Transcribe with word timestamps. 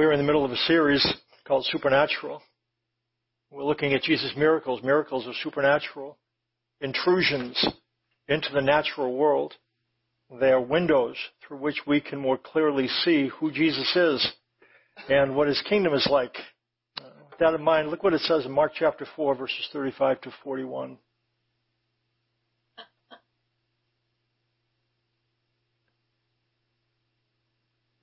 We're 0.00 0.12
in 0.12 0.18
the 0.18 0.24
middle 0.24 0.46
of 0.46 0.50
a 0.50 0.56
series 0.56 1.06
called 1.46 1.66
Supernatural. 1.66 2.40
We're 3.50 3.64
looking 3.64 3.92
at 3.92 4.02
Jesus' 4.02 4.32
miracles. 4.34 4.82
Miracles 4.82 5.26
are 5.26 5.34
supernatural. 5.42 6.16
Intrusions 6.80 7.62
into 8.26 8.48
the 8.50 8.62
natural 8.62 9.14
world. 9.14 9.52
They 10.40 10.52
are 10.52 10.60
windows 10.62 11.16
through 11.46 11.58
which 11.58 11.82
we 11.86 12.00
can 12.00 12.18
more 12.18 12.38
clearly 12.38 12.88
see 13.04 13.28
who 13.28 13.52
Jesus 13.52 13.94
is 13.94 14.26
and 15.10 15.36
what 15.36 15.48
his 15.48 15.62
kingdom 15.68 15.92
is 15.92 16.08
like. 16.10 16.34
With 16.96 17.38
that 17.38 17.52
in 17.52 17.62
mind, 17.62 17.90
look 17.90 18.02
what 18.02 18.14
it 18.14 18.22
says 18.22 18.46
in 18.46 18.52
Mark 18.52 18.72
chapter 18.74 19.06
4 19.16 19.34
verses 19.34 19.68
35 19.70 20.22
to 20.22 20.32
41. 20.42 20.96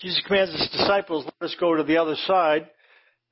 Jesus 0.00 0.22
commands 0.26 0.52
his 0.52 0.68
disciples, 0.70 1.24
let 1.24 1.50
us 1.50 1.56
go 1.58 1.74
to 1.74 1.82
the 1.82 1.96
other 1.96 2.14
side. 2.26 2.70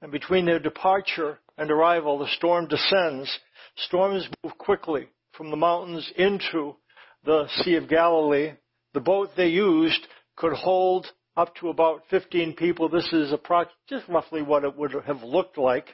And 0.02 0.10
between 0.10 0.46
their 0.46 0.58
departure 0.58 1.38
and 1.56 1.70
arrival, 1.70 2.18
the 2.18 2.28
storm 2.36 2.66
descends. 2.66 3.30
Storms 3.76 4.28
move 4.42 4.58
quickly 4.58 5.08
from 5.36 5.50
the 5.50 5.56
mountains 5.56 6.10
into 6.16 6.74
the 7.24 7.46
Sea 7.62 7.76
of 7.76 7.88
Galilee. 7.88 8.52
The 8.94 9.00
boat 9.00 9.30
they 9.36 9.48
used 9.48 10.06
could 10.36 10.54
hold 10.54 11.06
up 11.36 11.54
to 11.56 11.68
about 11.68 12.02
15 12.10 12.54
people. 12.54 12.88
This 12.88 13.08
is 13.12 13.32
just 13.88 14.08
roughly 14.08 14.42
what 14.42 14.64
it 14.64 14.76
would 14.76 14.92
have 15.06 15.22
looked 15.22 15.58
like. 15.58 15.86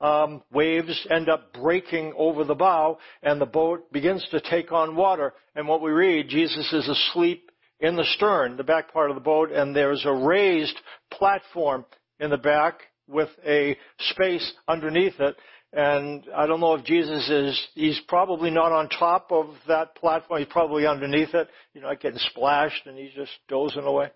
Um, 0.00 0.42
waves 0.52 1.06
end 1.10 1.28
up 1.28 1.52
breaking 1.52 2.12
over 2.16 2.44
the 2.44 2.54
bow, 2.54 2.98
and 3.22 3.40
the 3.40 3.46
boat 3.46 3.90
begins 3.92 4.26
to 4.30 4.40
take 4.40 4.70
on 4.70 4.94
water. 4.94 5.32
And 5.54 5.66
what 5.66 5.82
we 5.82 5.90
read, 5.90 6.28
Jesus 6.28 6.72
is 6.72 6.88
asleep 6.88 7.51
in 7.82 7.96
the 7.96 8.06
stern, 8.16 8.56
the 8.56 8.64
back 8.64 8.92
part 8.92 9.10
of 9.10 9.16
the 9.16 9.20
boat, 9.20 9.50
and 9.50 9.74
there's 9.74 10.04
a 10.06 10.12
raised 10.12 10.78
platform 11.10 11.84
in 12.20 12.30
the 12.30 12.38
back 12.38 12.80
with 13.08 13.28
a 13.44 13.76
space 13.98 14.52
underneath 14.68 15.18
it. 15.18 15.36
And 15.74 16.24
I 16.36 16.46
don't 16.46 16.60
know 16.60 16.74
if 16.74 16.84
Jesus 16.84 17.28
is, 17.28 17.68
he's 17.74 18.00
probably 18.06 18.50
not 18.50 18.72
on 18.72 18.88
top 18.88 19.32
of 19.32 19.46
that 19.66 19.96
platform. 19.96 20.38
He's 20.38 20.52
probably 20.52 20.86
underneath 20.86 21.34
it, 21.34 21.48
you 21.74 21.80
know, 21.80 21.90
getting 21.98 22.20
splashed 22.30 22.86
and 22.86 22.96
he's 22.96 23.12
just 23.14 23.32
dozing 23.48 23.84
away. 23.84 24.10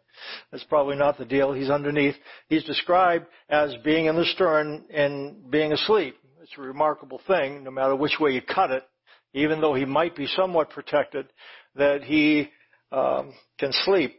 That's 0.53 0.65
probably 0.65 0.97
not 0.97 1.19
the 1.19 1.25
deal. 1.25 1.55
He's 1.55 1.71
underneath. 1.71 2.15
He's 2.49 2.65
described 2.65 3.27
as 3.49 3.75
being 3.85 4.05
in 4.05 4.17
the 4.17 4.27
stern 4.27 4.85
and 4.93 5.51
being 5.51 5.73
asleep. 5.73 6.17
It's 6.43 6.53
a 6.59 6.61
remarkable 6.61 7.23
thing, 7.27 7.65
no 7.65 7.71
matter 7.71 7.97
which 7.97 8.21
way 8.21 8.33
you 8.33 8.43
cut 8.43 8.71
it, 8.71 8.85
even 9.33 9.61
though 9.61 9.75
he 9.75 9.87
might 9.87 10.15
be 10.15 10.27
somewhat 10.27 10.71
protected, 10.71 11.27
that 11.75 12.05
he 12.05 12.51
um, 12.93 13.33
can 13.59 13.71
sleep. 13.85 14.19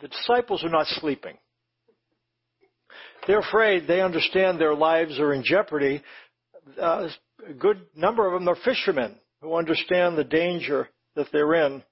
The 0.00 0.08
disciples 0.08 0.64
are 0.64 0.70
not 0.70 0.86
sleeping. 0.86 1.36
They're 3.26 3.40
afraid. 3.40 3.86
They 3.86 4.00
understand 4.00 4.60
their 4.60 4.74
lives 4.74 5.18
are 5.18 5.34
in 5.34 5.42
jeopardy. 5.44 6.02
Uh, 6.80 7.08
a 7.48 7.52
good 7.52 7.82
number 7.94 8.26
of 8.26 8.32
them 8.32 8.48
are 8.48 8.56
fishermen 8.64 9.16
who 9.42 9.54
understand 9.54 10.16
the 10.16 10.24
danger 10.24 10.88
that 11.16 11.26
they're 11.32 11.54
in. 11.66 11.82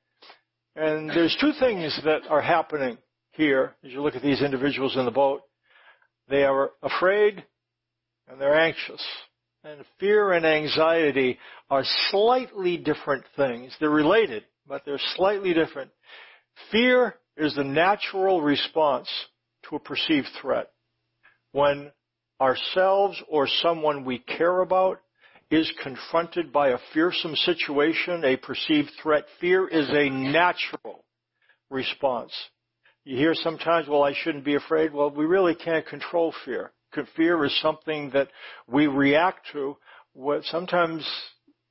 And 0.77 1.11
there's 1.11 1.37
two 1.41 1.53
things 1.59 1.99
that 2.05 2.23
are 2.29 2.41
happening 2.41 2.99
here 3.33 3.75
as 3.85 3.93
you 3.93 4.03
look 4.03 4.15
at 4.15 4.23
these 4.23 4.43
individuals 4.43 4.97
in 4.97 5.05
the 5.05 5.11
boat. 5.11 5.43
They 6.29 6.45
are 6.45 6.71
afraid 6.83 7.45
and 8.29 8.41
they're 8.41 8.59
anxious. 8.59 9.05
And 9.65 9.85
fear 9.99 10.33
and 10.33 10.47
anxiety 10.47 11.39
are 11.69 11.83
slightly 12.11 12.77
different 12.77 13.25
things. 13.37 13.75
They're 13.81 13.91
related, 13.91 14.45
but 14.69 14.83
they're 14.85 15.01
slightly 15.17 15.55
different. 15.55 15.91
Fear 16.71 17.15
is 17.37 17.55
the 17.55 17.65
natural 17.65 18.43
response 18.43 19.09
to 19.69 19.77
a 19.77 19.81
perceived 19.81 20.29
threat. 20.41 20.71
When 21.53 21.91
ourselves 22.41 23.21
or 23.29 23.49
someone 23.63 24.05
we 24.05 24.19
care 24.19 24.61
about 24.61 25.01
is 25.51 25.73
confronted 25.83 26.53
by 26.53 26.69
a 26.69 26.79
fearsome 26.93 27.35
situation, 27.37 28.25
a 28.25 28.37
perceived 28.37 28.91
threat, 29.03 29.25
fear 29.41 29.67
is 29.67 29.89
a 29.89 30.11
natural 30.11 31.05
response. 31.71 32.33
You 33.05 33.17
hear 33.17 33.35
sometimes, 33.35 33.89
well, 33.89 34.03
I 34.03 34.13
shouldn't 34.15 34.45
be 34.45 34.57
afraid. 34.57 34.93
Well, 34.93 35.11
we 35.11 35.25
really 35.25 35.55
can't 35.55 35.87
control 35.87 36.35
fear. 36.45 36.73
Fear 37.17 37.45
is 37.45 37.61
something 37.61 38.11
that 38.11 38.29
we 38.67 38.87
react 38.87 39.47
to 39.53 39.77
sometimes 40.43 41.09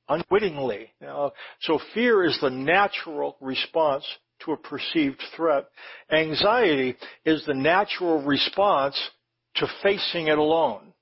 unwittingly. 0.08 0.92
You 1.00 1.06
know? 1.06 1.32
So 1.60 1.78
fear 1.94 2.24
is 2.24 2.38
the 2.40 2.50
natural 2.50 3.36
response 3.40 4.04
to 4.44 4.52
a 4.52 4.56
perceived 4.56 5.22
threat. 5.36 5.66
Anxiety 6.10 6.96
is 7.24 7.44
the 7.46 7.54
natural 7.54 8.22
response 8.22 8.98
to 9.56 9.66
facing 9.82 10.28
it 10.28 10.38
alone. 10.38 10.92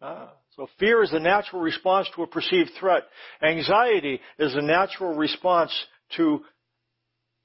Ah, 0.00 0.32
so 0.56 0.66
fear 0.78 1.02
is 1.02 1.10
the 1.10 1.20
natural 1.20 1.62
response 1.62 2.08
to 2.14 2.22
a 2.22 2.26
perceived 2.26 2.70
threat. 2.78 3.04
Anxiety 3.42 4.20
is 4.38 4.52
the 4.54 4.62
natural 4.62 5.14
response 5.14 5.72
to 6.16 6.42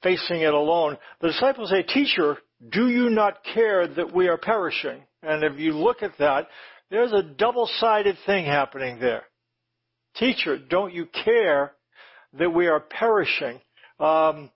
facing 0.03 0.41
it 0.41 0.53
alone. 0.53 0.97
The 1.21 1.29
disciples 1.29 1.69
say, 1.69 1.83
teacher, 1.83 2.37
do 2.69 2.89
you 2.89 3.09
not 3.09 3.43
care 3.53 3.87
that 3.87 4.13
we 4.13 4.27
are 4.27 4.37
perishing? 4.37 5.01
And 5.23 5.43
if 5.43 5.59
you 5.59 5.73
look 5.73 6.03
at 6.03 6.17
that, 6.19 6.47
there's 6.89 7.13
a 7.13 7.23
double-sided 7.23 8.17
thing 8.25 8.45
happening 8.45 8.99
there. 8.99 9.23
Teacher, 10.19 10.57
don't 10.57 10.93
you 10.93 11.07
care 11.25 11.73
that 12.33 12.49
we 12.49 12.67
are 12.67 12.79
perishing? 12.79 13.59
Um, 13.99 14.49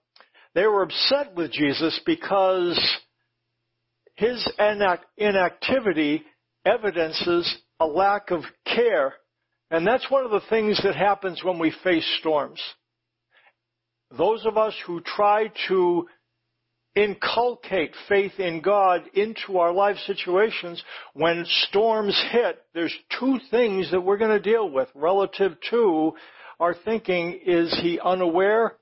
they 0.54 0.66
were 0.66 0.82
upset 0.82 1.34
with 1.34 1.52
Jesus 1.52 1.98
because 2.04 2.78
his 4.14 4.46
inactivity 5.16 6.22
evidences 6.64 7.56
a 7.80 7.86
lack 7.86 8.30
of 8.30 8.42
care. 8.66 9.14
And 9.70 9.86
that's 9.86 10.10
one 10.10 10.24
of 10.24 10.30
the 10.30 10.42
things 10.50 10.80
that 10.84 10.94
happens 10.94 11.42
when 11.42 11.58
we 11.58 11.72
face 11.82 12.06
storms. 12.20 12.60
Those 14.16 14.44
of 14.44 14.58
us 14.58 14.74
who 14.86 15.00
try 15.00 15.50
to 15.68 16.06
inculcate 16.94 17.94
faith 18.08 18.38
in 18.38 18.60
God 18.60 19.02
into 19.14 19.58
our 19.58 19.72
life 19.72 19.96
situations, 20.06 20.82
when 21.14 21.44
storms 21.68 22.20
hit, 22.30 22.62
there's 22.74 22.94
two 23.18 23.38
things 23.50 23.90
that 23.90 24.00
we're 24.00 24.18
going 24.18 24.42
to 24.42 24.50
deal 24.50 24.68
with 24.68 24.88
relative 24.94 25.56
to 25.70 26.12
our 26.60 26.74
thinking. 26.84 27.40
Is 27.46 27.76
he 27.82 27.98
unaware 27.98 28.76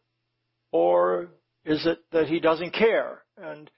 or 0.72 1.28
is 1.64 1.86
it 1.86 1.98
that 2.12 2.26
he 2.26 2.40
doesn't 2.40 2.72
care? 2.72 3.22
And 3.36 3.70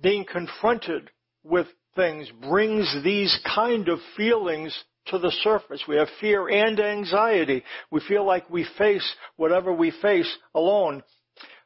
being 0.00 0.24
confronted 0.24 1.10
with 1.44 1.66
things 1.94 2.28
brings 2.48 2.92
these 3.04 3.38
kind 3.54 3.88
of 3.88 3.98
feelings 4.16 4.76
to 5.06 5.18
the 5.18 5.30
surface. 5.42 5.82
We 5.86 5.96
have 5.96 6.08
fear 6.20 6.48
and 6.48 6.78
anxiety. 6.78 7.62
We 7.90 8.00
feel 8.08 8.24
like 8.26 8.48
we 8.50 8.66
face 8.78 9.14
whatever 9.36 9.72
we 9.72 9.92
face 10.02 10.32
alone. 10.54 11.02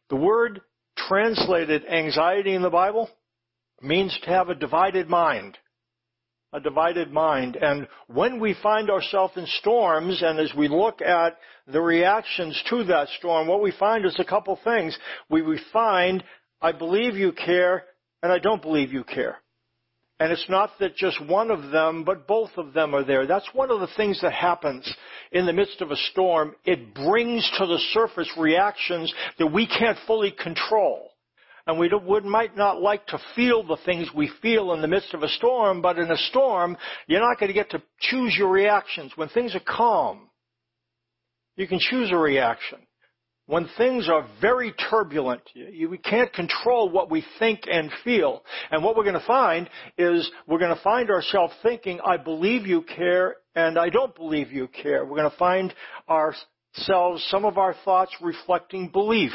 The 0.09 0.17
word 0.17 0.61
translated 0.97 1.85
anxiety 1.87 2.55
in 2.55 2.63
the 2.63 2.71
Bible 2.71 3.09
means 3.83 4.19
to 4.23 4.31
have 4.31 4.49
a 4.49 4.55
divided 4.55 5.09
mind. 5.09 5.59
A 6.53 6.61
divided 6.61 7.13
mind. 7.13 7.57
And 7.57 7.89
when 8.07 8.41
we 8.41 8.55
find 8.63 8.91
ourselves 8.91 9.37
in 9.37 9.47
storms, 9.61 10.23
and 10.23 10.39
as 10.39 10.53
we 10.57 10.69
look 10.69 11.03
at 11.03 11.37
the 11.67 11.81
reactions 11.81 12.61
to 12.71 12.85
that 12.85 13.09
storm, 13.19 13.49
what 13.49 13.63
we 13.63 13.73
find 13.73 14.07
is 14.07 14.17
a 14.19 14.25
couple 14.25 14.59
things. 14.63 14.97
We, 15.29 15.43
we 15.43 15.61
find, 15.73 16.23
I 16.63 16.73
believe 16.73 17.17
you 17.17 17.33
care, 17.33 17.85
and 18.23 18.33
I 18.33 18.39
don't 18.39 18.63
believe 18.63 18.93
you 18.93 19.05
care. 19.05 19.39
And 20.19 20.33
it's 20.33 20.49
not 20.49 20.71
that 20.81 20.97
just 20.97 21.21
one 21.27 21.51
of 21.51 21.71
them, 21.71 22.03
but 22.03 22.27
both 22.27 22.51
of 22.57 22.73
them 22.73 22.95
are 22.95 23.05
there. 23.05 23.27
That's 23.27 23.49
one 23.53 23.71
of 23.71 23.81
the 23.81 23.89
things 23.97 24.19
that 24.23 24.33
happens 24.33 24.91
in 25.31 25.45
the 25.45 25.53
midst 25.53 25.83
of 25.83 25.91
a 25.91 25.97
storm. 26.11 26.55
It 26.65 26.95
brings 26.95 27.51
to 27.59 27.67
the 27.67 27.79
surface 27.93 28.31
reactions 28.39 29.13
that 29.39 29.49
we 29.49 29.67
can't 29.67 29.99
fully 30.07 30.31
control. 30.31 31.11
And 31.67 31.79
we 31.79 31.91
would, 31.93 32.25
might 32.25 32.57
not 32.57 32.81
like 32.81 33.07
to 33.09 33.19
feel 33.35 33.63
the 33.63 33.77
things 33.85 34.09
we 34.15 34.31
feel 34.41 34.73
in 34.73 34.81
the 34.81 34.89
midst 34.89 35.13
of 35.13 35.23
a 35.23 35.29
storm, 35.29 35.83
but 35.83 35.99
in 35.99 36.11
a 36.11 36.17
storm, 36.17 36.79
you're 37.09 37.21
not 37.21 37.39
going 37.39 37.49
to 37.49 37.55
get 37.55 37.71
to 37.71 37.83
choose 38.01 38.35
your 38.39 38.49
reactions. 38.49 39.13
When 39.17 39.29
things 39.29 39.55
are 39.55 39.61
calm, 39.61 40.31
you 41.57 41.67
can 41.67 41.81
choose 41.81 42.11
a 42.11 42.17
reaction 42.17 42.86
when 43.47 43.69
things 43.79 44.09
are 44.09 44.27
very 44.41 44.73
turbulent, 44.73 45.43
you, 45.55 45.89
we 45.89 45.99
can't 45.99 46.33
control 46.33 46.91
what 46.91 47.11
we 47.11 47.25
think 47.39 47.61
and 47.71 47.91
feel. 48.03 48.43
And 48.71 48.83
what 48.83 48.97
we're 48.97 49.05
going 49.05 49.15
to 49.15 49.27
find 49.27 49.71
is 49.97 50.29
we're 50.47 50.59
going 50.59 50.75
to 50.75 50.83
find 50.83 51.11
ourselves 51.11 51.55
thinking, 51.63 52.01
I 52.05 52.17
believe 52.17 52.67
you 52.67 52.83
care 52.83 53.37
and 53.55 53.79
I 53.79 53.89
don't 53.89 54.15
believe 54.15 54.51
you 54.51 54.69
care. 54.69 55.05
We're 55.05 55.17
going 55.17 55.31
to 55.31 55.37
find 55.37 55.73
ourselves, 56.09 57.25
some 57.31 57.45
of 57.45 57.57
our 57.57 57.75
thoughts 57.85 58.15
reflecting 58.21 58.91
belief. 58.91 59.33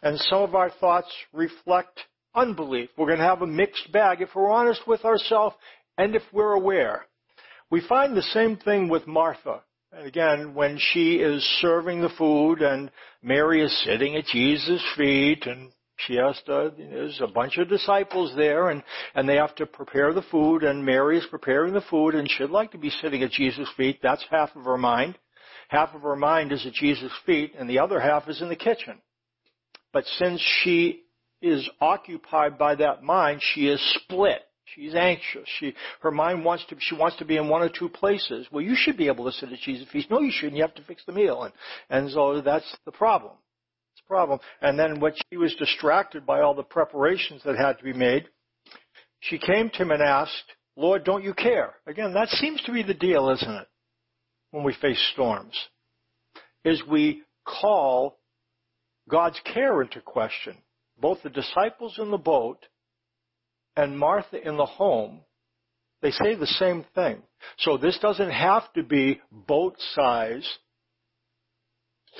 And 0.00 0.16
some 0.20 0.42
of 0.42 0.54
our 0.54 0.70
thoughts 0.70 1.12
reflect 1.32 1.98
unbelief. 2.32 2.90
We're 2.96 3.06
going 3.06 3.18
to 3.18 3.24
have 3.24 3.42
a 3.42 3.46
mixed 3.46 3.90
bag 3.90 4.22
if 4.22 4.28
we're 4.36 4.50
honest 4.50 4.86
with 4.86 5.04
ourselves 5.04 5.56
and 5.96 6.14
if 6.14 6.22
we're 6.32 6.52
aware. 6.52 7.06
We 7.70 7.82
find 7.86 8.16
the 8.16 8.22
same 8.22 8.56
thing 8.56 8.88
with 8.88 9.08
Martha. 9.08 9.62
And 9.92 10.06
again, 10.06 10.54
when 10.54 10.78
she 10.78 11.16
is 11.16 11.42
serving 11.60 12.02
the 12.02 12.10
food 12.10 12.60
and 12.60 12.90
Mary 13.22 13.62
is 13.62 13.84
sitting 13.84 14.16
at 14.16 14.26
Jesus' 14.26 14.82
feet 14.96 15.46
and 15.46 15.72
she 15.96 16.16
has 16.16 16.40
to, 16.46 16.72
there's 16.76 17.20
a 17.22 17.26
bunch 17.26 17.56
of 17.56 17.68
disciples 17.68 18.34
there 18.36 18.68
and, 18.68 18.82
and 19.14 19.28
they 19.28 19.36
have 19.36 19.54
to 19.56 19.66
prepare 19.66 20.12
the 20.12 20.22
food 20.30 20.62
and 20.62 20.84
Mary 20.84 21.18
is 21.18 21.26
preparing 21.30 21.72
the 21.72 21.80
food 21.80 22.14
and 22.14 22.30
she'd 22.30 22.50
like 22.50 22.70
to 22.72 22.78
be 22.78 22.90
sitting 22.90 23.22
at 23.22 23.30
Jesus' 23.30 23.68
feet. 23.76 24.00
That's 24.02 24.24
half 24.30 24.54
of 24.54 24.64
her 24.64 24.76
mind. 24.76 25.18
Half 25.68 25.94
of 25.94 26.02
her 26.02 26.16
mind 26.16 26.52
is 26.52 26.64
at 26.66 26.74
Jesus' 26.74 27.12
feet 27.24 27.54
and 27.58 27.68
the 27.68 27.78
other 27.78 27.98
half 27.98 28.28
is 28.28 28.42
in 28.42 28.48
the 28.50 28.56
kitchen. 28.56 29.00
But 29.92 30.04
since 30.18 30.40
she 30.62 31.04
is 31.40 31.68
occupied 31.80 32.58
by 32.58 32.74
that 32.74 33.02
mind, 33.02 33.40
she 33.42 33.68
is 33.68 33.80
split. 34.02 34.42
She's 34.74 34.94
anxious. 34.94 35.48
She, 35.58 35.74
her 36.00 36.10
mind 36.10 36.44
wants 36.44 36.64
to, 36.68 36.76
she 36.78 36.94
wants 36.94 37.16
to 37.18 37.24
be 37.24 37.36
in 37.36 37.48
one 37.48 37.62
or 37.62 37.68
two 37.68 37.88
places. 37.88 38.46
Well, 38.50 38.62
you 38.62 38.74
should 38.76 38.96
be 38.96 39.08
able 39.08 39.24
to 39.24 39.32
sit 39.32 39.52
at 39.52 39.58
Jesus' 39.60 39.88
feast. 39.90 40.10
No, 40.10 40.20
you 40.20 40.30
shouldn't. 40.32 40.56
You 40.56 40.62
have 40.62 40.74
to 40.74 40.84
fix 40.84 41.02
the 41.06 41.12
meal. 41.12 41.44
And, 41.44 41.52
and 41.90 42.10
so 42.10 42.40
that's 42.40 42.76
the 42.84 42.92
problem. 42.92 43.32
It's 43.94 44.06
problem. 44.06 44.40
And 44.60 44.78
then 44.78 45.00
when 45.00 45.12
she 45.30 45.36
was 45.36 45.54
distracted 45.54 46.26
by 46.26 46.40
all 46.40 46.54
the 46.54 46.62
preparations 46.62 47.42
that 47.44 47.56
had 47.56 47.78
to 47.78 47.84
be 47.84 47.92
made, 47.92 48.28
she 49.20 49.38
came 49.38 49.70
to 49.70 49.82
him 49.82 49.90
and 49.90 50.02
asked, 50.02 50.32
Lord, 50.76 51.04
don't 51.04 51.24
you 51.24 51.34
care? 51.34 51.74
Again, 51.86 52.14
that 52.14 52.28
seems 52.28 52.62
to 52.62 52.72
be 52.72 52.82
the 52.82 52.94
deal, 52.94 53.30
isn't 53.30 53.50
it? 53.50 53.66
When 54.50 54.64
we 54.64 54.74
face 54.74 55.02
storms. 55.12 55.58
Is 56.64 56.82
we 56.88 57.22
call 57.44 58.18
God's 59.08 59.40
care 59.52 59.82
into 59.82 60.00
question. 60.00 60.56
Both 61.00 61.22
the 61.22 61.30
disciples 61.30 61.98
in 61.98 62.10
the 62.10 62.18
boat 62.18 62.66
and 63.78 63.96
Martha 63.96 64.44
in 64.44 64.56
the 64.56 64.66
home, 64.66 65.20
they 66.02 66.10
say 66.10 66.34
the 66.34 66.46
same 66.46 66.84
thing. 66.96 67.22
So 67.58 67.76
this 67.76 67.96
doesn't 68.02 68.32
have 68.32 68.70
to 68.72 68.82
be 68.82 69.20
boat 69.30 69.76
size 69.94 70.58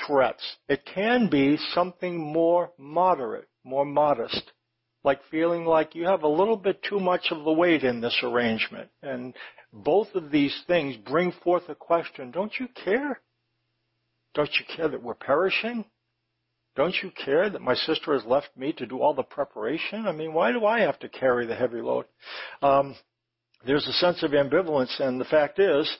threats. 0.07 0.57
It 0.69 0.89
can 0.95 1.29
be 1.29 1.59
something 1.75 2.17
more 2.17 2.71
moderate, 2.79 3.49
more 3.65 3.85
modest, 3.85 4.53
like 5.03 5.19
feeling 5.33 5.65
like 5.65 5.97
you 5.97 6.05
have 6.05 6.23
a 6.23 6.29
little 6.29 6.57
bit 6.57 6.81
too 6.89 7.01
much 7.01 7.33
of 7.33 7.43
the 7.43 7.53
weight 7.53 7.83
in 7.83 8.01
this 8.01 8.17
arrangement. 8.23 8.89
And 9.03 9.35
both 9.73 10.15
of 10.15 10.31
these 10.31 10.57
things 10.69 10.97
bring 10.97 11.33
forth 11.43 11.69
a 11.69 11.75
question, 11.75 12.31
don't 12.31 12.53
you 12.61 12.69
care? 12.85 13.21
Don't 14.35 14.51
you 14.61 14.77
care 14.77 14.89
that 14.89 15.03
we're 15.03 15.15
perishing? 15.15 15.85
Don't 16.79 16.95
you 17.03 17.11
care 17.11 17.51
that 17.51 17.61
my 17.61 17.75
sister 17.75 18.13
has 18.13 18.25
left 18.25 18.51
me 18.57 18.73
to 18.75 18.87
do 18.87 19.01
all 19.01 19.13
the 19.13 19.25
preparation? 19.25 20.07
I 20.07 20.13
mean, 20.13 20.33
why 20.33 20.53
do 20.53 20.65
I 20.65 20.79
have 20.83 20.97
to 21.01 21.09
carry 21.09 21.45
the 21.45 21.57
heavy 21.57 21.81
load? 21.81 22.05
Um, 22.63 22.95
there's 23.67 23.89
a 23.89 23.93
sense 23.95 24.23
of 24.23 24.31
ambivalence, 24.31 25.01
and 25.01 25.21
the 25.21 25.25
fact 25.25 25.59
is, 25.59 25.91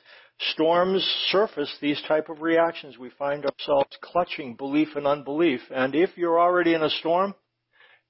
storms 0.53 1.03
surface 1.33 1.77
these 1.81 2.01
type 2.07 2.29
of 2.29 2.43
reactions. 2.43 2.97
We 2.97 3.11
find 3.19 3.45
ourselves 3.45 3.99
clutching 4.01 4.55
belief 4.55 4.91
and 4.95 5.05
unbelief. 5.05 5.61
And 5.75 5.97
if 5.97 6.11
you're 6.15 6.39
already 6.39 6.75
in 6.75 6.85
a 6.85 6.91
storm, 6.91 7.35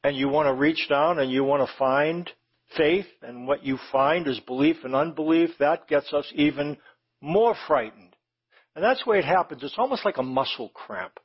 and 0.04 0.14
you 0.14 0.28
want 0.28 0.48
to 0.48 0.52
reach 0.52 0.90
down 0.90 1.20
and 1.20 1.32
you 1.32 1.44
want 1.44 1.66
to 1.66 1.76
find 1.78 2.30
faith, 2.76 3.06
and 3.22 3.46
what 3.46 3.64
you 3.64 3.78
find 3.90 4.28
is 4.28 4.40
belief 4.40 4.76
and 4.84 4.94
unbelief, 4.94 5.48
that 5.58 5.88
gets 5.88 6.12
us 6.12 6.30
even 6.34 6.76
more 7.22 7.56
frightened. 7.66 8.14
And 8.76 8.84
that's 8.84 9.02
the 9.02 9.10
way 9.10 9.20
it 9.20 9.24
happens. 9.24 9.62
It's 9.62 9.78
almost 9.78 10.04
like 10.04 10.18
a 10.18 10.22
muscle 10.22 10.68
cramp. 10.74 11.18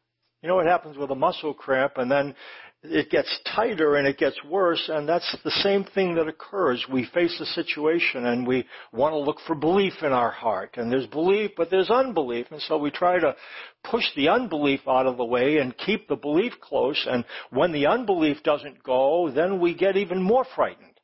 You 0.44 0.50
know 0.50 0.56
what 0.56 0.66
happens 0.66 0.98
with 0.98 1.10
a 1.10 1.16
muscle 1.16 1.54
cramp 1.54 1.94
and 1.96 2.12
then 2.12 2.36
it 2.84 3.10
gets 3.10 3.34
tighter 3.56 3.96
and 3.96 4.06
it 4.06 4.18
gets 4.18 4.36
worse 4.44 4.90
and 4.90 5.08
that's 5.08 5.38
the 5.46 5.52
same 5.64 5.86
thing 5.86 6.16
that 6.16 6.28
occurs. 6.28 6.86
We 6.92 7.06
face 7.14 7.40
a 7.40 7.46
situation 7.46 8.26
and 8.26 8.46
we 8.46 8.66
want 8.92 9.14
to 9.14 9.20
look 9.20 9.38
for 9.48 9.56
belief 9.56 9.94
in 10.02 10.12
our 10.12 10.32
heart 10.32 10.72
and 10.76 10.92
there's 10.92 11.08
belief 11.08 11.52
but 11.56 11.72
there's 11.72 11.90
unbelief 11.90 12.48
and 12.52 12.62
so 12.62 12.78
we 12.78 12.92
try 12.92 13.20
to 13.20 13.38
push 13.86 14.04
the 14.18 14.28
unbelief 14.28 14.82
out 14.86 15.08
of 15.08 15.16
the 15.16 15.24
way 15.24 15.60
and 15.60 15.78
keep 15.78 16.10
the 16.10 16.18
belief 16.18 16.52
close 16.60 17.08
and 17.10 17.24
when 17.52 17.72
the 17.72 17.88
unbelief 17.88 18.44
doesn't 18.44 18.84
go 18.84 19.32
then 19.34 19.62
we 19.62 19.74
get 19.74 19.96
even 19.96 20.22
more 20.22 20.46
frightened 20.56 21.00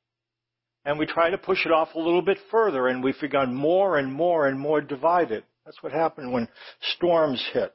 and 0.84 1.00
we 1.00 1.06
try 1.06 1.30
to 1.30 1.38
push 1.38 1.66
it 1.66 1.72
off 1.72 1.96
a 1.96 2.00
little 2.00 2.22
bit 2.22 2.40
further 2.52 2.90
and 2.90 3.02
we 3.02 3.14
become 3.22 3.56
more 3.56 4.00
and 4.00 4.12
more 4.12 4.48
and 4.48 4.60
more 4.60 4.82
divided. 4.82 5.46
That's 5.66 5.82
what 5.82 5.94
happened 5.94 6.34
when 6.34 6.50
storms 6.82 7.42
hit. 7.54 7.74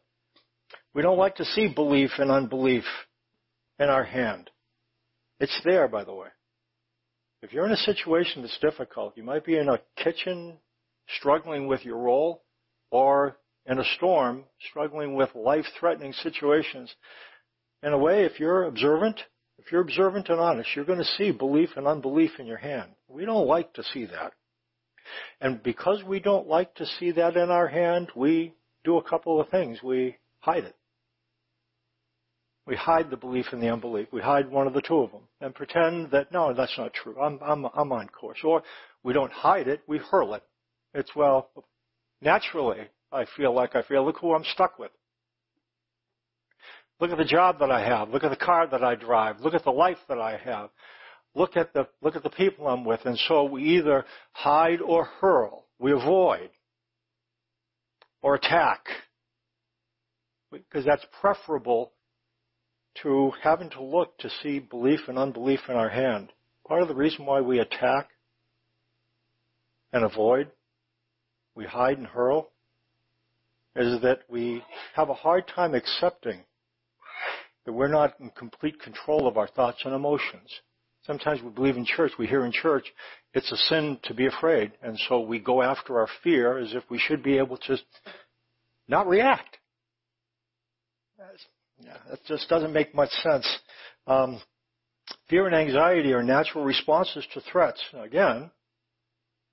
We 0.94 1.02
don't 1.02 1.18
like 1.18 1.36
to 1.36 1.44
see 1.44 1.68
belief 1.68 2.10
and 2.18 2.30
unbelief 2.30 2.84
in 3.80 3.88
our 3.88 4.04
hand. 4.04 4.50
It's 5.40 5.60
there, 5.64 5.88
by 5.88 6.04
the 6.04 6.14
way. 6.14 6.28
If 7.42 7.52
you're 7.52 7.66
in 7.66 7.72
a 7.72 7.76
situation 7.76 8.42
that's 8.42 8.58
difficult, 8.60 9.16
you 9.16 9.24
might 9.24 9.44
be 9.44 9.58
in 9.58 9.68
a 9.68 9.80
kitchen 9.96 10.54
struggling 11.18 11.66
with 11.66 11.84
your 11.84 11.98
role 11.98 12.42
or 12.90 13.36
in 13.66 13.78
a 13.78 13.84
storm 13.96 14.44
struggling 14.70 15.14
with 15.14 15.34
life-threatening 15.34 16.12
situations. 16.12 16.94
In 17.82 17.92
a 17.92 17.98
way, 17.98 18.24
if 18.24 18.38
you're 18.38 18.64
observant, 18.64 19.20
if 19.58 19.72
you're 19.72 19.82
observant 19.82 20.28
and 20.28 20.40
honest, 20.40 20.70
you're 20.74 20.84
going 20.84 21.00
to 21.00 21.04
see 21.04 21.32
belief 21.32 21.70
and 21.76 21.86
unbelief 21.86 22.30
in 22.38 22.46
your 22.46 22.56
hand. 22.56 22.92
We 23.08 23.24
don't 23.24 23.48
like 23.48 23.72
to 23.74 23.82
see 23.82 24.06
that. 24.06 24.32
And 25.40 25.62
because 25.62 26.02
we 26.04 26.20
don't 26.20 26.48
like 26.48 26.74
to 26.76 26.86
see 26.98 27.10
that 27.12 27.36
in 27.36 27.50
our 27.50 27.68
hand, 27.68 28.10
we 28.14 28.54
do 28.84 28.96
a 28.96 29.02
couple 29.02 29.40
of 29.40 29.48
things. 29.48 29.82
We 29.82 30.16
hide 30.38 30.64
it. 30.64 30.76
We 32.66 32.76
hide 32.76 33.10
the 33.10 33.16
belief 33.16 33.46
and 33.52 33.62
the 33.62 33.70
unbelief. 33.70 34.08
We 34.10 34.22
hide 34.22 34.50
one 34.50 34.66
of 34.66 34.72
the 34.72 34.80
two 34.80 34.98
of 34.98 35.10
them 35.10 35.22
and 35.40 35.54
pretend 35.54 36.10
that, 36.12 36.32
no, 36.32 36.54
that's 36.54 36.76
not 36.78 36.94
true. 36.94 37.20
I'm, 37.20 37.38
I'm, 37.42 37.66
I'm 37.74 37.92
on 37.92 38.08
course. 38.08 38.38
Or 38.42 38.62
we 39.02 39.12
don't 39.12 39.32
hide 39.32 39.68
it, 39.68 39.82
we 39.86 39.98
hurl 39.98 40.34
it. 40.34 40.42
It's, 40.94 41.14
well, 41.14 41.50
naturally, 42.22 42.88
I 43.12 43.26
feel 43.36 43.52
like 43.52 43.76
I 43.76 43.82
feel, 43.82 44.04
look 44.04 44.18
who 44.18 44.32
I'm 44.32 44.44
stuck 44.44 44.78
with. 44.78 44.92
Look 47.00 47.10
at 47.10 47.18
the 47.18 47.24
job 47.24 47.58
that 47.58 47.70
I 47.70 47.84
have. 47.84 48.08
Look 48.08 48.24
at 48.24 48.30
the 48.30 48.36
car 48.36 48.66
that 48.66 48.82
I 48.82 48.94
drive. 48.94 49.40
Look 49.40 49.54
at 49.54 49.64
the 49.64 49.70
life 49.70 49.98
that 50.08 50.18
I 50.18 50.38
have. 50.38 50.70
Look 51.34 51.56
at 51.56 51.74
the, 51.74 51.86
look 52.00 52.16
at 52.16 52.22
the 52.22 52.30
people 52.30 52.68
I'm 52.68 52.84
with. 52.84 53.00
And 53.04 53.18
so 53.28 53.44
we 53.44 53.62
either 53.76 54.04
hide 54.32 54.80
or 54.80 55.04
hurl. 55.04 55.66
We 55.78 55.92
avoid 55.92 56.50
or 58.22 58.36
attack 58.36 58.86
because 60.50 60.84
that's 60.84 61.04
preferable 61.20 61.92
to 63.02 63.32
having 63.42 63.70
to 63.70 63.82
look 63.82 64.16
to 64.18 64.30
see 64.42 64.58
belief 64.58 65.00
and 65.08 65.18
unbelief 65.18 65.60
in 65.68 65.76
our 65.76 65.88
hand. 65.88 66.32
Part 66.66 66.82
of 66.82 66.88
the 66.88 66.94
reason 66.94 67.26
why 67.26 67.40
we 67.40 67.58
attack 67.58 68.08
and 69.92 70.04
avoid, 70.04 70.50
we 71.54 71.64
hide 71.64 71.98
and 71.98 72.06
hurl, 72.06 72.50
is 73.76 74.00
that 74.02 74.20
we 74.28 74.62
have 74.94 75.08
a 75.08 75.14
hard 75.14 75.48
time 75.48 75.74
accepting 75.74 76.44
that 77.64 77.72
we're 77.72 77.88
not 77.88 78.18
in 78.20 78.30
complete 78.30 78.80
control 78.80 79.26
of 79.26 79.36
our 79.36 79.48
thoughts 79.48 79.82
and 79.84 79.94
emotions. 79.94 80.60
Sometimes 81.06 81.42
we 81.42 81.50
believe 81.50 81.76
in 81.76 81.84
church, 81.84 82.12
we 82.18 82.26
hear 82.26 82.44
in 82.46 82.52
church, 82.52 82.86
it's 83.34 83.50
a 83.52 83.56
sin 83.56 83.98
to 84.04 84.14
be 84.14 84.26
afraid, 84.26 84.72
and 84.82 84.98
so 85.08 85.20
we 85.20 85.38
go 85.38 85.60
after 85.60 85.98
our 85.98 86.08
fear 86.22 86.58
as 86.58 86.72
if 86.74 86.82
we 86.88 86.98
should 86.98 87.22
be 87.22 87.36
able 87.36 87.58
to 87.58 87.76
not 88.88 89.06
react. 89.06 89.58
Yeah, 91.84 91.96
that 92.10 92.24
just 92.26 92.48
doesn't 92.48 92.72
make 92.72 92.94
much 92.94 93.10
sense. 93.10 93.46
Um, 94.06 94.40
fear 95.28 95.46
and 95.46 95.54
anxiety 95.54 96.12
are 96.12 96.22
natural 96.22 96.64
responses 96.64 97.26
to 97.34 97.40
threats. 97.40 97.82
Again, 97.92 98.50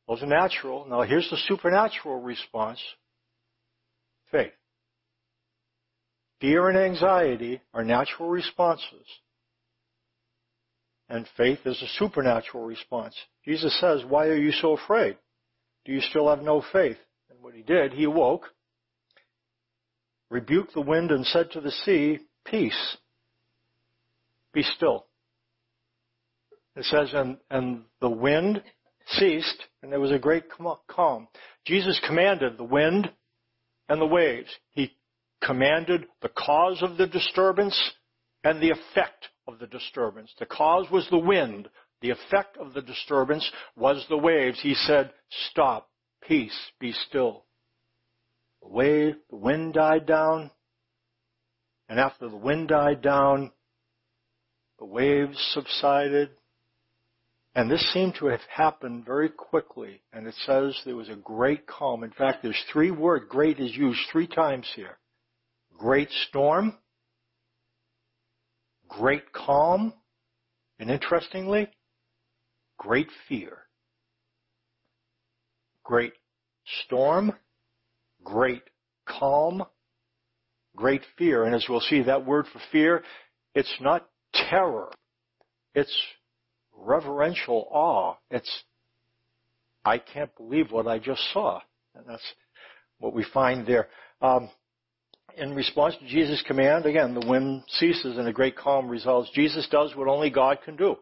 those 0.07 0.23
are 0.23 0.27
natural. 0.27 0.85
Now 0.87 1.01
here's 1.01 1.29
the 1.29 1.37
supernatural 1.47 2.21
response. 2.21 2.79
Faith. 4.31 4.53
Fear 6.39 6.69
and 6.69 6.77
anxiety 6.77 7.61
are 7.73 7.83
natural 7.83 8.29
responses. 8.29 9.05
And 11.09 11.27
faith 11.35 11.59
is 11.65 11.81
a 11.81 11.87
supernatural 11.99 12.63
response. 12.63 13.15
Jesus 13.43 13.77
says, 13.81 14.03
why 14.07 14.27
are 14.27 14.37
you 14.37 14.51
so 14.53 14.77
afraid? 14.77 15.17
Do 15.85 15.91
you 15.91 15.99
still 15.99 16.29
have 16.29 16.41
no 16.41 16.63
faith? 16.71 16.97
And 17.29 17.41
what 17.41 17.53
he 17.53 17.61
did, 17.61 17.91
he 17.91 18.05
awoke, 18.05 18.45
rebuked 20.31 20.73
the 20.73 20.81
wind 20.81 21.11
and 21.11 21.25
said 21.27 21.51
to 21.51 21.61
the 21.61 21.71
sea, 21.71 22.17
peace, 22.45 22.97
be 24.53 24.63
still. 24.63 25.05
It 26.75 26.85
says, 26.85 27.09
and, 27.13 27.37
and 27.51 27.83
the 27.99 28.09
wind 28.09 28.63
ceased, 29.07 29.61
and 29.83 29.91
there 29.91 29.99
was 29.99 30.11
a 30.11 30.17
great 30.17 30.45
calm. 30.87 31.27
Jesus 31.65 31.99
commanded 32.07 32.57
the 32.57 32.63
wind 32.63 33.11
and 33.89 34.01
the 34.01 34.07
waves. 34.07 34.49
He 34.71 34.95
commanded 35.43 36.05
the 36.21 36.29
cause 36.29 36.81
of 36.81 36.97
the 36.97 37.07
disturbance 37.07 37.77
and 38.43 38.61
the 38.61 38.71
effect 38.71 39.27
of 39.47 39.59
the 39.59 39.67
disturbance. 39.67 40.33
The 40.39 40.45
cause 40.45 40.85
was 40.89 41.05
the 41.11 41.17
wind. 41.17 41.67
The 42.01 42.11
effect 42.11 42.57
of 42.57 42.73
the 42.73 42.81
disturbance 42.81 43.49
was 43.75 44.05
the 44.07 44.17
waves. 44.17 44.59
He 44.61 44.75
said, 44.75 45.11
stop, 45.49 45.89
peace, 46.25 46.57
be 46.79 46.93
still. 46.93 47.43
The 48.61 48.69
wave, 48.69 49.15
the 49.29 49.35
wind 49.35 49.73
died 49.73 50.05
down, 50.05 50.51
and 51.89 51.99
after 51.99 52.29
the 52.29 52.37
wind 52.37 52.69
died 52.69 53.01
down, 53.01 53.51
the 54.79 54.85
waves 54.85 55.37
subsided, 55.53 56.29
and 57.53 57.69
this 57.69 57.85
seemed 57.93 58.15
to 58.15 58.27
have 58.27 58.41
happened 58.49 59.05
very 59.05 59.29
quickly, 59.29 60.01
and 60.13 60.25
it 60.25 60.35
says 60.45 60.79
there 60.85 60.95
was 60.95 61.09
a 61.09 61.15
great 61.15 61.67
calm. 61.67 62.03
In 62.03 62.11
fact, 62.11 62.43
there's 62.43 62.63
three 62.71 62.91
words, 62.91 63.25
great 63.29 63.59
is 63.59 63.75
used 63.75 63.99
three 64.11 64.27
times 64.27 64.69
here. 64.75 64.97
Great 65.77 66.09
storm, 66.29 66.77
great 68.87 69.33
calm, 69.33 69.93
and 70.79 70.89
interestingly, 70.89 71.67
great 72.77 73.07
fear. 73.27 73.57
Great 75.83 76.13
storm, 76.85 77.33
great 78.23 78.63
calm, 79.07 79.63
great 80.75 81.01
fear. 81.17 81.43
And 81.43 81.55
as 81.55 81.65
we'll 81.69 81.79
see, 81.81 82.03
that 82.03 82.25
word 82.25 82.45
for 82.51 82.61
fear, 82.71 83.03
it's 83.55 83.73
not 83.81 84.07
terror. 84.33 84.91
It's 85.75 85.95
reverential 86.75 87.67
awe. 87.71 88.15
It's, 88.29 88.63
I 89.83 89.97
can't 89.97 90.35
believe 90.35 90.71
what 90.71 90.87
I 90.87 90.99
just 90.99 91.21
saw. 91.33 91.61
And 91.95 92.05
that's 92.07 92.33
what 92.99 93.13
we 93.13 93.25
find 93.33 93.65
there. 93.65 93.89
Um, 94.21 94.49
in 95.37 95.55
response 95.55 95.95
to 95.97 96.07
Jesus' 96.07 96.43
command, 96.45 96.85
again, 96.85 97.13
the 97.13 97.25
wind 97.25 97.63
ceases 97.67 98.17
and 98.17 98.27
a 98.27 98.33
great 98.33 98.57
calm 98.57 98.89
results. 98.89 99.29
Jesus 99.33 99.67
does 99.71 99.95
what 99.95 100.07
only 100.07 100.29
God 100.29 100.59
can 100.63 100.75
do. 100.75 100.95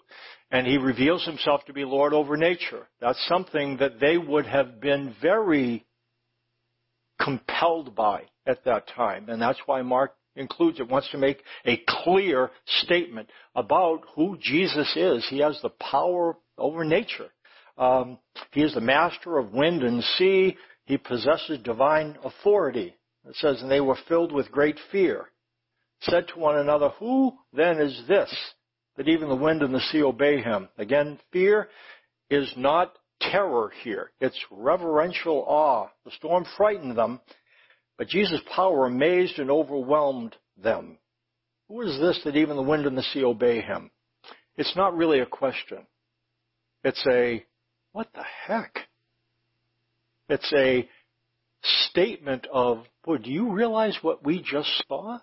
And 0.51 0.65
he 0.65 0.77
reveals 0.77 1.25
himself 1.25 1.61
to 1.65 1.73
be 1.73 1.83
Lord 1.83 2.13
over 2.13 2.37
nature. 2.37 2.87
That's 3.01 3.23
something 3.27 3.77
that 3.77 3.99
they 3.99 4.17
would 4.17 4.45
have 4.45 4.81
been 4.81 5.15
very 5.21 5.85
compelled 7.21 7.95
by 7.95 8.23
at 8.45 8.63
that 8.65 8.87
time. 8.87 9.29
And 9.29 9.41
that's 9.41 9.59
why 9.65 9.81
Mark 9.81 10.13
includes 10.35 10.79
it, 10.79 10.87
wants 10.87 11.09
to 11.11 11.17
make 11.17 11.43
a 11.65 11.81
clear 11.87 12.49
statement 12.65 13.29
about 13.55 14.01
who 14.15 14.37
Jesus 14.41 14.95
is. 14.95 15.25
He 15.29 15.39
has 15.39 15.59
the 15.61 15.69
power 15.69 16.37
over 16.57 16.83
nature. 16.83 17.27
Um, 17.77 18.19
he 18.51 18.61
is 18.61 18.73
the 18.73 18.81
master 18.81 19.37
of 19.37 19.53
wind 19.53 19.83
and 19.83 20.03
sea. 20.17 20.57
He 20.85 20.97
possesses 20.97 21.59
divine 21.63 22.17
authority. 22.23 22.95
It 23.27 23.35
says, 23.35 23.61
and 23.61 23.69
they 23.69 23.81
were 23.81 23.97
filled 24.07 24.31
with 24.31 24.51
great 24.51 24.77
fear. 24.91 25.29
Said 26.01 26.27
to 26.29 26.39
one 26.39 26.57
another, 26.57 26.89
who 26.99 27.33
then 27.53 27.79
is 27.79 28.03
this 28.07 28.33
that 28.95 29.07
even 29.07 29.29
the 29.29 29.35
wind 29.35 29.61
and 29.61 29.73
the 29.73 29.81
sea 29.91 30.01
obey 30.01 30.41
him? 30.41 30.69
Again, 30.77 31.19
fear 31.31 31.69
is 32.29 32.51
not 32.55 32.93
terror 33.19 33.71
here. 33.83 34.11
It's 34.19 34.39
reverential 34.51 35.43
awe. 35.47 35.89
The 36.05 36.11
storm 36.11 36.45
frightened 36.57 36.97
them, 36.97 37.19
but 37.97 38.07
Jesus' 38.07 38.41
power 38.55 38.85
amazed 38.85 39.39
and 39.39 39.51
overwhelmed 39.51 40.35
them. 40.61 40.97
Who 41.67 41.81
is 41.81 41.99
this 41.99 42.21
that 42.23 42.35
even 42.35 42.55
the 42.55 42.63
wind 42.63 42.85
and 42.85 42.97
the 42.97 43.03
sea 43.03 43.23
obey 43.23 43.61
him? 43.61 43.91
It's 44.57 44.75
not 44.75 44.97
really 44.97 45.19
a 45.19 45.25
question. 45.25 45.85
It's 46.83 47.05
a, 47.09 47.45
what 47.91 48.07
the 48.13 48.23
heck? 48.47 48.79
It's 50.29 50.51
a 50.53 50.87
statement 51.89 52.47
of, 52.51 52.83
boy, 53.03 53.17
do 53.17 53.31
you 53.31 53.51
realize 53.51 53.97
what 54.01 54.25
we 54.25 54.41
just 54.41 54.69
saw? 54.87 55.19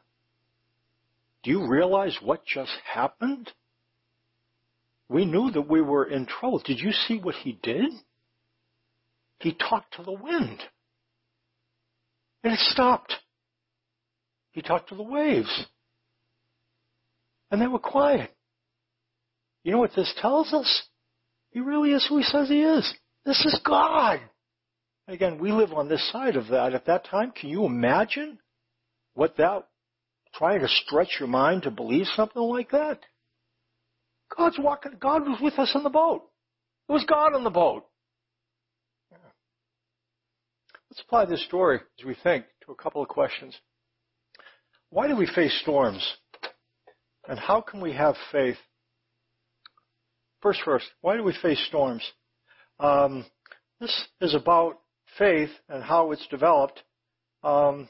Do 1.43 1.51
you 1.51 1.69
realize 1.69 2.17
what 2.23 2.45
just 2.45 2.73
happened? 2.93 3.51
We 5.09 5.25
knew 5.25 5.51
that 5.53 5.69
we 5.69 5.81
were 5.81 6.05
in 6.05 6.27
trouble. 6.27 6.61
Did 6.65 6.81
you 6.81 6.93
see 6.93 7.19
what 7.19 7.37
he 7.37 7.59
did? 7.63 7.91
He 9.39 9.53
talked 9.53 9.95
to 9.95 10.03
the 10.03 10.13
wind. 10.13 10.63
And 12.43 12.53
it 12.53 12.61
stopped. 12.61 13.15
He 14.53 14.63
talked 14.63 14.89
to 14.89 14.95
the 14.95 15.03
waves. 15.03 15.67
And 17.51 17.61
they 17.61 17.67
were 17.67 17.79
quiet. 17.79 18.35
You 19.63 19.73
know 19.73 19.79
what 19.79 19.95
this 19.95 20.13
tells 20.21 20.53
us? 20.53 20.83
He 21.51 21.61
really 21.61 21.93
is 21.93 22.07
who 22.09 22.19
he 22.19 22.25
says 22.25 22.49
he 22.49 22.63
is. 22.63 22.93
This 23.25 23.45
is 23.45 23.61
God. 23.65 24.21
Again, 25.09 25.39
we 25.39 25.53
live 25.53 25.73
on 25.73 25.89
this 25.89 26.11
side 26.11 26.37
of 26.37 26.49
that. 26.49 26.75
At 26.75 26.87
that 26.87 27.05
time, 27.05 27.33
can 27.33 27.51
you 27.51 27.65
imagine 27.65 28.39
what 29.15 29.37
that, 29.37 29.67
trying 30.35 30.61
to 30.61 30.69
stretch 30.69 31.17
your 31.19 31.29
mind 31.29 31.63
to 31.63 31.71
believe 31.71 32.07
something 32.15 32.43
like 32.43 32.71
that? 32.71 33.01
God's 34.35 34.59
walking, 34.59 34.93
God 35.01 35.23
was 35.23 35.39
with 35.41 35.59
us 35.59 35.73
in 35.75 35.83
the 35.83 35.91
boat. 35.91 36.23
It 36.89 36.93
was 36.93 37.05
God 37.05 37.35
on 37.35 37.45
the 37.45 37.51
boat. 37.51 37.85
Let's 40.91 41.03
apply 41.05 41.27
this 41.27 41.45
story 41.45 41.81
as 41.99 42.07
we 42.07 42.17
think 42.23 42.47
to 42.65 42.73
a 42.73 42.75
couple 42.75 43.03
of 43.03 43.09
questions. 43.09 43.55
Why 44.91 45.09
do 45.09 45.17
we 45.17 45.27
face 45.27 45.57
storms? 45.61 46.17
And 47.29 47.39
how 47.39 47.61
can 47.61 47.81
we 47.81 47.93
have 47.93 48.15
faith? 48.33 48.57
First, 50.41 50.61
first, 50.65 50.87
why 51.01 51.17
do 51.17 51.23
we 51.25 51.35
face 51.43 51.63
storms? 51.69 52.03
Um, 52.79 53.27
this 53.81 54.07
is 54.21 54.35
about 54.35 54.79
faith 55.19 55.51
and 55.69 55.83
how 55.83 56.13
it's 56.13 56.27
developed. 56.29 56.83
Um, 57.43 57.89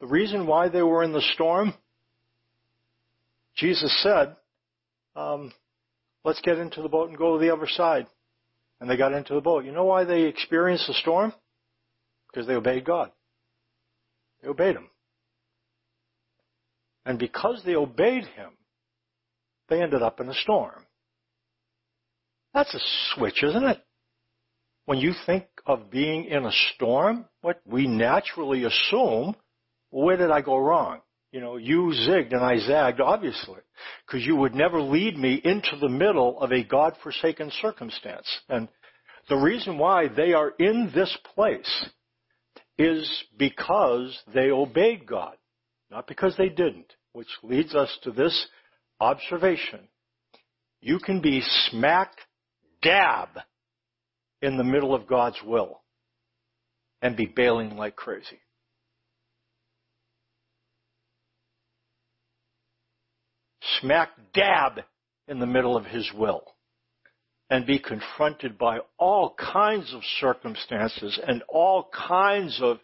the 0.00 0.06
reason 0.06 0.46
why 0.46 0.68
they 0.68 0.82
were 0.82 1.02
in 1.02 1.12
the 1.12 1.24
storm, 1.34 1.74
Jesus 3.56 3.94
said, 4.02 4.36
um, 5.18 5.52
let's 6.24 6.40
get 6.42 6.58
into 6.58 6.82
the 6.82 6.88
boat 6.88 7.08
and 7.08 7.18
go 7.18 7.36
to 7.36 7.44
the 7.44 7.52
other 7.52 7.66
side. 7.68 8.06
And 8.80 8.88
they 8.88 8.96
got 8.96 9.12
into 9.12 9.34
the 9.34 9.40
boat. 9.40 9.64
You 9.64 9.72
know 9.72 9.84
why 9.84 10.04
they 10.04 10.22
experienced 10.22 10.86
the 10.86 10.94
storm? 10.94 11.32
Because 12.30 12.46
they 12.46 12.54
obeyed 12.54 12.84
God. 12.84 13.10
They 14.40 14.48
obeyed 14.48 14.76
Him. 14.76 14.88
And 17.04 17.18
because 17.18 17.62
they 17.66 17.74
obeyed 17.74 18.24
Him, 18.24 18.50
they 19.68 19.82
ended 19.82 20.02
up 20.02 20.20
in 20.20 20.28
a 20.28 20.34
storm. 20.34 20.86
That's 22.54 22.72
a 22.72 22.80
switch, 23.14 23.42
isn't 23.42 23.64
it? 23.64 23.84
When 24.84 24.98
you 24.98 25.12
think 25.26 25.44
of 25.66 25.90
being 25.90 26.24
in 26.26 26.44
a 26.44 26.52
storm, 26.74 27.26
what 27.40 27.60
we 27.66 27.86
naturally 27.86 28.64
assume, 28.64 29.34
where 29.90 30.16
did 30.16 30.30
I 30.30 30.40
go 30.40 30.56
wrong? 30.56 31.00
You 31.30 31.40
know, 31.40 31.56
you 31.56 31.92
zigged 32.08 32.32
and 32.32 32.42
I 32.42 32.58
zagged, 32.58 33.00
obviously, 33.00 33.60
because 34.06 34.26
you 34.26 34.36
would 34.36 34.54
never 34.54 34.80
lead 34.80 35.18
me 35.18 35.40
into 35.44 35.76
the 35.78 35.88
middle 35.88 36.40
of 36.40 36.52
a 36.52 36.64
God-forsaken 36.64 37.52
circumstance. 37.60 38.26
And 38.48 38.68
the 39.28 39.36
reason 39.36 39.76
why 39.76 40.08
they 40.08 40.32
are 40.32 40.52
in 40.58 40.90
this 40.94 41.14
place 41.34 41.86
is 42.78 43.24
because 43.36 44.18
they 44.32 44.50
obeyed 44.50 45.06
God, 45.06 45.36
not 45.90 46.06
because 46.06 46.34
they 46.38 46.48
didn't, 46.48 46.94
which 47.12 47.28
leads 47.42 47.74
us 47.74 47.94
to 48.04 48.10
this 48.10 48.46
observation. 49.00 49.80
You 50.80 50.98
can 50.98 51.20
be 51.20 51.42
smack 51.68 52.12
dab 52.80 53.28
in 54.40 54.56
the 54.56 54.64
middle 54.64 54.94
of 54.94 55.06
God's 55.06 55.42
will 55.44 55.82
and 57.02 57.16
be 57.16 57.26
bailing 57.26 57.76
like 57.76 57.96
crazy. 57.96 58.38
Smack 63.80 64.10
dab 64.34 64.80
in 65.26 65.38
the 65.38 65.46
middle 65.46 65.76
of 65.76 65.86
His 65.86 66.10
will 66.14 66.42
and 67.50 67.66
be 67.66 67.78
confronted 67.78 68.58
by 68.58 68.78
all 68.98 69.34
kinds 69.38 69.92
of 69.94 70.02
circumstances 70.20 71.18
and 71.26 71.42
all 71.48 71.88
kinds 71.92 72.60
of 72.62 72.78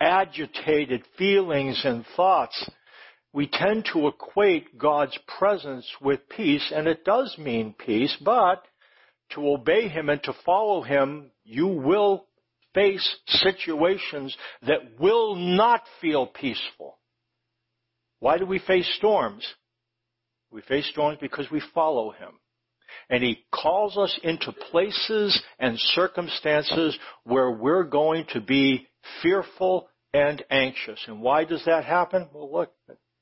agitated 0.00 1.04
feelings 1.16 1.80
and 1.84 2.04
thoughts, 2.16 2.68
we 3.32 3.46
tend 3.46 3.88
to 3.92 4.08
equate 4.08 4.76
God's 4.76 5.16
presence 5.38 5.86
with 6.00 6.28
peace, 6.28 6.72
and 6.74 6.88
it 6.88 7.04
does 7.04 7.36
mean 7.38 7.74
peace, 7.78 8.16
but 8.24 8.64
to 9.30 9.48
obey 9.48 9.88
Him 9.88 10.08
and 10.08 10.22
to 10.24 10.32
follow 10.44 10.82
Him, 10.82 11.30
you 11.44 11.66
will 11.68 12.26
face 12.74 13.16
situations 13.26 14.36
that 14.66 14.98
will 14.98 15.36
not 15.36 15.82
feel 16.00 16.26
peaceful. 16.26 16.98
Why 18.20 18.38
do 18.38 18.46
we 18.46 18.58
face 18.58 18.92
storms? 18.96 19.46
We 20.50 20.62
face 20.62 20.88
storms 20.90 21.18
because 21.20 21.50
we 21.50 21.62
follow 21.74 22.10
Him. 22.10 22.38
And 23.10 23.22
He 23.22 23.44
calls 23.52 23.96
us 23.96 24.18
into 24.22 24.52
places 24.70 25.40
and 25.58 25.78
circumstances 25.78 26.98
where 27.24 27.50
we're 27.50 27.84
going 27.84 28.26
to 28.32 28.40
be 28.40 28.88
fearful 29.22 29.88
and 30.12 30.42
anxious. 30.50 31.00
And 31.06 31.20
why 31.20 31.44
does 31.44 31.64
that 31.66 31.84
happen? 31.84 32.28
Well, 32.32 32.50
look, 32.52 32.72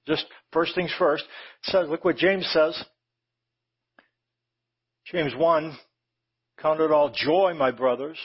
just 0.07 0.25
first 0.53 0.75
things 0.75 0.95
first. 0.99 1.25
says, 1.65 1.89
look 1.89 2.05
what 2.05 2.17
James 2.17 2.49
says. 2.53 2.83
James 5.07 5.33
1, 5.37 5.77
count 6.61 6.81
it 6.81 6.91
all 6.91 7.11
joy, 7.15 7.55
my 7.57 7.71
brothers, 7.71 8.19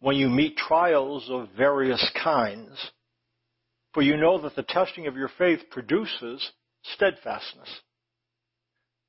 when 0.00 0.16
you 0.16 0.28
meet 0.28 0.56
trials 0.56 1.28
of 1.28 1.48
various 1.56 2.04
kinds. 2.22 2.70
For 3.94 4.02
you 4.02 4.16
know 4.16 4.40
that 4.42 4.54
the 4.54 4.62
testing 4.62 5.06
of 5.06 5.16
your 5.16 5.30
faith 5.38 5.60
produces 5.70 6.52
steadfastness. 6.94 7.68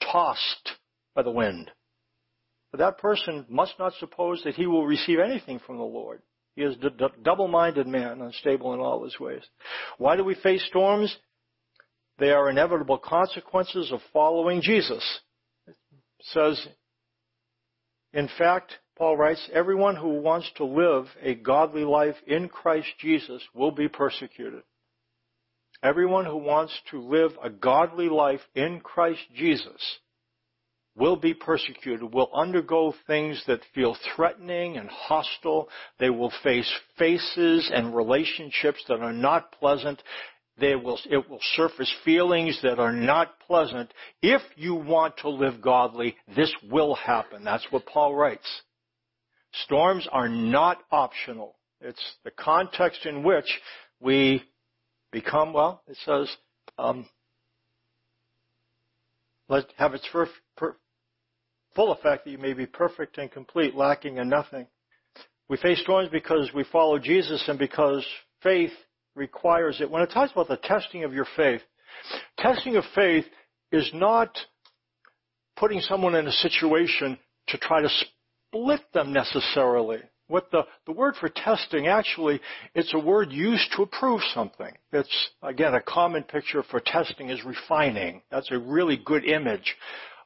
tossed 0.00 0.70
by 1.14 1.22
the 1.22 1.30
wind. 1.30 1.70
But 2.70 2.78
that 2.78 2.98
person 2.98 3.46
must 3.48 3.78
not 3.78 3.94
suppose 3.98 4.42
that 4.44 4.54
he 4.54 4.66
will 4.66 4.86
receive 4.86 5.18
anything 5.18 5.60
from 5.66 5.76
the 5.76 5.82
Lord. 5.82 6.22
He 6.56 6.62
is 6.62 6.76
a 6.82 7.08
double-minded 7.22 7.86
man, 7.86 8.20
unstable 8.20 8.74
in 8.74 8.80
all 8.80 9.04
his 9.04 9.18
ways. 9.18 9.42
Why 9.98 10.16
do 10.16 10.24
we 10.24 10.34
face 10.34 10.64
storms? 10.66 11.16
They 12.18 12.30
are 12.30 12.50
inevitable 12.50 12.98
consequences 12.98 13.90
of 13.92 14.00
following 14.12 14.60
Jesus. 14.60 15.20
It 15.66 15.76
says, 16.20 16.68
in 18.12 18.28
fact, 18.36 18.72
Paul 18.98 19.16
writes, 19.16 19.48
everyone 19.54 19.96
who 19.96 20.20
wants 20.20 20.50
to 20.56 20.64
live 20.64 21.06
a 21.22 21.34
godly 21.34 21.84
life 21.84 22.16
in 22.26 22.48
Christ 22.48 22.88
Jesus 22.98 23.42
will 23.54 23.70
be 23.70 23.88
persecuted. 23.88 24.62
Everyone 25.82 26.26
who 26.26 26.36
wants 26.36 26.78
to 26.90 27.00
live 27.00 27.32
a 27.42 27.48
godly 27.48 28.08
life 28.08 28.40
in 28.54 28.80
Christ 28.80 29.20
Jesus 29.34 29.98
will 30.94 31.16
be 31.16 31.32
persecuted, 31.32 32.12
will 32.12 32.30
undergo 32.34 32.94
things 33.06 33.42
that 33.46 33.60
feel 33.74 33.96
threatening 34.14 34.76
and 34.76 34.90
hostile. 34.90 35.68
They 35.98 36.10
will 36.10 36.32
face 36.42 36.70
faces 36.98 37.70
and 37.72 37.96
relationships 37.96 38.84
that 38.88 39.00
are 39.00 39.12
not 39.12 39.52
pleasant. 39.52 40.02
They 40.58 40.76
will, 40.76 40.98
it 41.08 41.30
will 41.30 41.40
surface 41.54 41.92
feelings 42.04 42.60
that 42.62 42.78
are 42.78 42.92
not 42.92 43.40
pleasant. 43.46 43.94
If 44.20 44.42
you 44.56 44.74
want 44.74 45.16
to 45.18 45.30
live 45.30 45.62
godly, 45.62 46.16
this 46.36 46.52
will 46.70 46.94
happen. 46.94 47.44
That's 47.44 47.66
what 47.70 47.86
Paul 47.86 48.14
writes. 48.14 48.46
Storms 49.64 50.06
are 50.12 50.28
not 50.28 50.82
optional. 50.92 51.56
It's 51.80 52.14
the 52.24 52.30
context 52.30 53.06
in 53.06 53.22
which 53.22 53.46
we 54.00 54.42
become, 55.12 55.52
well, 55.52 55.82
it 55.88 55.96
says, 56.04 56.34
um, 56.78 57.06
let 59.48 59.64
have 59.76 59.94
its 59.94 60.06
first, 60.12 60.32
per, 60.56 60.76
full 61.74 61.92
effect 61.92 62.24
that 62.24 62.30
you 62.30 62.38
may 62.38 62.52
be 62.52 62.66
perfect 62.66 63.18
and 63.18 63.30
complete, 63.30 63.74
lacking 63.74 64.18
in 64.18 64.28
nothing. 64.28 64.66
We 65.48 65.56
face 65.56 65.80
storms 65.82 66.08
because 66.10 66.50
we 66.54 66.64
follow 66.70 66.98
Jesus 66.98 67.42
and 67.48 67.58
because 67.58 68.06
faith 68.42 68.72
requires 69.16 69.80
it. 69.80 69.90
When 69.90 70.02
it 70.02 70.10
talks 70.10 70.32
about 70.32 70.48
the 70.48 70.56
testing 70.56 71.04
of 71.04 71.12
your 71.12 71.26
faith, 71.36 71.62
testing 72.38 72.76
of 72.76 72.84
faith 72.94 73.24
is 73.72 73.90
not 73.92 74.36
putting 75.56 75.80
someone 75.80 76.14
in 76.14 76.26
a 76.26 76.32
situation 76.32 77.18
to 77.48 77.58
try 77.58 77.82
to 77.82 77.88
split 77.88 78.80
them 78.94 79.12
necessarily. 79.12 79.98
What 80.30 80.52
the, 80.52 80.62
the 80.86 80.92
word 80.92 81.16
for 81.18 81.28
testing 81.28 81.88
actually, 81.88 82.40
it's 82.72 82.94
a 82.94 83.00
word 83.00 83.32
used 83.32 83.72
to 83.74 83.82
approve 83.82 84.20
something. 84.32 84.72
It's, 84.92 85.30
again, 85.42 85.74
a 85.74 85.80
common 85.80 86.22
picture 86.22 86.62
for 86.62 86.78
testing 86.78 87.30
is 87.30 87.44
refining. 87.44 88.22
That's 88.30 88.50
a 88.52 88.58
really 88.58 88.96
good 89.04 89.24
image 89.24 89.74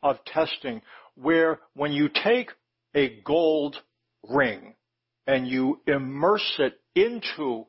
of 0.02 0.22
testing 0.26 0.82
where 1.14 1.60
when 1.74 1.92
you 1.92 2.10
take 2.22 2.50
a 2.94 3.18
gold 3.24 3.76
ring 4.28 4.74
and 5.26 5.48
you 5.48 5.80
immerse 5.86 6.58
it 6.58 6.74
into 6.94 7.64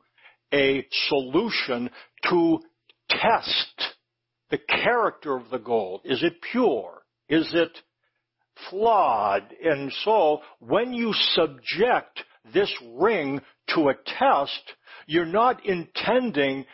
a 0.52 0.86
solution 1.08 1.88
to 2.28 2.58
test 3.08 3.94
the 4.50 4.58
character 4.58 5.36
of 5.36 5.48
the 5.50 5.58
gold. 5.58 6.02
Is 6.04 6.22
it 6.22 6.34
pure? 6.52 7.02
Is 7.30 7.48
it 7.54 7.70
flawed? 8.70 9.44
And 9.64 9.92
so 10.04 10.40
when 10.60 10.92
you 10.92 11.12
subject 11.34 12.22
this 12.52 12.72
ring 12.94 13.40
to 13.74 13.88
a 13.88 13.94
test, 14.18 14.74
you're 15.06 15.26
not 15.26 15.64
intending 15.64 16.64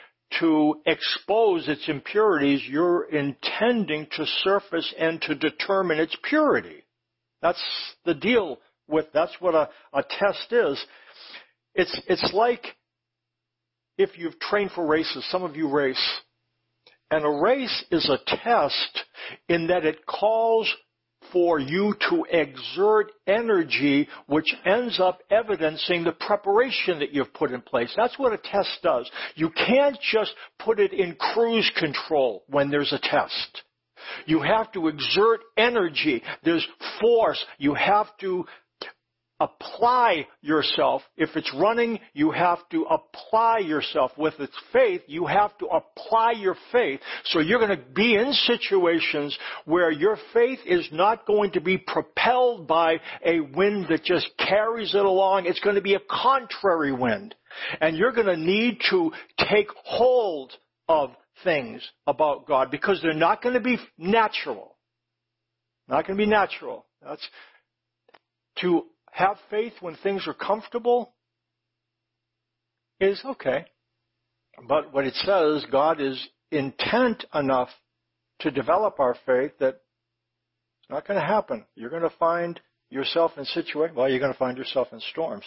to 0.41 0.77
expose 0.87 1.69
its 1.69 1.89
impurities, 1.89 2.63
you're 2.67 3.05
intending 3.05 4.07
to 4.13 4.25
surface 4.43 4.93
and 4.99 5.21
to 5.23 5.35
determine 5.35 5.99
its 5.99 6.17
purity. 6.23 6.85
That's 7.43 7.63
the 8.05 8.15
deal 8.15 8.59
with, 8.89 9.07
that's 9.13 9.35
what 9.41 9.55
a, 9.55 9.69
a 9.93 10.03
test 10.03 10.53
is. 10.53 10.83
It's, 11.75 12.01
it's 12.07 12.33
like 12.33 12.65
if 13.99 14.17
you've 14.17 14.39
trained 14.39 14.71
for 14.73 14.87
races, 14.87 15.27
some 15.31 15.43
of 15.43 15.57
you 15.57 15.69
race, 15.69 16.21
and 17.11 17.25
a 17.25 17.31
race 17.31 17.85
is 17.91 18.09
a 18.09 18.19
test 18.27 19.05
in 19.49 19.67
that 19.67 19.85
it 19.85 20.07
calls 20.07 20.73
for 21.33 21.59
you 21.59 21.95
to 22.11 22.25
exert 22.31 23.11
energy 23.27 24.09
which 24.27 24.55
ends 24.65 25.01
up 25.01 25.21
evidencing 25.31 26.05
the 26.05 26.13
preparation 26.13 26.99
that 26.99 27.13
you've 27.13 27.33
put 27.35 27.53
in 27.53 27.61
place. 27.61 27.93
That's 27.97 28.19
what 28.19 28.33
a 28.33 28.39
test 28.39 28.79
does. 28.83 29.11
You 29.35 29.51
can't 29.51 29.99
just 30.13 30.33
put 30.59 30.79
it 30.79 30.93
in 30.93 31.15
cruise 31.15 31.71
control 31.77 32.45
when 32.49 32.71
there's 32.71 32.93
a 32.93 33.01
test. 33.03 33.63
You 34.27 34.41
have 34.41 34.73
to 34.73 34.89
exert 34.89 35.41
energy. 35.57 36.23
There's 36.45 36.67
force. 37.01 37.43
You 37.59 37.75
have 37.75 38.09
to 38.19 38.45
apply 39.43 40.27
yourself. 40.41 41.03
If 41.17 41.31
it's 41.37 41.53
running, 41.59 41.99
you 42.15 42.31
have 42.31 42.59
to 42.71 42.85
apply 42.85 43.59
yourself. 43.59 44.13
With 44.17 44.35
its 44.39 44.57
faith, 44.73 45.03
you 45.07 45.27
have 45.27 45.57
to 45.59 45.67
apply 45.67 46.33
your 46.33 46.57
faith. 46.71 47.01
So 47.25 47.41
you're 47.41 47.59
going 47.59 47.77
to 47.77 47.85
be 47.95 48.15
in 48.15 48.33
situations 48.33 49.37
where 49.65 49.91
your 49.91 50.17
faith 50.33 50.61
is 50.65 50.89
not 50.93 51.27
going 51.27 51.53
to 51.53 51.61
be 51.61 51.79
propelled 51.79 52.67
by 52.67 53.01
a 53.25 53.41
wind 53.41 53.87
that 53.89 54.05
just 54.05 54.29
carries 54.39 54.95
it 54.95 55.05
along. 55.05 55.47
It's 55.47 55.61
going 55.61 55.77
to 55.77 55.83
be 55.83 55.95
a 55.95 56.01
contrary 56.09 56.93
wind. 56.93 57.35
And 57.81 57.97
you're 57.97 58.13
going 58.13 58.29
to 58.29 58.37
need 58.37 58.81
to 58.91 59.13
take 59.51 59.69
hold 59.85 60.53
of 60.89 61.11
things 61.45 61.87
about 62.07 62.47
God 62.47 62.71
because 62.71 63.01
they're 63.03 63.13
not 63.13 63.43
going 63.43 63.55
to 63.55 63.61
be 63.61 63.79
natural. 63.99 64.77
Not 65.89 66.07
going 66.07 66.17
to 66.19 66.25
be 66.25 66.31
natural. 66.31 66.87
That's 67.03 67.27
to 68.61 68.87
have 69.13 69.37
faith 69.51 69.75
when 69.81 69.95
things 69.97 70.27
are 70.27 70.35
comfortable 70.35 71.15
is 72.99 73.21
okay. 73.25 73.67
But 74.67 74.93
what 74.93 75.07
it 75.07 75.15
says, 75.15 75.65
God 75.71 76.01
is 76.01 76.27
intent 76.51 77.25
enough 77.35 77.69
to 78.41 78.51
develop 78.51 79.01
our 79.01 79.17
faith 79.27 79.53
that 79.61 79.81
it's 80.81 80.91
not 80.91 81.07
going 81.07 81.21
to 81.21 81.27
happen. 81.27 81.65
You're 81.75 81.91
going 81.91 82.03
to 82.03 82.13
find 82.19 82.59
yourself 82.91 83.33
in 83.37 83.45
situations, 83.45 83.97
well, 83.97 84.09
you're 84.09 84.19
going 84.19 84.33
to 84.33 84.39
find 84.39 84.59
yourself 84.59 84.89
in 84.93 85.01
storms. 85.13 85.45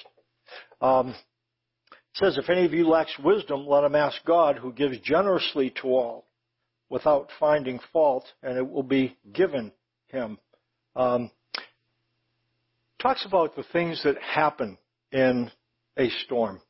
Um, 0.82 1.10
it 1.10 1.95
says, 2.13 2.38
if 2.38 2.49
any 2.49 2.65
of 2.65 2.73
you 2.73 2.88
lacks 2.88 3.17
wisdom, 3.23 3.67
let 3.67 3.84
him 3.84 3.95
ask 3.95 4.23
God 4.25 4.58
who 4.58 4.71
gives 4.71 4.99
generously 4.99 5.73
to 5.82 5.88
all 5.88 6.28
without 6.89 7.30
finding 7.39 7.80
fault, 7.91 8.25
and 8.43 8.58
it 8.58 8.69
will 8.69 8.84
be 8.84 9.17
given 9.34 9.71
him. 10.08 10.38
Um, 10.95 11.32
talks 13.02 13.26
about 13.26 13.56
the 13.56 13.66
things 13.74 14.02
that 14.04 14.18
happen 14.22 14.78
in 15.12 15.52
a 15.98 16.10
storm. 16.26 16.62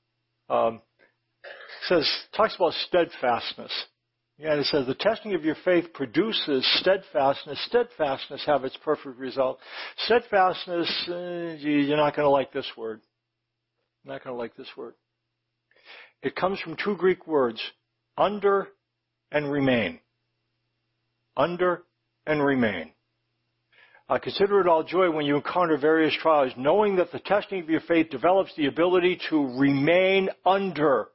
Um, 0.49 0.81
says 1.87 2.09
talks 2.35 2.55
about 2.55 2.73
steadfastness. 2.87 3.71
And 4.37 4.59
it 4.59 4.65
says 4.65 4.85
the 4.85 4.95
testing 4.95 5.33
of 5.33 5.45
your 5.45 5.55
faith 5.63 5.93
produces 5.93 6.67
steadfastness. 6.81 7.57
Steadfastness 7.67 8.43
have 8.45 8.65
its 8.65 8.77
perfect 8.83 9.17
result. 9.17 9.59
Steadfastness, 9.99 11.07
uh, 11.07 11.55
you're 11.59 11.95
not 11.95 12.15
going 12.15 12.25
to 12.25 12.29
like 12.29 12.51
this 12.51 12.69
word. 12.75 12.99
You're 14.03 14.13
not 14.13 14.23
going 14.23 14.35
to 14.35 14.37
like 14.37 14.55
this 14.57 14.67
word. 14.75 14.95
It 16.21 16.35
comes 16.35 16.59
from 16.59 16.75
two 16.75 16.97
Greek 16.97 17.27
words, 17.27 17.61
under 18.17 18.67
and 19.31 19.49
remain. 19.49 19.99
Under 21.37 21.83
and 22.25 22.43
remain. 22.43 22.91
Uh, 24.07 24.19
consider 24.19 24.61
it 24.61 24.67
all 24.67 24.83
joy 24.83 25.09
when 25.09 25.25
you 25.25 25.35
encounter 25.35 25.77
various 25.77 26.13
trials, 26.21 26.53
knowing 26.57 26.95
that 26.97 27.11
the 27.11 27.19
testing 27.19 27.59
of 27.59 27.69
your 27.69 27.81
faith 27.81 28.09
develops 28.11 28.53
the 28.55 28.67
ability 28.67 29.19
to 29.29 29.57
remain 29.57 30.29
under 30.45 31.07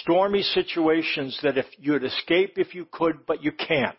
stormy 0.00 0.42
situations 0.42 1.38
that 1.42 1.58
if 1.58 1.66
you'd 1.78 2.04
escape 2.04 2.54
if 2.56 2.74
you 2.74 2.86
could, 2.90 3.26
but 3.26 3.42
you 3.42 3.52
can't. 3.52 3.98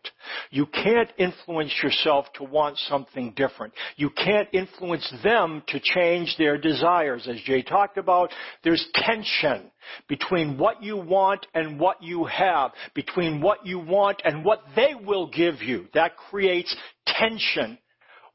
You 0.50 0.65
can't 0.65 1.10
influence 1.18 1.74
yourself 1.82 2.26
to 2.36 2.44
want 2.44 2.78
something 2.89 3.34
different. 3.36 3.74
You 3.96 4.10
can't 4.10 4.50
influence 4.52 5.12
them 5.24 5.63
to 5.68 5.80
change 5.80 6.36
their 6.38 6.58
desires. 6.58 7.28
As 7.28 7.39
Jay 7.41 7.62
talked 7.62 7.98
about, 7.98 8.32
there's 8.63 8.88
tension 8.96 9.72
between 10.08 10.58
what 10.58 10.82
you 10.82 10.98
want 10.98 11.46
and 11.54 11.80
what 11.80 12.02
you 12.02 12.26
have, 12.26 12.72
between 12.94 13.41
what 13.41 13.65
you 13.65 13.80
want 13.80 14.22
and 14.26 14.44
what 14.44 14.63
they 14.76 14.94
will 14.96 15.28
give 15.30 15.62
you. 15.62 15.88
That 15.94 16.18
creates 16.18 16.76
tension. 17.06 17.78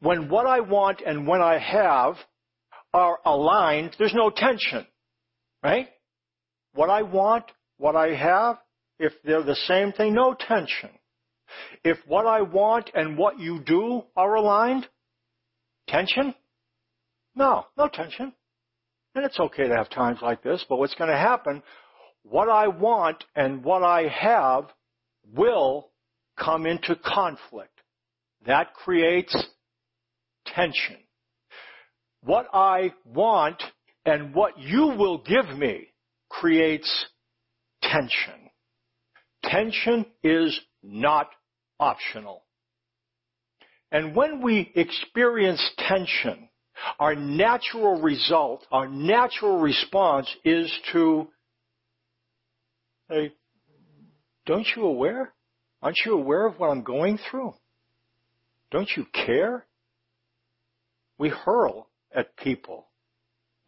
When 0.00 0.28
what 0.28 0.46
I 0.46 0.60
want 0.60 1.02
and 1.04 1.26
when 1.26 1.42
I 1.42 1.58
have 1.58 2.16
are 2.92 3.18
aligned, 3.24 3.96
there's 3.98 4.14
no 4.14 4.30
tension. 4.30 4.86
Right? 5.62 5.88
what 6.74 6.90
I 6.90 7.02
want, 7.02 7.44
what 7.78 7.96
I 7.96 8.14
have, 8.14 8.58
if 8.98 9.12
they're 9.24 9.42
the 9.42 9.56
same 9.56 9.92
thing, 9.92 10.14
no 10.14 10.34
tension. 10.34 10.90
If 11.84 11.98
what 12.06 12.26
I 12.26 12.42
want 12.42 12.90
and 12.94 13.18
what 13.18 13.38
you 13.38 13.60
do 13.60 14.02
are 14.16 14.34
aligned, 14.34 14.86
tension? 15.88 16.34
No, 17.34 17.66
no 17.76 17.88
tension. 17.88 18.32
And 19.14 19.24
it's 19.24 19.40
okay 19.40 19.66
to 19.66 19.74
have 19.74 19.90
times 19.90 20.18
like 20.22 20.42
this, 20.42 20.64
but 20.68 20.78
what's 20.78 20.94
going 20.94 21.10
to 21.10 21.16
happen, 21.16 21.62
what 22.22 22.48
I 22.48 22.68
want 22.68 23.24
and 23.34 23.64
what 23.64 23.82
I 23.82 24.06
have 24.08 24.66
will 25.34 25.90
come 26.38 26.66
into 26.66 26.94
conflict. 26.94 27.80
That 28.46 28.74
creates 28.74 29.36
tension. 30.54 30.96
What 32.22 32.46
I 32.52 32.92
want 33.04 33.62
and 34.04 34.34
what 34.34 34.58
you 34.58 34.94
will 34.98 35.18
give 35.18 35.58
me 35.58 35.88
creates 36.28 37.06
tension. 37.82 38.50
Tension 39.42 40.06
is 40.22 40.58
not 40.82 41.28
optional. 41.78 42.44
And 43.92 44.14
when 44.14 44.42
we 44.42 44.70
experience 44.74 45.62
tension, 45.78 46.48
our 46.98 47.14
natural 47.14 48.00
result, 48.00 48.66
our 48.70 48.88
natural 48.88 49.58
response 49.58 50.28
is 50.44 50.72
to 50.92 51.28
say, 53.10 53.32
don't 54.46 54.66
you 54.76 54.84
aware? 54.84 55.32
Aren't 55.82 55.98
you 56.04 56.14
aware 56.14 56.46
of 56.46 56.58
what 56.58 56.70
I'm 56.70 56.82
going 56.82 57.18
through? 57.30 57.54
Don't 58.70 58.90
you 58.96 59.06
care? 59.12 59.66
We 61.20 61.28
hurl 61.28 61.86
at 62.12 62.36
people 62.36 62.90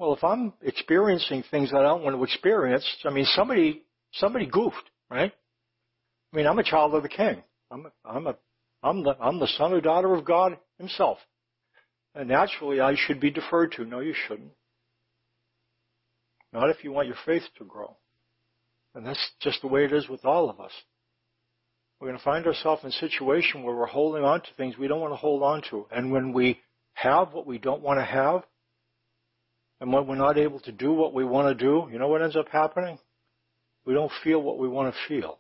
well, 0.02 0.14
if 0.14 0.24
I'm 0.24 0.52
experiencing 0.62 1.44
things 1.48 1.70
that 1.70 1.78
I 1.78 1.82
don't 1.84 2.02
want 2.02 2.16
to 2.16 2.24
experience, 2.24 2.84
I 3.04 3.10
mean, 3.10 3.24
somebody, 3.36 3.84
somebody 4.14 4.46
goofed, 4.46 4.90
right? 5.08 5.32
I 6.32 6.36
mean, 6.36 6.44
I'm 6.44 6.58
a 6.58 6.64
child 6.64 6.96
of 6.96 7.04
the 7.04 7.08
King. 7.08 7.40
I'm, 7.70 7.86
a, 7.86 7.90
I'm 8.04 8.26
a, 8.26 8.36
I'm 8.82 9.04
the, 9.04 9.16
I'm 9.20 9.38
the 9.38 9.46
son 9.46 9.72
or 9.72 9.80
daughter 9.80 10.12
of 10.12 10.24
God 10.24 10.58
Himself. 10.78 11.18
And 12.16 12.28
naturally, 12.28 12.80
I 12.80 12.96
should 12.96 13.20
be 13.20 13.30
deferred 13.30 13.74
to. 13.76 13.84
No, 13.84 14.00
you 14.00 14.12
shouldn't. 14.26 14.50
Not 16.52 16.70
if 16.70 16.82
you 16.82 16.90
want 16.90 17.06
your 17.06 17.16
faith 17.24 17.44
to 17.58 17.64
grow. 17.64 17.96
And 18.96 19.06
that's 19.06 19.30
just 19.40 19.60
the 19.62 19.68
way 19.68 19.84
it 19.84 19.92
is 19.92 20.08
with 20.08 20.24
all 20.24 20.50
of 20.50 20.58
us. 20.58 20.72
We're 22.00 22.08
going 22.08 22.18
to 22.18 22.24
find 22.24 22.44
ourselves 22.44 22.82
in 22.82 22.88
a 22.88 22.92
situation 22.92 23.62
where 23.62 23.76
we're 23.76 23.86
holding 23.86 24.24
on 24.24 24.40
to 24.40 24.48
things 24.56 24.76
we 24.76 24.88
don't 24.88 25.00
want 25.00 25.12
to 25.12 25.16
hold 25.16 25.44
on 25.44 25.62
to. 25.70 25.86
And 25.92 26.10
when 26.10 26.32
we 26.32 26.58
have 26.94 27.32
what 27.32 27.46
we 27.46 27.58
don't 27.58 27.82
want 27.82 27.98
to 27.98 28.04
have, 28.04 28.42
and 29.80 29.92
when 29.92 30.06
we're 30.06 30.16
not 30.16 30.38
able 30.38 30.60
to 30.60 30.72
do 30.72 30.92
what 30.92 31.12
we 31.12 31.24
want 31.24 31.48
to 31.48 31.64
do, 31.64 31.88
you 31.92 31.98
know 31.98 32.08
what 32.08 32.22
ends 32.22 32.36
up 32.36 32.48
happening? 32.48 32.98
We 33.84 33.94
don't 33.94 34.12
feel 34.22 34.40
what 34.40 34.58
we 34.58 34.68
want 34.68 34.94
to 34.94 35.00
feel. 35.08 35.38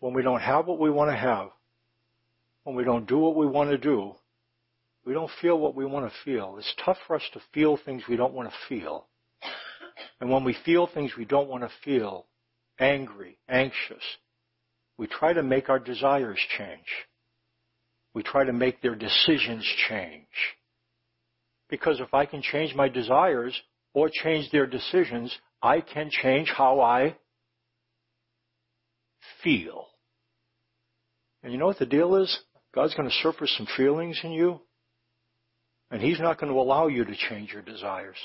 When 0.00 0.14
we 0.14 0.22
don't 0.22 0.40
have 0.40 0.66
what 0.66 0.78
we 0.78 0.90
want 0.90 1.10
to 1.10 1.16
have, 1.16 1.50
when 2.62 2.76
we 2.76 2.84
don't 2.84 3.06
do 3.06 3.18
what 3.18 3.36
we 3.36 3.46
want 3.46 3.70
to 3.70 3.78
do, 3.78 4.14
we 5.04 5.12
don't 5.12 5.30
feel 5.42 5.58
what 5.58 5.74
we 5.74 5.84
want 5.84 6.10
to 6.10 6.14
feel. 6.24 6.56
It's 6.58 6.74
tough 6.82 6.96
for 7.06 7.16
us 7.16 7.22
to 7.34 7.40
feel 7.52 7.76
things 7.76 8.04
we 8.08 8.16
don't 8.16 8.32
want 8.32 8.48
to 8.48 8.56
feel. 8.68 9.06
And 10.20 10.30
when 10.30 10.44
we 10.44 10.56
feel 10.64 10.86
things 10.86 11.12
we 11.16 11.26
don't 11.26 11.48
want 11.48 11.62
to 11.62 11.70
feel, 11.84 12.26
angry, 12.78 13.36
anxious, 13.48 14.02
we 14.96 15.06
try 15.06 15.32
to 15.32 15.42
make 15.42 15.68
our 15.68 15.78
desires 15.78 16.38
change. 16.56 16.86
We 18.14 18.22
try 18.22 18.44
to 18.44 18.52
make 18.52 18.80
their 18.80 18.94
decisions 18.94 19.66
change. 19.88 20.26
Because 21.68 22.00
if 22.00 22.14
I 22.14 22.26
can 22.26 22.42
change 22.42 22.74
my 22.74 22.88
desires 22.88 23.60
or 23.92 24.08
change 24.08 24.50
their 24.50 24.66
decisions, 24.66 25.36
I 25.62 25.80
can 25.80 26.10
change 26.10 26.50
how 26.50 26.80
I 26.80 27.16
feel. 29.42 29.86
And 31.42 31.52
you 31.52 31.58
know 31.58 31.66
what 31.66 31.78
the 31.78 31.86
deal 31.86 32.16
is? 32.16 32.38
God's 32.74 32.94
going 32.94 33.08
to 33.08 33.14
surface 33.16 33.54
some 33.56 33.68
feelings 33.76 34.20
in 34.24 34.32
you, 34.32 34.60
and 35.90 36.02
He's 36.02 36.18
not 36.18 36.40
going 36.40 36.52
to 36.52 36.58
allow 36.58 36.88
you 36.88 37.04
to 37.04 37.14
change 37.14 37.52
your 37.52 37.62
desires. 37.62 38.16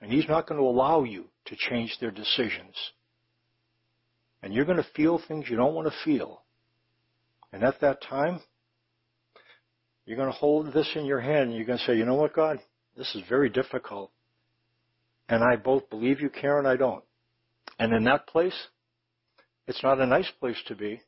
And 0.00 0.10
He's 0.10 0.28
not 0.28 0.48
going 0.48 0.60
to 0.60 0.66
allow 0.66 1.04
you 1.04 1.26
to 1.46 1.56
change 1.56 1.96
their 2.00 2.10
decisions. 2.10 2.74
And 4.46 4.54
you're 4.54 4.64
going 4.64 4.76
to 4.76 4.86
feel 4.94 5.20
things 5.26 5.46
you 5.50 5.56
don't 5.56 5.74
want 5.74 5.88
to 5.88 5.94
feel. 6.04 6.40
And 7.52 7.64
at 7.64 7.80
that 7.80 8.00
time, 8.00 8.38
you're 10.04 10.16
going 10.16 10.30
to 10.30 10.38
hold 10.38 10.72
this 10.72 10.88
in 10.94 11.04
your 11.04 11.18
hand 11.18 11.48
and 11.48 11.56
you're 11.56 11.64
going 11.64 11.80
to 11.80 11.84
say, 11.84 11.96
you 11.96 12.04
know 12.04 12.14
what, 12.14 12.32
God? 12.32 12.60
This 12.96 13.12
is 13.16 13.22
very 13.28 13.50
difficult. 13.50 14.12
And 15.28 15.42
I 15.42 15.56
both 15.56 15.90
believe 15.90 16.20
you 16.20 16.30
care 16.30 16.60
and 16.60 16.68
I 16.68 16.76
don't. 16.76 17.02
And 17.80 17.92
in 17.92 18.04
that 18.04 18.28
place, 18.28 18.54
it's 19.66 19.82
not 19.82 20.00
a 20.00 20.06
nice 20.06 20.30
place 20.38 20.62
to 20.68 20.76
be. 20.76 21.00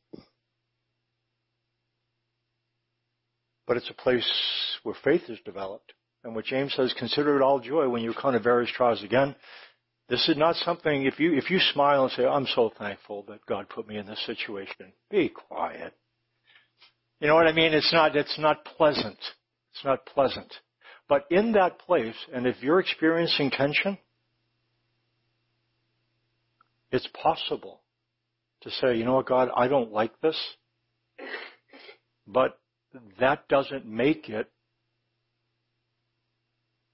But 3.68 3.76
it's 3.76 3.88
a 3.88 4.02
place 4.02 4.28
where 4.82 4.96
faith 5.04 5.22
is 5.28 5.38
developed. 5.44 5.92
And 6.24 6.34
what 6.34 6.44
James 6.44 6.74
says, 6.74 6.92
consider 6.98 7.36
it 7.36 7.42
all 7.42 7.60
joy 7.60 7.88
when 7.88 8.02
you 8.02 8.10
encounter 8.10 8.40
various 8.40 8.72
trials. 8.72 9.04
Again, 9.04 9.36
this 10.08 10.26
is 10.28 10.36
not 10.36 10.56
something, 10.56 11.04
if 11.04 11.20
you, 11.20 11.34
if 11.34 11.50
you 11.50 11.58
smile 11.58 12.04
and 12.04 12.12
say, 12.12 12.24
I'm 12.24 12.46
so 12.54 12.72
thankful 12.78 13.24
that 13.28 13.44
God 13.46 13.68
put 13.68 13.86
me 13.86 13.98
in 13.98 14.06
this 14.06 14.24
situation, 14.24 14.92
be 15.10 15.28
quiet. 15.28 15.92
You 17.20 17.28
know 17.28 17.34
what 17.34 17.46
I 17.46 17.52
mean? 17.52 17.74
It's 17.74 17.92
not, 17.92 18.16
it's 18.16 18.38
not 18.38 18.64
pleasant. 18.64 19.18
It's 19.72 19.84
not 19.84 20.06
pleasant. 20.06 20.52
But 21.08 21.26
in 21.30 21.52
that 21.52 21.78
place, 21.78 22.14
and 22.32 22.46
if 22.46 22.56
you're 22.62 22.80
experiencing 22.80 23.50
tension, 23.50 23.98
it's 26.90 27.08
possible 27.22 27.80
to 28.62 28.70
say, 28.70 28.96
you 28.96 29.04
know 29.04 29.14
what, 29.14 29.26
God, 29.26 29.50
I 29.54 29.68
don't 29.68 29.92
like 29.92 30.18
this, 30.20 30.38
but 32.26 32.58
that 33.20 33.46
doesn't 33.48 33.86
make 33.86 34.28
it 34.28 34.50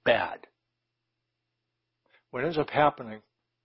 bad. 0.04 0.46
What 2.34 2.42
ends 2.44 2.58
up 2.58 2.70
happening, 2.70 3.20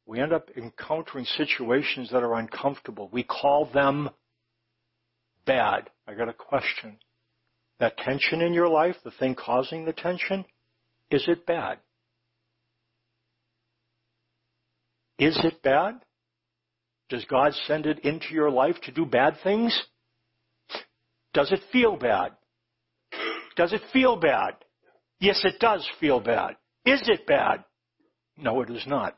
we 0.05 0.19
end 0.19 0.31
up 0.31 0.51
encountering 0.55 1.25
situations 1.25 2.11
that 2.11 2.21
are 2.21 2.35
uncomfortable. 2.35 3.09
We 3.11 3.23
call 3.23 3.65
them 3.73 4.11
bad. 5.43 5.89
I 6.07 6.13
got 6.13 6.29
a 6.29 6.33
question. 6.33 6.99
That 7.79 7.97
tension 7.97 8.41
in 8.41 8.53
your 8.53 8.67
life, 8.67 8.95
the 9.03 9.09
thing 9.09 9.33
causing 9.33 9.85
the 9.85 9.93
tension, 9.93 10.45
is 11.09 11.23
it 11.27 11.47
bad? 11.47 11.79
Is 15.17 15.39
it 15.43 15.63
bad? 15.63 15.95
Does 17.09 17.25
God 17.25 17.55
send 17.65 17.87
it 17.87 17.97
into 18.05 18.35
your 18.35 18.51
life 18.51 18.75
to 18.83 18.91
do 18.91 19.03
bad 19.03 19.37
things? 19.43 19.75
Does 21.33 21.51
it 21.51 21.61
feel 21.71 21.97
bad? 21.97 22.33
Does 23.55 23.73
it 23.73 23.81
feel 23.91 24.15
bad? 24.15 24.57
Yes, 25.19 25.41
it 25.43 25.59
does 25.59 25.89
feel 25.99 26.19
bad. 26.19 26.51
Is 26.85 27.01
it 27.07 27.25
bad? 27.25 27.63
No, 28.41 28.61
it 28.61 28.69
is 28.69 28.85
not. 28.87 29.17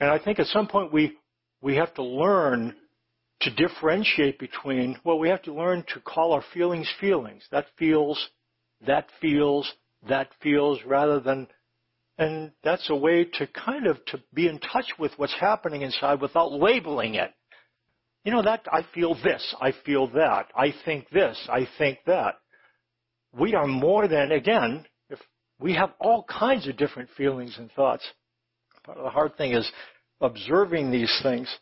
And 0.00 0.10
I 0.10 0.18
think 0.18 0.38
at 0.38 0.46
some 0.46 0.66
point 0.66 0.92
we, 0.92 1.18
we 1.60 1.76
have 1.76 1.92
to 1.94 2.02
learn 2.02 2.74
to 3.42 3.50
differentiate 3.54 4.38
between, 4.38 4.98
well, 5.04 5.18
we 5.18 5.28
have 5.28 5.42
to 5.42 5.54
learn 5.54 5.84
to 5.94 6.00
call 6.00 6.32
our 6.32 6.44
feelings 6.54 6.90
feelings. 7.00 7.42
That 7.50 7.66
feels, 7.78 8.28
that 8.86 9.08
feels, 9.20 9.70
that 10.08 10.28
feels, 10.42 10.78
rather 10.86 11.20
than, 11.20 11.48
and 12.18 12.52
that's 12.64 12.88
a 12.90 12.96
way 12.96 13.24
to 13.24 13.46
kind 13.46 13.86
of 13.86 14.02
to 14.06 14.20
be 14.32 14.46
in 14.46 14.58
touch 14.58 14.86
with 14.98 15.12
what's 15.16 15.34
happening 15.38 15.82
inside 15.82 16.20
without 16.20 16.52
labeling 16.52 17.14
it. 17.14 17.30
You 18.24 18.32
know, 18.32 18.42
that, 18.42 18.66
I 18.70 18.82
feel 18.94 19.14
this, 19.14 19.54
I 19.60 19.72
feel 19.86 20.08
that, 20.08 20.48
I 20.54 20.74
think 20.84 21.08
this, 21.10 21.38
I 21.50 21.66
think 21.78 21.98
that. 22.06 22.34
We 23.32 23.54
are 23.54 23.66
more 23.66 24.08
than, 24.08 24.32
again, 24.32 24.84
we 25.60 25.74
have 25.74 25.92
all 26.00 26.24
kinds 26.24 26.66
of 26.66 26.76
different 26.76 27.10
feelings 27.16 27.56
and 27.58 27.70
thoughts. 27.72 28.04
But 28.86 28.96
the 28.96 29.10
hard 29.10 29.36
thing 29.36 29.52
is 29.52 29.70
observing 30.20 30.90
these 30.90 31.12
things 31.22 31.54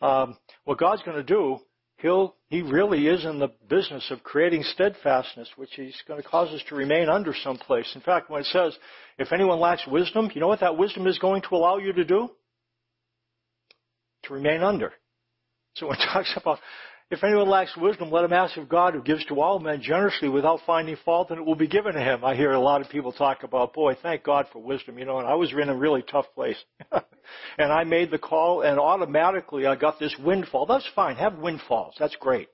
um, 0.00 0.36
what 0.64 0.78
God's 0.78 1.02
going 1.02 1.16
to 1.16 1.22
do, 1.22 1.58
He'll, 1.98 2.34
He 2.48 2.60
really 2.60 3.06
is 3.06 3.24
in 3.24 3.38
the 3.38 3.52
business 3.68 4.10
of 4.10 4.22
creating 4.22 4.62
steadfastness, 4.62 5.48
which 5.56 5.70
He's 5.74 5.96
going 6.06 6.22
to 6.22 6.28
cause 6.28 6.48
us 6.50 6.62
to 6.68 6.74
remain 6.74 7.08
under 7.08 7.34
someplace. 7.42 7.90
In 7.94 8.02
fact, 8.02 8.28
when 8.28 8.42
it 8.42 8.46
says, 8.46 8.76
if 9.18 9.32
anyone 9.32 9.58
lacks 9.58 9.86
wisdom, 9.86 10.30
you 10.34 10.40
know 10.40 10.48
what 10.48 10.60
that 10.60 10.76
wisdom 10.76 11.06
is 11.06 11.18
going 11.18 11.42
to 11.42 11.54
allow 11.54 11.78
you 11.78 11.92
to 11.94 12.04
do? 12.04 12.28
To 14.24 14.34
remain 14.34 14.62
under. 14.62 14.92
So 15.74 15.86
when 15.86 15.96
it 15.96 16.04
talks 16.12 16.32
about 16.36 16.58
if 17.08 17.22
anyone 17.22 17.48
lacks 17.48 17.76
wisdom, 17.76 18.10
let 18.10 18.24
him 18.24 18.32
ask 18.32 18.56
of 18.56 18.68
God 18.68 18.94
who 18.94 19.02
gives 19.02 19.24
to 19.26 19.40
all 19.40 19.60
men 19.60 19.80
generously 19.80 20.28
without 20.28 20.60
finding 20.66 20.96
fault, 21.04 21.30
and 21.30 21.38
it 21.38 21.46
will 21.46 21.54
be 21.54 21.68
given 21.68 21.94
to 21.94 22.00
him. 22.00 22.24
I 22.24 22.34
hear 22.34 22.50
a 22.50 22.60
lot 22.60 22.80
of 22.80 22.88
people 22.88 23.12
talk 23.12 23.44
about, 23.44 23.74
boy, 23.74 23.96
thank 24.02 24.24
God 24.24 24.46
for 24.52 24.60
wisdom, 24.60 24.98
you 24.98 25.04
know, 25.04 25.18
and 25.18 25.28
I 25.28 25.34
was 25.34 25.52
in 25.52 25.68
a 25.68 25.76
really 25.76 26.02
tough 26.02 26.26
place. 26.34 26.56
and 27.58 27.72
I 27.72 27.84
made 27.84 28.10
the 28.10 28.18
call, 28.18 28.62
and 28.62 28.80
automatically 28.80 29.66
I 29.66 29.76
got 29.76 30.00
this 30.00 30.16
windfall. 30.18 30.66
That's 30.66 30.88
fine. 30.96 31.14
Have 31.14 31.38
windfalls. 31.38 31.94
That's 31.96 32.16
great. 32.16 32.48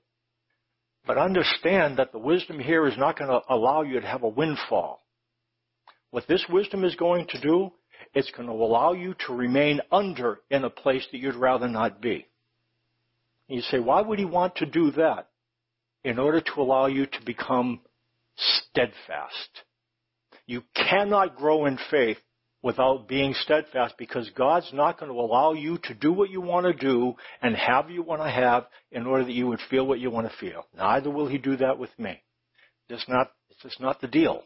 But 1.07 1.17
understand 1.17 1.97
that 1.97 2.11
the 2.11 2.19
wisdom 2.19 2.59
here 2.59 2.87
is 2.87 2.97
not 2.97 3.17
going 3.17 3.31
to 3.31 3.41
allow 3.49 3.81
you 3.81 3.99
to 3.99 4.07
have 4.07 4.21
a 4.21 4.29
windfall. 4.29 5.03
What 6.11 6.27
this 6.27 6.45
wisdom 6.47 6.83
is 6.83 6.95
going 6.95 7.25
to 7.29 7.41
do, 7.41 7.71
it's 8.13 8.29
going 8.29 8.47
to 8.47 8.53
allow 8.53 8.93
you 8.93 9.15
to 9.25 9.33
remain 9.33 9.81
under 9.91 10.41
in 10.51 10.63
a 10.63 10.69
place 10.69 11.07
that 11.11 11.17
you'd 11.17 11.33
rather 11.33 11.67
not 11.67 11.99
be. 11.99 12.27
And 13.53 13.61
you 13.61 13.67
say, 13.69 13.79
why 13.79 14.01
would 14.01 14.17
he 14.17 14.25
want 14.25 14.55
to 14.55 14.65
do 14.65 14.89
that? 14.93 15.27
In 16.03 16.17
order 16.17 16.41
to 16.41 16.53
allow 16.59 16.87
you 16.87 17.05
to 17.05 17.19
become 17.23 17.81
steadfast. 18.35 19.61
You 20.47 20.63
cannot 20.75 21.35
grow 21.35 21.67
in 21.67 21.77
faith 21.91 22.17
without 22.63 23.07
being 23.07 23.35
steadfast 23.35 23.93
because 23.99 24.27
God's 24.35 24.71
not 24.73 24.99
going 24.99 25.11
to 25.11 25.19
allow 25.19 25.53
you 25.53 25.77
to 25.83 25.93
do 25.93 26.11
what 26.11 26.31
you 26.31 26.41
want 26.41 26.65
to 26.65 26.73
do 26.73 27.13
and 27.43 27.55
have 27.55 27.91
you 27.91 28.01
want 28.01 28.23
to 28.23 28.29
have 28.29 28.65
in 28.91 29.05
order 29.05 29.23
that 29.23 29.33
you 29.33 29.45
would 29.45 29.61
feel 29.69 29.85
what 29.85 29.99
you 29.99 30.09
want 30.09 30.27
to 30.27 30.37
feel. 30.39 30.65
Neither 30.75 31.11
will 31.11 31.27
he 31.27 31.37
do 31.37 31.55
that 31.57 31.77
with 31.77 31.91
me. 31.99 32.23
It's 32.89 33.07
not, 33.07 33.33
it's 33.51 33.61
just 33.61 33.79
not 33.79 34.01
the 34.01 34.07
deal. 34.07 34.41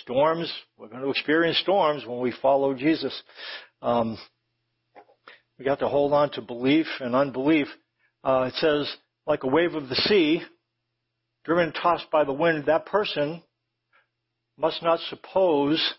Storms, 0.00 0.50
we're 0.78 0.88
going 0.88 1.02
to 1.02 1.10
experience 1.10 1.58
storms 1.58 2.06
when 2.06 2.20
we 2.20 2.32
follow 2.40 2.72
Jesus. 2.72 3.22
Um, 3.82 4.16
we 5.58 5.66
got 5.66 5.80
to 5.80 5.88
hold 5.88 6.14
on 6.14 6.30
to 6.30 6.40
belief 6.40 6.86
and 7.00 7.14
unbelief. 7.14 7.68
Uh, 8.24 8.50
it 8.52 8.54
says, 8.54 8.90
like 9.26 9.44
a 9.44 9.48
wave 9.48 9.74
of 9.74 9.88
the 9.88 9.94
sea, 9.94 10.42
driven 11.44 11.64
and 11.64 11.74
tossed 11.74 12.10
by 12.10 12.24
the 12.24 12.32
wind, 12.32 12.66
that 12.66 12.86
person 12.86 13.42
must 14.56 14.82
not 14.82 14.98
suppose 15.08 15.94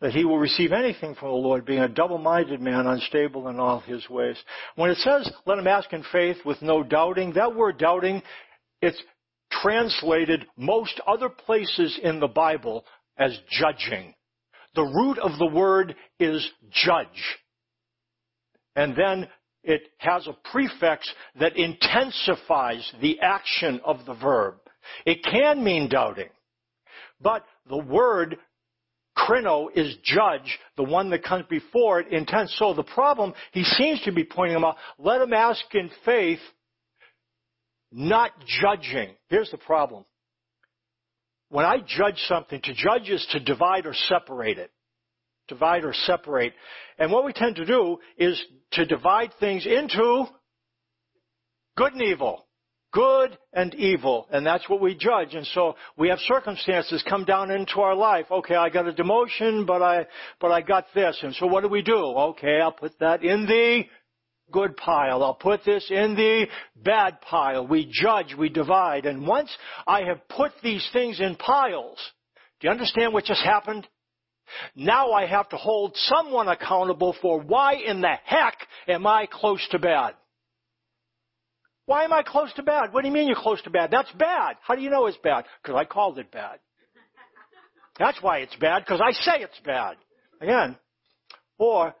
that 0.00 0.12
he 0.12 0.24
will 0.24 0.38
receive 0.38 0.72
anything 0.72 1.14
from 1.14 1.28
the 1.28 1.34
Lord, 1.34 1.64
being 1.64 1.80
a 1.80 1.88
double-minded 1.88 2.60
man, 2.60 2.86
unstable 2.86 3.48
in 3.48 3.58
all 3.58 3.80
his 3.80 4.08
ways. 4.08 4.36
When 4.76 4.90
it 4.90 4.98
says, 4.98 5.30
let 5.46 5.58
him 5.58 5.66
ask 5.66 5.92
in 5.92 6.04
faith 6.10 6.38
with 6.44 6.60
no 6.62 6.82
doubting, 6.82 7.34
that 7.34 7.54
word 7.54 7.78
doubting, 7.78 8.22
it's 8.82 9.02
translated 9.50 10.46
most 10.56 11.00
other 11.06 11.28
places 11.28 11.98
in 12.02 12.20
the 12.20 12.28
Bible 12.28 12.84
as 13.16 13.38
judging. 13.50 14.14
The 14.74 14.82
root 14.82 15.18
of 15.18 15.38
the 15.38 15.46
word 15.46 15.94
is 16.18 16.46
judge. 16.70 17.38
And 18.74 18.96
then 18.96 19.28
it 19.64 19.88
has 19.98 20.26
a 20.26 20.36
prefix 20.50 21.10
that 21.40 21.56
intensifies 21.56 22.90
the 23.00 23.20
action 23.20 23.80
of 23.84 24.04
the 24.06 24.14
verb. 24.14 24.56
It 25.06 25.24
can 25.24 25.64
mean 25.64 25.88
doubting, 25.88 26.28
but 27.20 27.44
the 27.68 27.78
word 27.78 28.36
krino 29.16 29.68
is 29.74 29.96
judge, 30.04 30.58
the 30.76 30.82
one 30.82 31.10
that 31.10 31.24
comes 31.24 31.46
before 31.48 32.00
it, 32.00 32.12
intense. 32.12 32.54
So 32.58 32.74
the 32.74 32.82
problem, 32.82 33.32
he 33.52 33.64
seems 33.64 34.02
to 34.02 34.12
be 34.12 34.24
pointing 34.24 34.54
them 34.54 34.64
out, 34.64 34.76
let 34.98 35.20
him 35.20 35.32
ask 35.32 35.62
in 35.72 35.90
faith, 36.04 36.40
not 37.90 38.32
judging. 38.60 39.10
Here's 39.28 39.50
the 39.50 39.58
problem. 39.58 40.04
When 41.48 41.64
I 41.64 41.78
judge 41.78 42.18
something, 42.26 42.60
to 42.62 42.74
judge 42.74 43.08
is 43.08 43.24
to 43.30 43.40
divide 43.40 43.86
or 43.86 43.94
separate 43.94 44.58
it 44.58 44.70
divide 45.48 45.84
or 45.84 45.92
separate. 45.92 46.52
And 46.98 47.10
what 47.10 47.24
we 47.24 47.32
tend 47.32 47.56
to 47.56 47.64
do 47.64 47.98
is 48.18 48.42
to 48.72 48.86
divide 48.86 49.32
things 49.40 49.66
into 49.66 50.26
good 51.76 51.92
and 51.92 52.02
evil. 52.02 52.46
Good 52.92 53.36
and 53.52 53.74
evil. 53.74 54.28
And 54.30 54.46
that's 54.46 54.68
what 54.68 54.80
we 54.80 54.94
judge. 54.94 55.34
And 55.34 55.46
so 55.48 55.74
we 55.98 56.10
have 56.10 56.20
circumstances 56.20 57.02
come 57.08 57.24
down 57.24 57.50
into 57.50 57.80
our 57.80 57.96
life. 57.96 58.26
Okay, 58.30 58.54
I 58.54 58.68
got 58.68 58.86
a 58.86 58.92
demotion, 58.92 59.66
but 59.66 59.82
I, 59.82 60.06
but 60.40 60.52
I 60.52 60.60
got 60.60 60.86
this. 60.94 61.18
And 61.22 61.34
so 61.34 61.46
what 61.46 61.62
do 61.62 61.68
we 61.68 61.82
do? 61.82 61.96
Okay, 61.96 62.60
I'll 62.60 62.70
put 62.70 62.96
that 63.00 63.24
in 63.24 63.46
the 63.46 63.82
good 64.52 64.76
pile. 64.76 65.24
I'll 65.24 65.34
put 65.34 65.64
this 65.64 65.90
in 65.90 66.14
the 66.14 66.46
bad 66.76 67.20
pile. 67.20 67.66
We 67.66 67.90
judge, 67.90 68.34
we 68.38 68.48
divide. 68.48 69.06
And 69.06 69.26
once 69.26 69.50
I 69.88 70.02
have 70.04 70.28
put 70.28 70.52
these 70.62 70.88
things 70.92 71.18
in 71.18 71.34
piles, 71.34 71.98
do 72.60 72.68
you 72.68 72.70
understand 72.70 73.12
what 73.12 73.24
just 73.24 73.42
happened? 73.42 73.88
Now 74.74 75.12
I 75.12 75.26
have 75.26 75.48
to 75.50 75.56
hold 75.56 75.96
someone 75.96 76.48
accountable 76.48 77.16
for 77.20 77.40
why 77.40 77.74
in 77.74 78.00
the 78.00 78.14
heck 78.24 78.56
am 78.88 79.06
I 79.06 79.26
close 79.30 79.66
to 79.70 79.78
bad? 79.78 80.14
Why 81.86 82.04
am 82.04 82.12
I 82.12 82.22
close 82.22 82.52
to 82.54 82.62
bad? 82.62 82.92
What 82.92 83.02
do 83.02 83.08
you 83.08 83.14
mean 83.14 83.26
you're 83.26 83.36
close 83.36 83.60
to 83.62 83.70
bad? 83.70 83.90
That's 83.90 84.10
bad. 84.12 84.56
How 84.62 84.74
do 84.74 84.82
you 84.82 84.90
know 84.90 85.06
it's 85.06 85.18
bad? 85.18 85.44
Because 85.62 85.76
I 85.78 85.84
called 85.84 86.18
it 86.18 86.30
bad. 86.30 86.58
That's 87.98 88.20
why 88.22 88.38
it's 88.38 88.56
bad, 88.56 88.84
because 88.84 89.00
I 89.00 89.12
say 89.12 89.42
it's 89.42 89.60
bad. 89.64 89.96
Again. 90.40 90.76
Or 91.58 91.94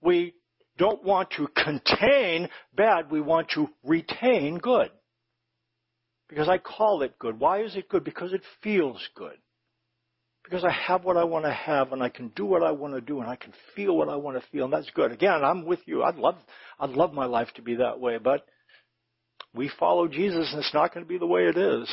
we 0.00 0.34
don't 0.78 1.04
want 1.04 1.30
to 1.32 1.46
contain 1.48 2.48
bad, 2.74 3.10
we 3.10 3.20
want 3.20 3.50
to 3.50 3.68
retain 3.84 4.58
good. 4.58 4.90
Because 6.28 6.48
I 6.48 6.58
call 6.58 7.02
it 7.02 7.18
good. 7.18 7.38
Why 7.38 7.62
is 7.62 7.76
it 7.76 7.88
good? 7.88 8.04
Because 8.04 8.32
it 8.32 8.42
feels 8.62 9.00
good 9.14 9.36
because 10.48 10.64
I 10.64 10.72
have 10.72 11.04
what 11.04 11.16
I 11.16 11.24
want 11.24 11.44
to 11.44 11.52
have 11.52 11.92
and 11.92 12.02
I 12.02 12.08
can 12.08 12.28
do 12.28 12.46
what 12.46 12.62
I 12.62 12.70
want 12.70 12.94
to 12.94 13.00
do 13.00 13.20
and 13.20 13.28
I 13.28 13.36
can 13.36 13.52
feel 13.76 13.96
what 13.96 14.08
I 14.08 14.16
want 14.16 14.40
to 14.40 14.48
feel 14.50 14.64
and 14.64 14.72
that's 14.72 14.90
good. 14.94 15.12
Again, 15.12 15.44
I'm 15.44 15.66
with 15.66 15.80
you. 15.84 16.02
I'd 16.02 16.16
love, 16.16 16.36
I'd 16.80 16.90
love 16.90 17.12
my 17.12 17.26
life 17.26 17.48
to 17.56 17.62
be 17.62 17.76
that 17.76 18.00
way, 18.00 18.18
but 18.18 18.46
we 19.54 19.70
follow 19.78 20.08
Jesus 20.08 20.48
and 20.50 20.60
it's 20.60 20.72
not 20.72 20.94
going 20.94 21.04
to 21.04 21.08
be 21.08 21.18
the 21.18 21.26
way 21.26 21.42
it 21.46 21.58
is. 21.58 21.88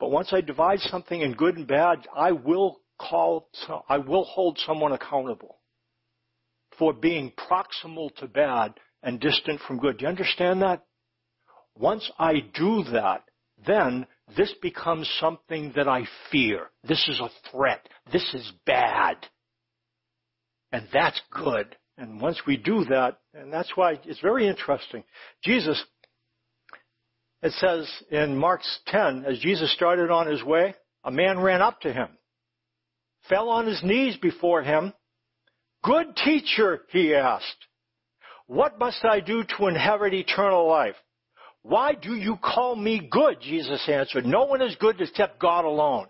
But 0.00 0.10
once 0.10 0.32
I 0.32 0.40
divide 0.40 0.80
something 0.80 1.20
in 1.20 1.34
good 1.34 1.56
and 1.56 1.66
bad, 1.66 2.06
I 2.16 2.32
will 2.32 2.80
call, 2.98 3.48
I 3.88 3.98
will 3.98 4.24
hold 4.24 4.58
someone 4.64 4.92
accountable 4.92 5.58
for 6.78 6.92
being 6.92 7.32
proximal 7.32 8.14
to 8.16 8.26
bad 8.26 8.74
and 9.02 9.20
distant 9.20 9.60
from 9.66 9.78
good. 9.78 9.98
Do 9.98 10.04
you 10.04 10.08
understand 10.08 10.62
that? 10.62 10.84
Once 11.76 12.10
I 12.18 12.34
do 12.54 12.84
that, 12.92 13.24
then 13.66 14.06
this 14.36 14.52
becomes 14.62 15.08
something 15.20 15.72
that 15.76 15.88
I 15.88 16.04
fear. 16.30 16.70
This 16.82 17.06
is 17.08 17.20
a 17.20 17.30
threat. 17.50 17.88
This 18.12 18.26
is 18.34 18.52
bad. 18.66 19.16
And 20.72 20.88
that's 20.92 21.20
good. 21.30 21.76
And 21.96 22.20
once 22.20 22.40
we 22.46 22.56
do 22.56 22.84
that, 22.86 23.18
and 23.32 23.52
that's 23.52 23.76
why 23.76 24.00
it's 24.04 24.20
very 24.20 24.48
interesting. 24.48 25.04
Jesus, 25.44 25.82
it 27.42 27.52
says 27.52 27.88
in 28.10 28.36
Mark's 28.36 28.80
10, 28.86 29.24
as 29.26 29.38
Jesus 29.38 29.72
started 29.72 30.10
on 30.10 30.26
his 30.26 30.42
way, 30.42 30.74
a 31.04 31.10
man 31.10 31.38
ran 31.38 31.62
up 31.62 31.80
to 31.82 31.92
him, 31.92 32.08
fell 33.28 33.50
on 33.50 33.66
his 33.66 33.82
knees 33.84 34.16
before 34.16 34.62
him. 34.62 34.92
Good 35.82 36.16
teacher, 36.16 36.80
he 36.88 37.14
asked, 37.14 37.66
what 38.46 38.78
must 38.78 39.04
I 39.04 39.20
do 39.20 39.44
to 39.56 39.66
inherit 39.66 40.14
eternal 40.14 40.66
life? 40.66 40.96
Why 41.64 41.94
do 41.94 42.14
you 42.14 42.36
call 42.36 42.76
me 42.76 43.08
good? 43.10 43.40
Jesus 43.40 43.88
answered. 43.88 44.26
No 44.26 44.44
one 44.44 44.60
is 44.60 44.76
good 44.76 45.00
except 45.00 45.40
God 45.40 45.64
alone. 45.64 46.06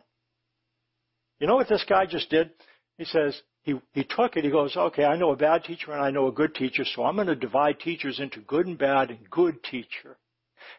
You 1.39 1.47
know 1.47 1.55
what 1.55 1.69
this 1.69 1.85
guy 1.89 2.07
just 2.07 2.29
did? 2.29 2.51
He 2.99 3.05
says, 3.05 3.41
he, 3.63 3.81
he 3.93 4.03
took 4.03 4.37
it, 4.37 4.45
he 4.45 4.51
goes, 4.51 4.77
okay, 4.77 5.05
I 5.05 5.17
know 5.17 5.31
a 5.31 5.37
bad 5.37 5.63
teacher 5.63 5.93
and 5.93 6.03
I 6.03 6.11
know 6.11 6.27
a 6.27 6.33
good 6.33 6.57
teacher, 6.57 6.85
so 6.85 7.05
I'm 7.05 7.15
going 7.15 7.29
to 7.29 7.37
divide 7.37 7.79
teachers 7.79 8.19
into 8.19 8.41
good 8.41 8.67
and 8.67 8.77
bad 8.77 9.11
and 9.11 9.31
good 9.31 9.63
teacher. 9.63 10.17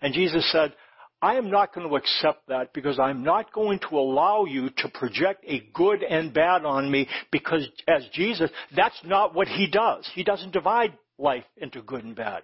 And 0.02 0.14
Jesus 0.14 0.50
said, 0.52 0.74
I 1.22 1.36
am 1.36 1.50
not 1.50 1.74
going 1.74 1.88
to 1.88 1.96
accept 1.96 2.48
that 2.50 2.74
because 2.74 3.00
I'm 3.00 3.24
not 3.24 3.54
going 3.54 3.80
to 3.90 3.98
allow 3.98 4.44
you 4.44 4.70
to 4.78 4.90
project 4.90 5.46
a 5.48 5.62
good 5.74 6.04
and 6.04 6.34
bad 6.34 6.66
on 6.66 6.92
me 6.92 7.08
because 7.32 7.66
as 7.88 8.06
Jesus, 8.12 8.52
that's 8.76 9.00
not 9.06 9.34
what 9.34 9.48
he 9.48 9.68
does. 9.68 10.08
He 10.14 10.26
doesn't 10.26 10.52
divide 10.52 10.98
life 11.18 11.46
into 11.58 11.82
good 11.82 12.04
and 12.04 12.16
bad. 12.16 12.44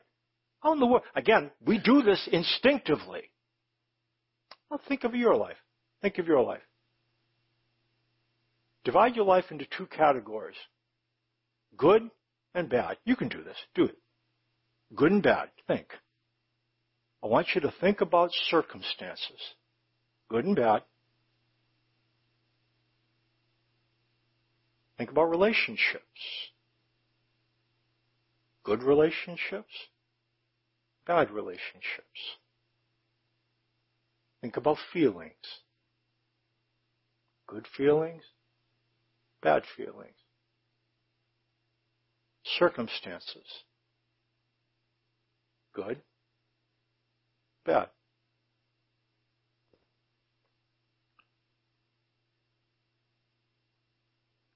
How 0.61 0.73
in 0.73 0.79
the 0.79 0.85
world? 0.85 1.03
Again, 1.15 1.51
we 1.65 1.79
do 1.79 2.01
this 2.01 2.27
instinctively. 2.31 3.31
Well, 4.69 4.79
think 4.87 5.03
of 5.03 5.15
your 5.15 5.35
life. 5.35 5.57
Think 6.01 6.17
of 6.19 6.27
your 6.27 6.41
life. 6.41 6.61
Divide 8.83 9.15
your 9.15 9.25
life 9.25 9.45
into 9.51 9.65
two 9.77 9.85
categories. 9.87 10.57
Good 11.77 12.09
and 12.53 12.69
bad. 12.69 12.97
You 13.05 13.15
can 13.15 13.27
do 13.27 13.43
this. 13.43 13.57
Do 13.75 13.85
it. 13.85 13.97
Good 14.95 15.11
and 15.11 15.23
bad. 15.23 15.49
Think. 15.67 15.87
I 17.23 17.27
want 17.27 17.47
you 17.53 17.61
to 17.61 17.73
think 17.79 18.01
about 18.01 18.31
circumstances. 18.49 19.39
Good 20.29 20.45
and 20.45 20.55
bad. 20.55 20.83
Think 24.97 25.11
about 25.11 25.29
relationships. 25.29 26.03
Good 28.63 28.83
relationships 28.83 29.73
bad 31.05 31.31
relationships. 31.31 32.37
Think 34.41 34.57
about 34.57 34.77
feelings. 34.91 35.33
Good 37.47 37.67
feelings, 37.75 38.23
bad 39.41 39.63
feelings. 39.75 40.15
Circumstances. 42.57 43.63
Good, 45.73 46.01
bad. 47.65 47.89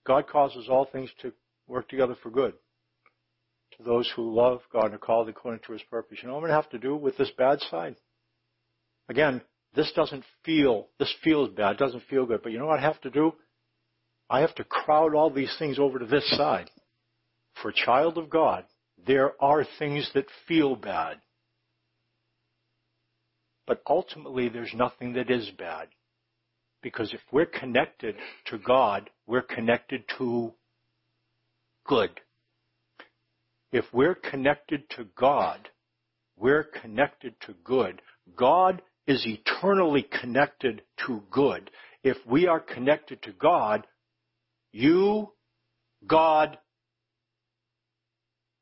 God 0.06 0.28
causes 0.28 0.68
all 0.70 0.86
things 0.86 1.10
to 1.22 1.34
work 1.68 1.90
together 1.90 2.16
for 2.22 2.30
good 2.30 2.54
to 3.78 3.84
those 3.84 4.12
who 4.16 4.34
love 4.34 4.62
God 4.72 4.86
and 4.86 4.96
are 4.96 5.00
called 5.00 5.30
according 5.30 5.62
to 5.66 5.74
his 5.74 5.82
purpose. 5.84 6.20
You 6.22 6.28
know 6.28 6.36
what 6.36 6.40
I'm 6.40 6.50
going 6.50 6.58
to 6.58 6.62
have 6.62 6.72
to 6.72 6.80
do 6.80 6.96
with 6.96 7.18
this 7.18 7.32
bad 7.38 7.60
side? 7.72 7.96
Again, 9.10 9.42
this 9.76 9.92
doesn't 9.96 10.24
feel, 10.44 10.88
this 11.00 11.14
feels 11.24 11.50
bad, 11.50 11.74
it 11.74 11.80
doesn't 11.80 12.04
feel 12.10 12.26
good, 12.26 12.42
but 12.42 12.52
you 12.52 12.60
know 12.60 12.68
what 12.68 12.80
I 12.80 12.84
have 12.84 13.02
to 13.02 13.10
do? 13.10 13.34
I 14.30 14.40
have 14.40 14.56
to 14.56 14.64
crowd 14.64 15.14
all 15.14 15.30
these 15.30 15.56
things 15.60 15.78
over 15.78 16.00
to 16.00 16.06
this 16.06 16.28
side. 16.38 16.70
For 17.62 17.70
a 17.70 17.74
child 17.74 18.18
of 18.18 18.30
God, 18.30 18.66
there 19.06 19.34
are 19.42 19.66
things 19.78 20.10
that 20.14 20.26
feel 20.48 20.76
bad. 20.76 21.18
But 23.68 23.82
ultimately, 23.88 24.50
there's 24.50 24.74
nothing 24.74 25.14
that 25.14 25.30
is 25.30 25.50
bad. 25.58 25.90
Because 26.82 27.14
if 27.14 27.22
we're 27.32 27.46
connected 27.46 28.16
to 28.46 28.58
God, 28.58 29.10
we're 29.26 29.42
connected 29.42 30.04
to 30.18 30.54
good. 31.86 32.12
If 33.76 33.84
we're 33.92 34.16
connected 34.16 34.90
to 34.92 35.06
God, 35.20 35.68
we're 36.38 36.64
connected 36.64 37.36
to 37.42 37.54
good. 37.66 38.02
God 38.34 38.82
is 39.06 39.28
eternally 39.28 40.08
connected 40.22 40.84
to 41.06 41.24
good. 41.30 41.70
If 42.02 42.16
we 42.26 42.48
are 42.48 42.62
connected 42.62 43.22
to 43.24 43.34
God, 43.34 43.86
you, 44.72 45.34
God, 46.08 46.58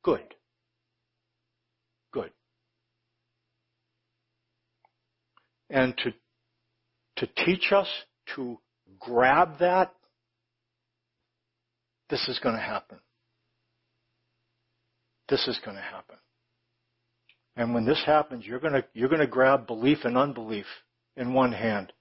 good. 0.02 0.34
Good. 2.12 2.32
And 5.70 5.96
to, 5.96 6.14
to 7.18 7.46
teach 7.46 7.72
us 7.72 7.88
to 8.36 8.58
grab 8.98 9.60
that, 9.60 9.94
this 12.10 12.28
is 12.28 12.40
going 12.40 12.56
to 12.56 12.62
happen. 12.62 12.98
This 15.30 15.48
is 15.48 15.60
going 15.64 15.78
to 15.78 15.84
happen. 15.84 16.18
And 17.56 17.74
when 17.74 17.86
this 17.86 18.02
happens, 18.06 18.46
you're 18.46 18.60
going 18.60 18.74
to, 18.74 18.84
you're 18.94 19.10
going 19.10 19.22
to 19.22 19.28
grab 19.28 19.68
belief 19.68 20.00
and 20.04 20.18
unbelief 20.18 20.66
in 21.16 21.34
one 21.34 21.52
hand. 21.52 21.94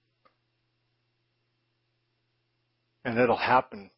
And 3.05 3.19
it'll 3.19 3.37
happen. 3.37 3.91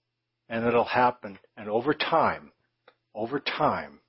And 0.48 0.66
it'll 0.66 0.84
happen. 0.84 1.38
And 1.56 1.68
over 1.68 1.94
time, 1.94 2.52
over 3.14 3.38
time, 3.38 4.00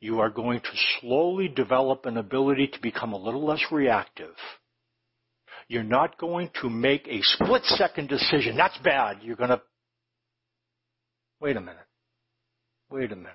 you 0.00 0.20
are 0.20 0.30
going 0.30 0.60
to 0.60 0.70
slowly 1.00 1.48
develop 1.48 2.06
an 2.06 2.16
ability 2.16 2.68
to 2.68 2.80
become 2.80 3.12
a 3.12 3.18
little 3.18 3.44
less 3.44 3.64
reactive. 3.70 4.34
You're 5.68 5.82
not 5.82 6.18
going 6.18 6.50
to 6.62 6.70
make 6.70 7.06
a 7.08 7.22
split 7.22 7.64
second 7.64 8.08
decision. 8.08 8.56
That's 8.56 8.78
bad. 8.78 9.18
You're 9.22 9.36
going 9.36 9.50
to, 9.50 9.60
wait 11.40 11.56
a 11.56 11.60
minute. 11.60 11.86
Wait 12.90 13.10
a 13.10 13.16
minute. 13.16 13.32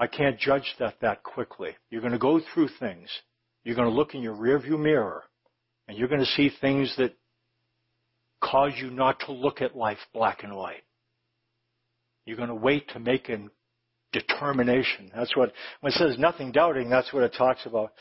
I 0.00 0.06
can't 0.06 0.38
judge 0.38 0.74
that 0.78 0.94
that 1.02 1.22
quickly. 1.22 1.76
You're 1.90 2.00
going 2.00 2.14
to 2.14 2.18
go 2.18 2.40
through 2.54 2.70
things. 2.80 3.10
You're 3.64 3.76
going 3.76 3.88
to 3.90 3.94
look 3.94 4.14
in 4.14 4.22
your 4.22 4.34
rearview 4.34 4.80
mirror 4.80 5.24
and 5.86 5.98
you're 5.98 6.08
going 6.08 6.22
to 6.22 6.26
see 6.26 6.50
things 6.60 6.94
that 6.96 7.14
cause 8.42 8.72
you 8.78 8.90
not 8.90 9.20
to 9.26 9.32
look 9.32 9.60
at 9.60 9.76
life 9.76 9.98
black 10.14 10.42
and 10.42 10.56
white. 10.56 10.82
You're 12.24 12.38
going 12.38 12.48
to 12.48 12.54
wait 12.54 12.88
to 12.90 12.98
make 12.98 13.28
a 13.28 13.38
determination. 14.12 15.10
That's 15.14 15.36
what, 15.36 15.52
when 15.80 15.92
it 15.92 15.96
says 15.96 16.16
nothing 16.18 16.52
doubting, 16.52 16.88
that's 16.88 17.12
what 17.12 17.22
it 17.22 17.34
talks 17.36 17.66
about. 17.66 17.92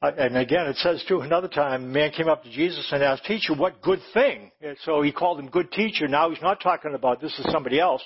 And 0.00 0.36
again, 0.36 0.66
it 0.66 0.76
says 0.76 1.04
too, 1.08 1.20
another 1.20 1.48
time, 1.48 1.84
a 1.84 1.86
man 1.86 2.10
came 2.10 2.28
up 2.28 2.44
to 2.44 2.50
Jesus 2.50 2.88
and 2.92 3.02
asked, 3.02 3.24
teacher, 3.24 3.54
what 3.54 3.82
good 3.82 4.00
thing? 4.14 4.50
And 4.60 4.76
so 4.84 5.02
he 5.02 5.10
called 5.10 5.40
him 5.40 5.48
good 5.48 5.72
teacher. 5.72 6.06
Now 6.06 6.30
he's 6.30 6.42
not 6.42 6.60
talking 6.60 6.94
about, 6.94 7.20
this 7.20 7.36
is 7.38 7.46
somebody 7.50 7.80
else. 7.80 8.02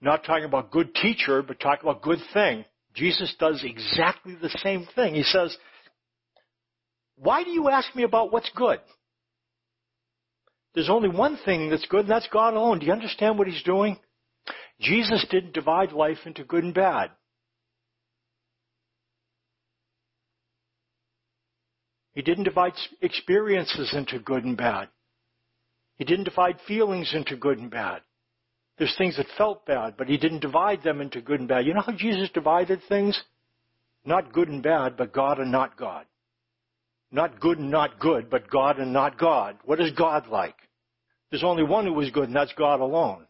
Not 0.00 0.24
talking 0.24 0.44
about 0.44 0.70
good 0.70 0.94
teacher, 0.94 1.42
but 1.42 1.60
talking 1.60 1.88
about 1.88 2.02
good 2.02 2.20
thing. 2.32 2.64
Jesus 2.94 3.34
does 3.38 3.62
exactly 3.64 4.34
the 4.40 4.54
same 4.62 4.86
thing. 4.94 5.14
He 5.14 5.22
says, 5.22 5.56
why 7.16 7.44
do 7.44 7.50
you 7.50 7.68
ask 7.68 7.94
me 7.94 8.02
about 8.02 8.32
what's 8.32 8.50
good? 8.54 8.78
There's 10.74 10.90
only 10.90 11.08
one 11.08 11.38
thing 11.44 11.70
that's 11.70 11.86
good, 11.86 12.00
and 12.00 12.10
that's 12.10 12.28
God 12.30 12.54
alone. 12.54 12.78
Do 12.78 12.86
you 12.86 12.92
understand 12.92 13.38
what 13.38 13.48
he's 13.48 13.62
doing? 13.62 13.96
Jesus 14.80 15.24
didn't 15.30 15.54
divide 15.54 15.92
life 15.92 16.18
into 16.26 16.44
good 16.44 16.64
and 16.64 16.74
bad. 16.74 17.10
He 22.12 22.22
didn't 22.22 22.44
divide 22.44 22.72
experiences 23.00 23.92
into 23.94 24.18
good 24.18 24.44
and 24.44 24.56
bad. 24.56 24.88
He 25.96 26.04
didn't 26.04 26.24
divide 26.24 26.58
feelings 26.66 27.12
into 27.14 27.36
good 27.36 27.58
and 27.58 27.70
bad. 27.70 28.02
There's 28.78 28.94
things 28.98 29.16
that 29.16 29.26
felt 29.38 29.64
bad, 29.64 29.94
but 29.96 30.08
he 30.08 30.18
didn't 30.18 30.40
divide 30.40 30.82
them 30.82 31.00
into 31.00 31.20
good 31.20 31.40
and 31.40 31.48
bad. 31.48 31.66
You 31.66 31.74
know 31.74 31.80
how 31.80 31.96
Jesus 31.96 32.28
divided 32.32 32.80
things? 32.88 33.18
Not 34.04 34.32
good 34.32 34.48
and 34.48 34.62
bad, 34.62 34.96
but 34.96 35.12
God 35.12 35.38
and 35.38 35.50
not 35.50 35.78
God. 35.78 36.04
Not 37.10 37.40
good 37.40 37.58
and 37.58 37.70
not 37.70 37.98
good, 37.98 38.28
but 38.28 38.50
God 38.50 38.78
and 38.78 38.92
not 38.92 39.18
God. 39.18 39.56
What 39.64 39.80
is 39.80 39.92
God 39.92 40.28
like? 40.28 40.56
There's 41.30 41.44
only 41.44 41.62
one 41.62 41.86
who 41.86 41.98
is 42.00 42.10
good, 42.10 42.28
and 42.28 42.36
that's 42.36 42.52
God 42.52 42.80
alone. 42.80 43.26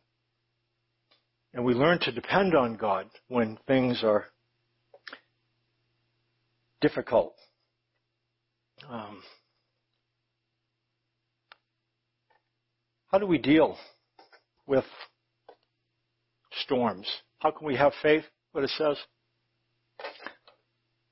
And 1.55 1.65
we 1.65 1.75
learn 1.75 1.99
to 2.01 2.13
depend 2.13 2.55
on 2.55 2.77
God 2.77 3.07
when 3.29 3.59
things 3.67 4.03
are 4.03 4.27
difficult. 6.81 7.35
Um, 8.89 9.23
how 13.11 13.19
do 13.19 13.27
we 13.27 13.39
deal 13.39 13.79
with 14.67 14.85
storms. 16.67 17.07
How 17.39 17.51
can 17.51 17.67
we 17.67 17.77
have 17.77 17.93
faith? 18.03 18.25
What 18.53 18.65
it 18.65 18.71
says. 18.71 18.99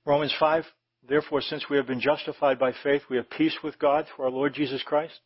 Romans 0.05 0.35
5. 0.39 0.65
Therefore, 1.07 1.41
since 1.41 1.69
we 1.69 1.77
have 1.77 1.87
been 1.87 2.01
justified 2.01 2.59
by 2.59 2.73
faith, 2.83 3.03
we 3.11 3.17
have 3.17 3.29
peace 3.31 3.57
with 3.63 3.79
God 3.79 4.07
through 4.07 4.27
our 4.27 4.31
Lord 4.31 4.55
Jesus 4.55 4.83
Christ. 4.83 5.19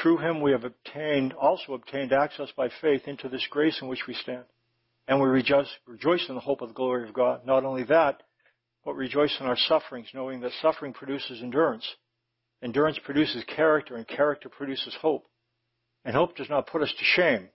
Through 0.00 0.18
him 0.18 0.40
we 0.40 0.52
have 0.52 0.64
obtained, 0.64 1.32
also 1.34 1.74
obtained 1.74 2.12
access 2.12 2.50
by 2.56 2.68
faith 2.80 3.02
into 3.06 3.28
this 3.28 3.46
grace 3.50 3.78
in 3.80 3.88
which 3.88 4.06
we 4.06 4.14
stand. 4.14 4.44
And 5.08 5.20
we 5.20 5.28
rejoice, 5.28 5.68
rejoice 5.86 6.24
in 6.28 6.34
the 6.34 6.40
hope 6.40 6.62
of 6.62 6.68
the 6.68 6.74
glory 6.74 7.08
of 7.08 7.14
God. 7.14 7.44
Not 7.44 7.64
only 7.64 7.84
that, 7.84 8.22
but 8.84 8.94
rejoice 8.94 9.36
in 9.40 9.46
our 9.46 9.56
sufferings, 9.56 10.08
knowing 10.14 10.40
that 10.40 10.52
suffering 10.60 10.92
produces 10.92 11.42
endurance. 11.42 11.86
Endurance 12.62 12.98
produces 13.04 13.44
character, 13.44 13.96
and 13.96 14.06
character 14.06 14.48
produces 14.48 14.96
hope. 15.00 15.26
And 16.04 16.14
hope 16.14 16.36
does 16.36 16.50
not 16.50 16.66
put 16.66 16.82
us 16.82 16.92
to 16.96 17.04
shame, 17.04 17.48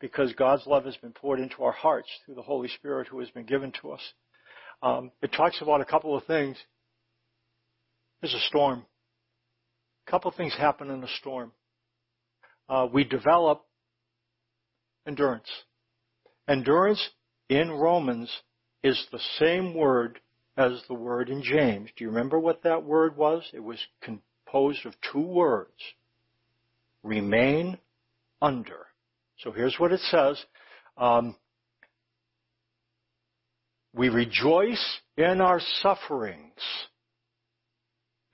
because 0.00 0.32
God's 0.34 0.66
love 0.66 0.84
has 0.84 0.96
been 0.96 1.12
poured 1.12 1.40
into 1.40 1.62
our 1.62 1.72
hearts 1.72 2.08
through 2.24 2.34
the 2.34 2.42
Holy 2.42 2.68
Spirit 2.68 3.08
who 3.08 3.20
has 3.20 3.30
been 3.30 3.46
given 3.46 3.72
to 3.80 3.92
us. 3.92 4.00
Um, 4.82 5.10
it 5.22 5.32
talks 5.32 5.60
about 5.62 5.80
a 5.80 5.86
couple 5.86 6.16
of 6.16 6.24
things. 6.24 6.56
There's 8.20 8.34
a 8.34 8.48
storm. 8.48 8.84
A 10.06 10.10
couple 10.10 10.30
of 10.30 10.36
things 10.36 10.54
happen 10.56 10.90
in 10.90 11.02
a 11.02 11.08
storm. 11.18 11.52
Uh, 12.68 12.86
we 12.92 13.04
develop 13.04 13.64
endurance. 15.06 15.48
Endurance 16.48 17.10
in 17.48 17.70
Romans 17.70 18.30
is 18.82 19.06
the 19.10 19.20
same 19.38 19.74
word 19.74 20.20
as 20.56 20.82
the 20.88 20.94
word 20.94 21.28
in 21.28 21.42
James. 21.42 21.90
Do 21.96 22.04
you 22.04 22.10
remember 22.10 22.38
what 22.38 22.62
that 22.62 22.84
word 22.84 23.16
was? 23.16 23.48
It 23.52 23.62
was 23.62 23.78
composed 24.02 24.86
of 24.86 24.94
two 25.12 25.20
words. 25.20 25.72
Remain 27.02 27.78
under. 28.40 28.86
So 29.38 29.52
here's 29.52 29.76
what 29.78 29.92
it 29.92 30.00
says. 30.00 30.42
Um, 30.96 31.36
we 33.94 34.08
rejoice 34.08 35.00
in 35.16 35.40
our 35.40 35.60
sufferings. 35.80 36.60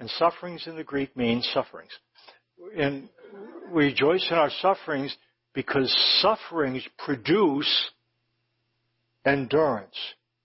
And 0.01 0.11
sufferings 0.11 0.67
in 0.67 0.77
the 0.77 0.85
Greek 0.85 1.17
means 1.17 1.49
sufferings. 1.55 1.93
And 2.77 3.09
we 3.73 3.87
rejoice 3.87 4.27
in 4.31 4.37
our 4.37 4.51
sufferings 4.61 5.17
because 5.55 5.93
sufferings 6.21 6.87
produce 6.99 7.91
endurance 9.25 9.97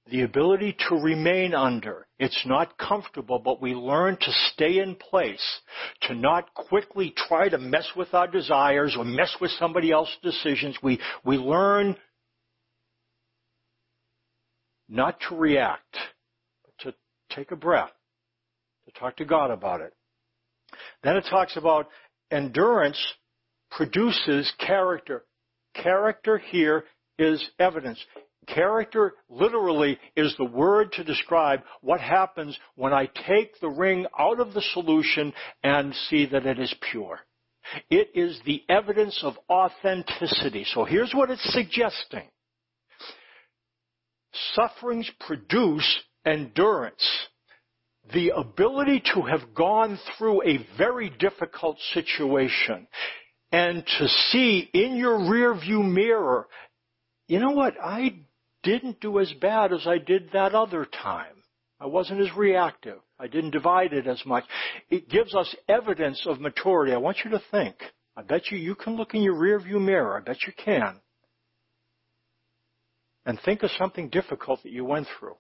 the 0.10 0.24
ability 0.24 0.76
to 0.90 0.96
remain 0.96 1.54
under. 1.54 2.08
It's 2.20 2.44
not 2.46 2.78
comfortable, 2.78 3.40
but 3.40 3.62
we 3.62 3.74
learn 3.74 4.18
to 4.18 4.32
stay 4.54 4.80
in 4.80 4.96
place, 4.96 5.60
to 6.04 6.16
not 6.16 6.54
quickly 6.54 7.14
try 7.16 7.50
to 7.50 7.58
mess 7.58 7.90
with 7.96 8.14
our 8.14 8.28
desires 8.28 8.96
or 8.98 9.06
mess 9.06 9.36
with 9.40 9.52
somebody 9.52 9.92
else's 9.92 10.18
decisions. 10.24 10.78
We, 10.82 11.00
we 11.26 11.38
learn 11.38 11.96
not 14.90 15.20
to 15.30 15.36
react, 15.36 15.98
but 16.64 16.92
to 16.92 16.96
take 17.36 17.52
a 17.52 17.56
breath 17.56 17.92
to 18.88 19.00
talk 19.00 19.18
to 19.18 19.26
God 19.26 19.52
about 19.52 19.82
it. 19.82 19.94
Then 21.04 21.18
it 21.18 21.26
talks 21.30 21.58
about 21.58 21.90
endurance 22.32 23.02
produces 23.72 24.52
character. 24.60 25.26
Character 25.74 26.38
here 26.38 26.86
is 27.20 27.44
evidence. 27.60 28.00
Character 28.48 29.14
literally 29.30 30.00
is 30.16 30.34
the 30.38 30.46
word 30.46 30.94
to 30.94 31.04
describe 31.04 31.62
what 31.82 32.00
happens 32.00 32.58
when 32.76 32.94
I 32.94 33.10
take 33.28 33.60
the 33.60 33.70
ring 33.70 34.06
out 34.18 34.40
of 34.40 34.54
the 34.54 34.62
solution 34.74 35.34
and 35.64 35.94
see 36.10 36.26
that 36.28 36.46
it 36.46 36.58
is 36.58 36.74
pure. 36.92 37.20
It 37.90 38.12
is 38.16 38.40
the 38.46 38.64
evidence 38.70 39.20
of 39.24 39.38
authenticity. 39.50 40.66
So 40.74 40.86
here's 40.86 41.14
what 41.14 41.30
it's 41.30 41.54
suggesting. 41.54 42.24
Sufferings 44.54 45.12
produce 45.20 46.00
endurance. 46.26 47.06
The 48.14 48.30
ability 48.30 49.04
to 49.14 49.24
have 49.24 49.54
gone 49.54 50.00
through 50.18 50.48
a 50.48 50.66
very 50.78 51.10
difficult 51.10 51.78
situation 51.94 52.88
and 53.52 53.86
to 54.00 54.08
see 54.08 54.70
in 54.74 54.96
your 54.96 55.18
rearview 55.20 55.84
mirror, 55.84 56.48
you 57.28 57.40
know 57.40 57.52
what, 57.52 57.76
I 57.82 58.20
didn't 58.68 59.00
do 59.00 59.20
as 59.20 59.32
bad 59.40 59.72
as 59.72 59.88
I 59.88 59.98
did 59.98 60.32
that 60.34 60.54
other 60.54 60.86
time. 60.86 61.44
I 61.80 61.86
wasn't 61.86 62.20
as 62.20 62.36
reactive. 62.36 63.00
I 63.18 63.28
didn't 63.28 63.52
divide 63.52 63.94
it 63.94 64.08
as 64.08 64.22
much. 64.26 64.44
It 64.90 65.10
gives 65.10 65.34
us 65.34 65.56
evidence 65.70 66.22
of 66.28 66.42
maturity. 66.42 66.92
I 66.92 66.98
want 66.98 67.20
you 67.24 67.32
to 67.32 67.42
think. 67.50 67.76
I 68.18 68.24
bet 68.24 68.52
you 68.52 68.58
you 68.58 68.76
can 68.76 68.98
look 68.98 69.14
in 69.14 69.22
your 69.22 69.36
rearview 69.36 69.80
mirror. 69.80 70.18
I 70.18 70.22
bet 70.22 70.38
you 70.46 70.54
can. 70.54 71.00
And 73.26 73.40
think 73.40 73.64
of 73.64 73.72
something 73.72 74.10
difficult 74.10 74.64
that 74.64 74.72
you 74.72 74.84
went 74.84 75.08
through. 75.18 75.38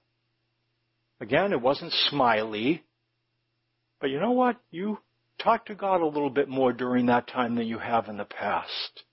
Again, 1.19 1.51
it 1.51 1.61
wasn't 1.61 1.91
smiley. 2.09 2.83
But 3.99 4.09
you 4.09 4.21
know 4.21 4.31
what? 4.31 4.55
You 4.71 4.99
talked 5.43 5.67
to 5.67 5.75
God 5.75 5.99
a 6.01 6.05
little 6.05 6.29
bit 6.29 6.47
more 6.47 6.71
during 6.71 7.07
that 7.07 7.27
time 7.27 7.55
than 7.55 7.67
you 7.67 7.79
have 7.79 8.07
in 8.07 8.17
the 8.17 8.25
past. 8.25 9.03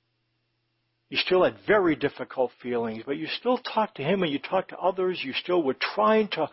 You 1.14 1.20
still 1.20 1.44
had 1.44 1.54
very 1.64 1.94
difficult 1.94 2.50
feelings, 2.60 3.04
but 3.06 3.16
you 3.16 3.28
still 3.38 3.58
talked 3.58 3.98
to 3.98 4.02
Him 4.02 4.24
and 4.24 4.32
you 4.32 4.40
talked 4.40 4.70
to 4.70 4.78
others. 4.78 5.20
You 5.22 5.32
still 5.32 5.62
were 5.62 5.76
trying 5.94 6.26
to 6.32 6.50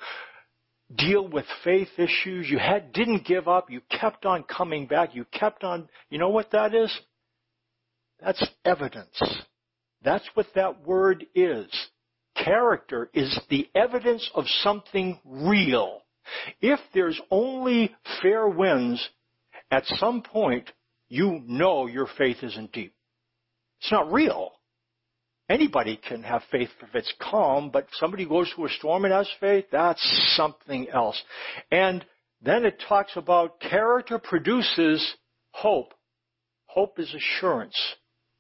deal 0.96 1.28
with 1.28 1.46
faith 1.64 1.88
issues. 1.98 2.48
You 2.48 2.60
had, 2.60 2.94
didn't 2.94 3.26
give 3.26 3.48
up. 3.48 3.72
You 3.72 3.82
kept 3.90 4.24
on 4.24 4.44
coming 4.44 4.86
back. 4.86 5.16
You 5.16 5.26
kept 5.34 5.64
on, 5.64 5.90
you 6.12 6.20
know 6.20 6.30
what 6.30 6.52
that 6.52 6.76
is? 6.76 6.96
That's 8.24 8.48
evidence. 8.64 9.20
That's 10.04 10.30
what 10.36 10.46
that 10.54 10.86
word 10.86 11.26
is. 11.34 11.66
Character 12.36 13.10
is 13.16 13.36
the 13.50 13.68
evidence 13.74 14.30
of 14.36 14.46
something 14.62 15.18
real. 15.26 16.04
If 16.62 16.80
there's 16.94 17.20
only 17.32 17.96
fair 18.22 18.48
winds, 18.48 19.10
at 19.72 19.88
some 19.88 20.22
point, 20.22 20.70
you 21.10 21.42
know 21.48 21.88
your 21.88 22.08
faith 22.16 22.44
isn't 22.44 22.74
deep. 22.74 22.94
It's 23.82 23.92
not 23.92 24.12
real. 24.12 24.52
Anybody 25.50 25.98
can 26.08 26.24
have 26.24 26.44
faith 26.52 26.70
if 26.82 26.96
it's 26.96 27.14
calm, 27.20 27.72
but 27.72 27.88
somebody 27.94 28.26
goes 28.26 28.50
through 28.52 28.68
a 28.68 28.70
storm 28.70 29.06
and 29.06 29.14
has 29.14 29.30
faith, 29.40 29.66
that's 29.72 30.34
something 30.38 30.88
else. 30.90 31.22
And 31.72 32.06
then 32.42 32.64
it 32.64 32.82
talks 32.88 33.12
about 33.16 33.60
character 33.60 34.18
produces 34.18 35.16
hope. 35.52 35.94
Hope 36.68 37.00
is 37.00 37.14
assurance 37.14 37.76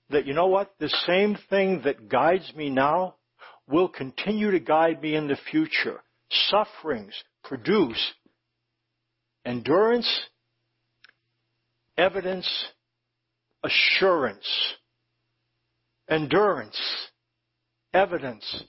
that, 0.09 0.25
you 0.25 0.33
know 0.33 0.47
what, 0.47 0.73
the 0.79 0.89
same 1.05 1.37
thing 1.49 1.81
that 1.83 2.07
guides 2.07 2.53
me 2.55 2.69
now 2.69 3.15
will 3.67 3.89
continue 3.89 4.51
to 4.51 4.59
guide 4.59 5.01
me 5.01 5.15
in 5.15 5.27
the 5.27 5.37
future. 5.49 6.01
Sufferings 6.29 7.13
produce 7.43 8.13
endurance, 9.45 10.21
evidence, 11.97 12.47
assurance 13.63 14.47
endurance, 16.11 16.79
evidence, 17.93 18.63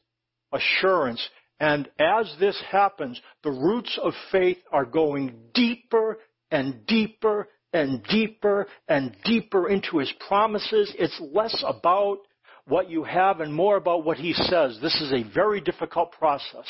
assurance. 0.53 1.29
And 1.61 1.89
as 1.99 2.35
this 2.41 2.61
happens, 2.71 3.21
the 3.43 3.51
roots 3.51 3.99
of 4.03 4.15
faith 4.31 4.59
are 4.73 4.87
going 4.87 5.35
deeper 5.53 6.19
and 6.51 6.87
deeper 6.87 7.49
and 7.73 8.03
deeper 8.05 8.67
and 8.89 9.17
deeper 9.25 9.69
into 9.69 9.99
his 9.99 10.13
promises. 10.27 10.95
It's 10.99 11.21
less 11.33 11.63
about 11.67 12.19
what 12.67 12.89
you 12.89 13.05
have 13.05 13.41
and 13.41 13.53
more 13.53 13.77
about 13.77 14.05
what 14.05 14.19
he 14.19 14.33
says. 14.33 14.79
This 14.81 15.01
is 15.01 15.13
a 15.13 15.35
very 15.35 15.61
difficult 15.61 16.13
process, 16.13 16.67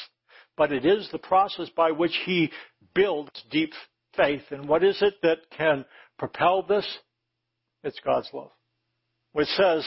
but 0.56 0.72
it 0.72 0.86
is 0.86 1.08
the 1.12 1.18
process 1.18 1.68
by 1.76 1.90
which 1.90 2.18
he 2.24 2.50
builds 2.94 3.30
deep 3.50 3.72
faith. 4.16 4.42
And 4.50 4.68
what 4.68 4.84
is 4.84 5.00
it 5.02 5.14
that 5.22 5.38
can 5.56 5.84
propel 6.18 6.62
this? 6.62 6.86
It's 7.84 8.00
God's 8.04 8.30
love. 8.32 8.50
Which 9.32 9.48
says, 9.48 9.84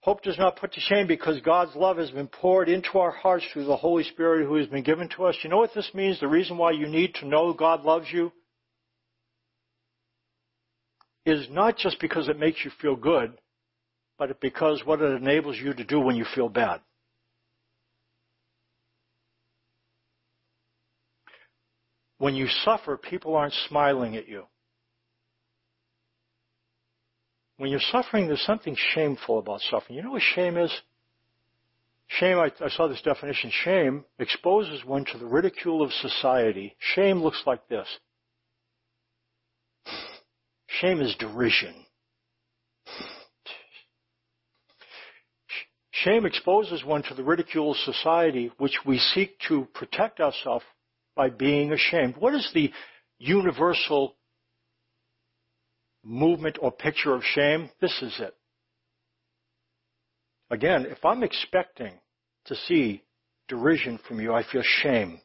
Hope 0.00 0.22
does 0.22 0.38
not 0.38 0.56
put 0.56 0.72
to 0.72 0.80
shame 0.80 1.06
because 1.06 1.40
God's 1.40 1.74
love 1.74 1.98
has 1.98 2.10
been 2.10 2.28
poured 2.28 2.68
into 2.68 2.98
our 2.98 3.10
hearts 3.10 3.44
through 3.52 3.64
the 3.64 3.76
Holy 3.76 4.04
Spirit 4.04 4.46
who 4.46 4.54
has 4.54 4.68
been 4.68 4.84
given 4.84 5.08
to 5.16 5.24
us. 5.24 5.36
You 5.42 5.50
know 5.50 5.58
what 5.58 5.74
this 5.74 5.90
means? 5.92 6.20
The 6.20 6.28
reason 6.28 6.56
why 6.56 6.70
you 6.70 6.86
need 6.86 7.14
to 7.16 7.26
know 7.26 7.52
God 7.52 7.82
loves 7.82 8.06
you 8.12 8.32
is 11.26 11.48
not 11.50 11.76
just 11.76 12.00
because 12.00 12.28
it 12.28 12.38
makes 12.38 12.64
you 12.64 12.70
feel 12.80 12.96
good, 12.96 13.32
but 14.18 14.40
because 14.40 14.82
what 14.84 15.02
it 15.02 15.20
enables 15.20 15.56
you 15.56 15.74
to 15.74 15.84
do 15.84 16.00
when 16.00 16.16
you 16.16 16.24
feel 16.34 16.48
bad. 16.48 16.80
When 22.18 22.34
you 22.34 22.46
suffer, 22.64 22.96
people 22.96 23.36
aren't 23.36 23.54
smiling 23.68 24.16
at 24.16 24.28
you. 24.28 24.44
When 27.58 27.70
you're 27.70 27.80
suffering, 27.80 28.28
there's 28.28 28.42
something 28.42 28.76
shameful 28.94 29.40
about 29.40 29.60
suffering. 29.60 29.96
You 29.96 30.02
know 30.02 30.12
what 30.12 30.22
shame 30.22 30.56
is? 30.56 30.72
Shame, 32.06 32.38
I, 32.38 32.50
I, 32.64 32.68
saw 32.70 32.86
this 32.88 33.02
definition. 33.02 33.50
Shame 33.64 34.04
exposes 34.18 34.84
one 34.84 35.04
to 35.06 35.18
the 35.18 35.26
ridicule 35.26 35.82
of 35.82 35.92
society. 35.92 36.74
Shame 36.78 37.20
looks 37.20 37.42
like 37.46 37.68
this. 37.68 37.86
Shame 40.68 41.00
is 41.00 41.14
derision. 41.18 41.74
Shame 45.90 46.26
exposes 46.26 46.84
one 46.84 47.02
to 47.02 47.14
the 47.14 47.24
ridicule 47.24 47.72
of 47.72 47.76
society, 47.78 48.52
which 48.58 48.78
we 48.86 48.98
seek 48.98 49.36
to 49.48 49.66
protect 49.74 50.20
ourselves 50.20 50.64
by 51.16 51.28
being 51.28 51.72
ashamed. 51.72 52.16
What 52.16 52.34
is 52.34 52.48
the 52.54 52.72
universal 53.18 54.14
movement 56.04 56.58
or 56.60 56.70
picture 56.70 57.14
of 57.14 57.22
shame, 57.22 57.70
this 57.80 57.96
is 58.02 58.14
it. 58.20 58.34
Again, 60.50 60.86
if 60.86 61.04
I'm 61.04 61.22
expecting 61.22 61.92
to 62.46 62.54
see 62.54 63.02
derision 63.48 63.98
from 64.06 64.20
you, 64.20 64.32
I 64.32 64.42
feel 64.50 64.62
shame. 64.82 65.20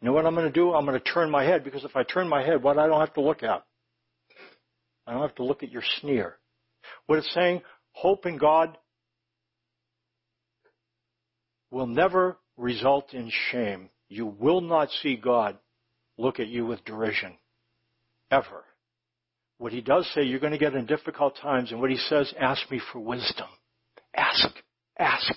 You 0.00 0.06
know 0.06 0.12
what 0.12 0.26
I'm 0.26 0.34
going 0.34 0.46
to 0.46 0.52
do? 0.52 0.72
I'm 0.72 0.84
going 0.84 0.98
to 0.98 1.12
turn 1.12 1.30
my 1.30 1.44
head 1.44 1.64
because 1.64 1.84
if 1.84 1.96
I 1.96 2.02
turn 2.02 2.28
my 2.28 2.44
head, 2.44 2.62
what 2.62 2.78
I 2.78 2.86
don't 2.86 3.00
have 3.00 3.14
to 3.14 3.20
look 3.20 3.42
at? 3.42 3.64
I 5.06 5.12
don't 5.12 5.22
have 5.22 5.36
to 5.36 5.44
look 5.44 5.62
at 5.62 5.70
your 5.70 5.84
sneer. 6.00 6.36
What 7.06 7.18
it's 7.18 7.32
saying, 7.32 7.62
hope 7.92 8.26
in 8.26 8.38
God 8.38 8.76
will 11.70 11.86
never 11.86 12.38
result 12.56 13.14
in 13.14 13.30
shame. 13.50 13.90
You 14.08 14.26
will 14.26 14.60
not 14.60 14.90
see 15.02 15.16
God 15.16 15.58
look 16.18 16.40
at 16.40 16.48
you 16.48 16.66
with 16.66 16.84
derision. 16.84 17.36
Ever. 18.30 18.64
What 19.58 19.72
he 19.72 19.80
does 19.80 20.08
say, 20.14 20.22
you're 20.22 20.40
going 20.40 20.52
to 20.52 20.58
get 20.58 20.74
in 20.74 20.86
difficult 20.86 21.36
times, 21.40 21.72
and 21.72 21.80
what 21.80 21.90
he 21.90 21.96
says, 21.96 22.32
ask 22.38 22.70
me 22.70 22.80
for 22.92 22.98
wisdom. 23.00 23.48
Ask. 24.14 24.48
Ask. 24.98 25.32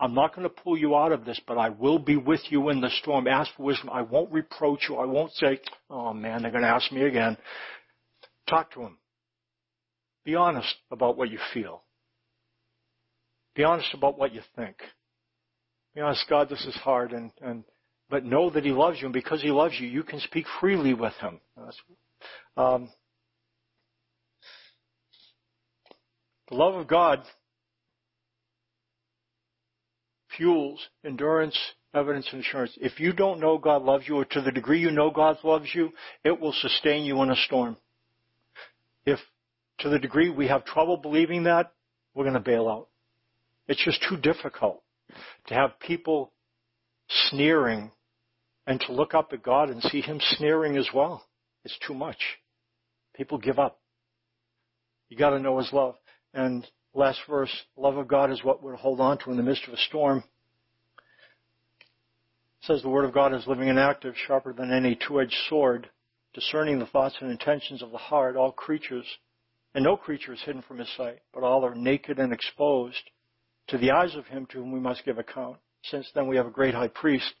I'm 0.00 0.14
not 0.14 0.34
going 0.34 0.48
to 0.48 0.62
pull 0.62 0.78
you 0.78 0.96
out 0.96 1.12
of 1.12 1.26
this, 1.26 1.38
but 1.46 1.58
I 1.58 1.68
will 1.68 1.98
be 1.98 2.16
with 2.16 2.40
you 2.48 2.70
in 2.70 2.80
the 2.80 2.88
storm. 3.02 3.28
Ask 3.28 3.50
for 3.56 3.64
wisdom. 3.64 3.90
I 3.92 4.00
won't 4.00 4.32
reproach 4.32 4.86
you. 4.88 4.96
I 4.96 5.04
won't 5.04 5.32
say, 5.32 5.60
oh 5.90 6.14
man, 6.14 6.40
they're 6.40 6.50
going 6.50 6.62
to 6.62 6.68
ask 6.68 6.90
me 6.90 7.02
again. 7.02 7.36
Talk 8.48 8.72
to 8.72 8.80
him. 8.80 8.96
Be 10.24 10.34
honest 10.34 10.74
about 10.90 11.18
what 11.18 11.30
you 11.30 11.38
feel. 11.52 11.82
Be 13.54 13.64
honest 13.64 13.92
about 13.92 14.18
what 14.18 14.32
you 14.34 14.40
think. 14.56 14.76
Be 15.94 16.00
honest, 16.00 16.24
God, 16.30 16.48
this 16.48 16.64
is 16.64 16.74
hard, 16.76 17.12
and, 17.12 17.30
and 17.42 17.64
but 18.08 18.24
know 18.24 18.50
that 18.50 18.64
He 18.64 18.70
loves 18.70 18.98
you, 19.00 19.06
and 19.06 19.12
because 19.12 19.42
He 19.42 19.50
loves 19.50 19.74
you, 19.78 19.88
you 19.88 20.02
can 20.02 20.20
speak 20.20 20.46
freely 20.60 20.94
with 20.94 21.14
Him. 21.14 21.40
Um, 22.56 22.90
The 26.50 26.56
love 26.56 26.74
of 26.74 26.88
God 26.88 27.22
fuels 30.36 30.80
endurance, 31.04 31.58
evidence, 31.94 32.28
and 32.32 32.42
assurance. 32.42 32.72
If 32.80 32.98
you 32.98 33.12
don't 33.12 33.40
know 33.40 33.56
God 33.56 33.82
loves 33.82 34.04
you, 34.08 34.16
or 34.16 34.24
to 34.24 34.40
the 34.40 34.50
degree 34.50 34.80
you 34.80 34.90
know 34.90 35.10
God 35.10 35.38
loves 35.44 35.68
you, 35.74 35.90
it 36.24 36.40
will 36.40 36.52
sustain 36.52 37.04
you 37.04 37.22
in 37.22 37.30
a 37.30 37.36
storm. 37.36 37.76
If 39.06 39.20
to 39.78 39.88
the 39.88 39.98
degree 39.98 40.28
we 40.28 40.48
have 40.48 40.64
trouble 40.64 40.96
believing 40.96 41.44
that, 41.44 41.72
we're 42.14 42.24
going 42.24 42.34
to 42.34 42.40
bail 42.40 42.68
out. 42.68 42.88
It's 43.68 43.84
just 43.84 44.04
too 44.08 44.16
difficult 44.16 44.82
to 45.46 45.54
have 45.54 45.78
people 45.78 46.32
sneering 47.30 47.92
and 48.66 48.80
to 48.80 48.92
look 48.92 49.14
up 49.14 49.32
at 49.32 49.42
God 49.42 49.70
and 49.70 49.82
see 49.84 50.00
Him 50.00 50.18
sneering 50.20 50.76
as 50.76 50.88
well. 50.92 51.24
It's 51.64 51.78
too 51.86 51.94
much. 51.94 52.18
People 53.14 53.38
give 53.38 53.58
up. 53.58 53.78
You 55.08 55.16
got 55.16 55.30
to 55.30 55.38
know 55.38 55.58
His 55.58 55.72
love. 55.72 55.94
And 56.32 56.66
last 56.94 57.20
verse, 57.28 57.54
love 57.76 57.96
of 57.96 58.08
God 58.08 58.30
is 58.30 58.44
what 58.44 58.62
we're 58.62 58.72
to 58.72 58.78
hold 58.78 59.00
on 59.00 59.18
to 59.18 59.30
in 59.30 59.36
the 59.36 59.42
midst 59.42 59.66
of 59.66 59.74
a 59.74 59.78
storm. 59.78 60.24
It 62.60 62.66
says 62.66 62.82
the 62.82 62.88
Word 62.88 63.04
of 63.04 63.14
God 63.14 63.34
is 63.34 63.46
living 63.46 63.68
and 63.68 63.78
active, 63.78 64.14
sharper 64.26 64.52
than 64.52 64.72
any 64.72 64.94
two-edged 64.94 65.36
sword, 65.48 65.88
discerning 66.34 66.78
the 66.78 66.86
thoughts 66.86 67.16
and 67.20 67.30
intentions 67.30 67.82
of 67.82 67.90
the 67.90 67.98
heart. 67.98 68.36
All 68.36 68.52
creatures, 68.52 69.06
and 69.74 69.82
no 69.82 69.96
creature 69.96 70.32
is 70.32 70.42
hidden 70.42 70.62
from 70.62 70.78
His 70.78 70.88
sight, 70.96 71.20
but 71.32 71.42
all 71.42 71.64
are 71.64 71.74
naked 71.74 72.18
and 72.18 72.32
exposed 72.32 73.10
to 73.68 73.78
the 73.78 73.90
eyes 73.92 74.14
of 74.14 74.26
Him 74.26 74.46
to 74.46 74.58
whom 74.58 74.72
we 74.72 74.80
must 74.80 75.04
give 75.04 75.18
account. 75.18 75.56
Since 75.84 76.10
then 76.14 76.28
we 76.28 76.36
have 76.36 76.46
a 76.46 76.50
great 76.50 76.74
high 76.74 76.88
priest 76.88 77.32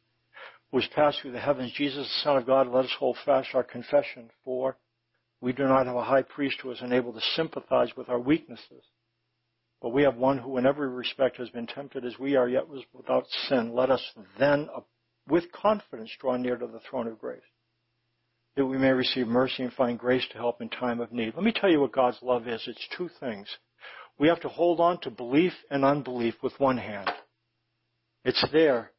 who 0.70 0.78
has 0.78 0.88
passed 0.94 1.20
through 1.20 1.32
the 1.32 1.40
heavens, 1.40 1.72
Jesus, 1.76 2.06
the 2.06 2.24
Son 2.24 2.36
of 2.36 2.46
God, 2.46 2.68
let 2.68 2.84
us 2.84 2.94
hold 2.98 3.16
fast 3.24 3.48
our 3.54 3.64
confession, 3.64 4.30
for 4.44 4.76
we 5.40 5.52
do 5.52 5.64
not 5.64 5.86
have 5.86 5.96
a 5.96 6.04
high 6.04 6.22
priest 6.22 6.58
who 6.62 6.70
is 6.70 6.80
unable 6.82 7.12
to 7.12 7.20
sympathize 7.34 7.90
with 7.96 8.08
our 8.08 8.18
weaknesses. 8.18 8.84
But 9.80 9.90
we 9.90 10.02
have 10.02 10.16
one 10.16 10.36
who 10.36 10.58
in 10.58 10.66
every 10.66 10.88
respect 10.88 11.38
has 11.38 11.48
been 11.48 11.66
tempted 11.66 12.04
as 12.04 12.18
we 12.18 12.36
are, 12.36 12.48
yet 12.48 12.68
was 12.68 12.82
without 12.92 13.24
sin. 13.48 13.74
Let 13.74 13.90
us 13.90 14.02
then, 14.38 14.68
uh, 14.74 14.80
with 15.26 15.50
confidence, 15.52 16.10
draw 16.20 16.36
near 16.36 16.56
to 16.56 16.66
the 16.66 16.80
throne 16.90 17.06
of 17.06 17.18
grace, 17.18 17.40
that 18.56 18.66
we 18.66 18.76
may 18.76 18.90
receive 18.90 19.26
mercy 19.26 19.62
and 19.62 19.72
find 19.72 19.98
grace 19.98 20.26
to 20.32 20.38
help 20.38 20.60
in 20.60 20.68
time 20.68 21.00
of 21.00 21.12
need. 21.12 21.34
Let 21.34 21.44
me 21.44 21.52
tell 21.52 21.70
you 21.70 21.80
what 21.80 21.92
God's 21.92 22.18
love 22.20 22.46
is. 22.46 22.62
It's 22.66 22.88
two 22.98 23.08
things. 23.20 23.48
We 24.18 24.28
have 24.28 24.40
to 24.40 24.48
hold 24.48 24.80
on 24.80 25.00
to 25.00 25.10
belief 25.10 25.54
and 25.70 25.82
unbelief 25.82 26.34
with 26.42 26.52
one 26.60 26.76
hand. 26.76 27.10
It's 28.22 28.44
there. 28.52 28.92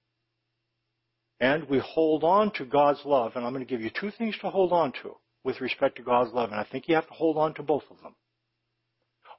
And 1.39 1.69
we 1.69 1.77
hold 1.77 2.23
on 2.23 2.51
to 2.53 2.65
God's 2.65 3.01
love. 3.05 3.33
And 3.35 3.45
I'm 3.45 3.53
going 3.53 3.65
to 3.65 3.69
give 3.69 3.81
you 3.81 3.91
two 3.91 4.09
things 4.17 4.35
to 4.41 4.49
hold 4.49 4.71
on 4.71 4.93
to 5.03 5.15
with 5.43 5.61
respect 5.61 5.97
to 5.97 6.03
God's 6.03 6.33
love. 6.33 6.51
And 6.51 6.59
I 6.59 6.65
think 6.71 6.87
you 6.87 6.95
have 6.95 7.07
to 7.07 7.13
hold 7.13 7.37
on 7.37 7.53
to 7.55 7.63
both 7.63 7.83
of 7.89 8.01
them. 8.01 8.15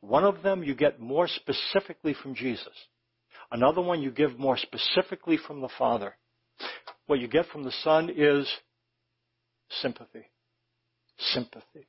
One 0.00 0.24
of 0.24 0.42
them 0.42 0.64
you 0.64 0.74
get 0.74 1.00
more 1.00 1.28
specifically 1.28 2.14
from 2.20 2.34
Jesus. 2.34 2.74
Another 3.52 3.80
one 3.80 4.02
you 4.02 4.10
give 4.10 4.38
more 4.38 4.56
specifically 4.56 5.38
from 5.46 5.60
the 5.60 5.68
Father. 5.78 6.16
What 7.06 7.20
you 7.20 7.28
get 7.28 7.46
from 7.46 7.64
the 7.64 7.72
Son 7.82 8.10
is 8.14 8.50
sympathy. 9.80 10.26
Sympathy. 11.18 11.86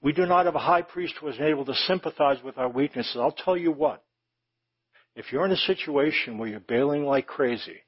We 0.00 0.12
do 0.12 0.26
not 0.26 0.46
have 0.46 0.54
a 0.54 0.60
high 0.60 0.82
priest 0.82 1.14
who 1.18 1.28
is 1.28 1.40
able 1.40 1.64
to 1.64 1.74
sympathize 1.74 2.42
with 2.44 2.58
our 2.58 2.68
weaknesses. 2.68 3.16
I'll 3.16 3.32
tell 3.32 3.56
you 3.56 3.72
what. 3.72 4.04
If 5.16 5.32
you're 5.32 5.46
in 5.46 5.52
a 5.52 5.56
situation 5.56 6.38
where 6.38 6.48
you're 6.48 6.60
bailing 6.60 7.04
like 7.04 7.26
crazy, 7.26 7.78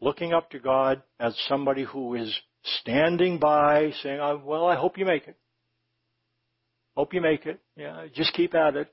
looking 0.00 0.32
up 0.32 0.50
to 0.50 0.58
God 0.58 1.02
as 1.18 1.36
somebody 1.48 1.84
who 1.84 2.14
is 2.14 2.34
standing 2.80 3.38
by 3.38 3.92
saying, 4.02 4.20
oh, 4.20 4.40
well, 4.44 4.66
I 4.66 4.76
hope 4.76 4.98
you 4.98 5.04
make 5.04 5.26
it. 5.28 5.36
Hope 6.96 7.12
you 7.12 7.20
make 7.20 7.46
it. 7.46 7.60
Yeah, 7.76 8.06
just 8.14 8.32
keep 8.32 8.54
at 8.54 8.76
it. 8.76 8.88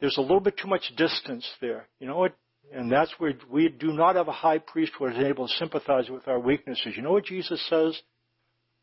There's 0.00 0.16
a 0.16 0.22
little 0.22 0.40
bit 0.40 0.56
too 0.56 0.68
much 0.68 0.92
distance 0.96 1.48
there. 1.60 1.88
You 1.98 2.06
know 2.06 2.16
what? 2.16 2.36
And 2.72 2.90
that's 2.90 3.12
where 3.18 3.34
we 3.50 3.68
do 3.68 3.92
not 3.92 4.16
have 4.16 4.28
a 4.28 4.32
high 4.32 4.58
priest 4.58 4.92
who 4.98 5.06
is 5.06 5.18
able 5.18 5.46
to 5.46 5.54
sympathize 5.54 6.08
with 6.08 6.26
our 6.28 6.38
weaknesses. 6.38 6.94
You 6.96 7.02
know 7.02 7.12
what 7.12 7.24
Jesus 7.24 7.64
says 7.68 8.00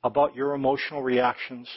about 0.04 0.36
your 0.36 0.54
emotional 0.54 1.02
reactions 1.02 1.68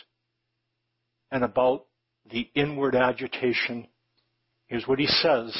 and 1.30 1.44
about 1.44 1.86
the 2.30 2.48
inward 2.54 2.94
agitation? 2.94 3.86
Here's 4.66 4.86
what 4.86 4.98
he 4.98 5.06
says. 5.06 5.56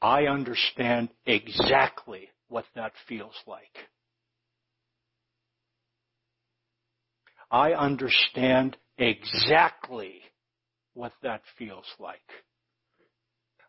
I 0.00 0.24
understand 0.24 1.10
exactly 1.26 2.28
what 2.48 2.64
that 2.74 2.92
feels 3.08 3.34
like. 3.46 3.89
I 7.50 7.72
understand 7.72 8.76
exactly 8.98 10.20
what 10.94 11.12
that 11.22 11.42
feels 11.58 11.86
like. 11.98 12.18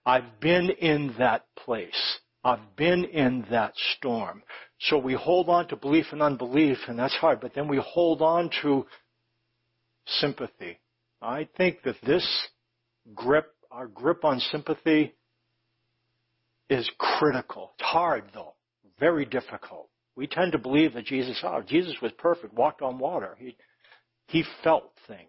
I've 0.05 0.39
been 0.39 0.69
in 0.69 1.13
that 1.19 1.45
place. 1.55 2.19
I've 2.43 2.75
been 2.75 3.05
in 3.05 3.45
that 3.51 3.73
storm. 3.97 4.43
So 4.79 4.97
we 4.97 5.13
hold 5.13 5.47
on 5.47 5.67
to 5.67 5.75
belief 5.75 6.07
and 6.11 6.21
unbelief, 6.21 6.77
and 6.87 6.97
that's 6.97 7.15
hard, 7.15 7.39
but 7.39 7.53
then 7.53 7.67
we 7.67 7.77
hold 7.83 8.21
on 8.21 8.49
to 8.63 8.85
sympathy. 10.07 10.79
I 11.21 11.47
think 11.55 11.83
that 11.83 11.97
this 12.03 12.27
grip, 13.13 13.53
our 13.69 13.87
grip 13.87 14.25
on 14.25 14.39
sympathy, 14.39 15.13
is 16.69 16.89
critical. 16.97 17.73
It's 17.77 17.87
hard 17.87 18.23
though 18.33 18.55
very 19.01 19.25
difficult. 19.25 19.89
We 20.15 20.27
tend 20.27 20.53
to 20.53 20.57
believe 20.57 20.93
that 20.93 21.05
Jesus, 21.05 21.41
oh, 21.43 21.61
Jesus 21.67 21.95
was 22.01 22.11
perfect, 22.17 22.53
walked 22.53 22.81
on 22.81 22.99
water. 22.99 23.35
He, 23.37 23.57
he 24.31 24.45
felt 24.63 24.91
things. 25.07 25.27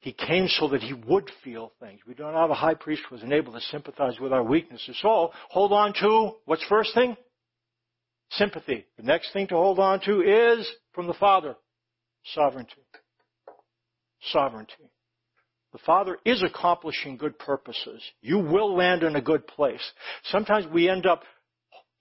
He 0.00 0.12
came 0.12 0.48
so 0.48 0.68
that 0.68 0.82
he 0.82 0.94
would 0.94 1.30
feel 1.44 1.72
things. 1.78 2.00
We 2.08 2.14
don't 2.14 2.34
have 2.34 2.50
a 2.50 2.54
high 2.54 2.74
priest 2.74 3.02
who 3.08 3.14
was 3.14 3.22
unable 3.22 3.52
to 3.52 3.60
sympathize 3.60 4.18
with 4.18 4.32
our 4.32 4.42
weaknesses. 4.42 4.96
So, 5.00 5.30
hold 5.50 5.72
on 5.72 5.92
to, 6.00 6.32
what's 6.46 6.64
first 6.64 6.94
thing? 6.94 7.16
Sympathy. 8.30 8.86
The 8.96 9.02
next 9.02 9.32
thing 9.32 9.46
to 9.48 9.54
hold 9.54 9.78
on 9.78 10.00
to 10.06 10.22
is, 10.22 10.66
from 10.92 11.06
the 11.06 11.14
Father, 11.14 11.54
sovereignty. 12.34 12.82
Sovereignty. 14.32 14.90
The 15.72 15.78
Father 15.84 16.16
is 16.24 16.42
accomplishing 16.42 17.18
good 17.18 17.38
purposes. 17.38 18.02
You 18.22 18.38
will 18.38 18.74
land 18.74 19.02
in 19.02 19.16
a 19.16 19.22
good 19.22 19.46
place. 19.46 19.82
Sometimes 20.24 20.66
we 20.72 20.88
end 20.88 21.06
up 21.06 21.22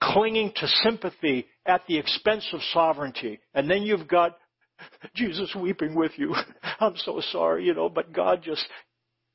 clinging 0.02 0.54
to 0.56 0.68
sympathy 0.84 1.48
at 1.66 1.82
the 1.88 1.98
expense 1.98 2.48
of 2.54 2.62
sovereignty. 2.74 3.40
And 3.54 3.70
then 3.70 3.84
you've 3.84 4.08
got 4.08 4.38
Jesus 5.16 5.56
weeping 5.56 5.96
with 5.96 6.12
you. 6.18 6.36
I'm 6.80 6.96
so 6.98 7.22
sorry, 7.32 7.66
you 7.66 7.74
know, 7.74 7.90
but 7.90 8.14
God 8.14 8.42
just 8.44 8.66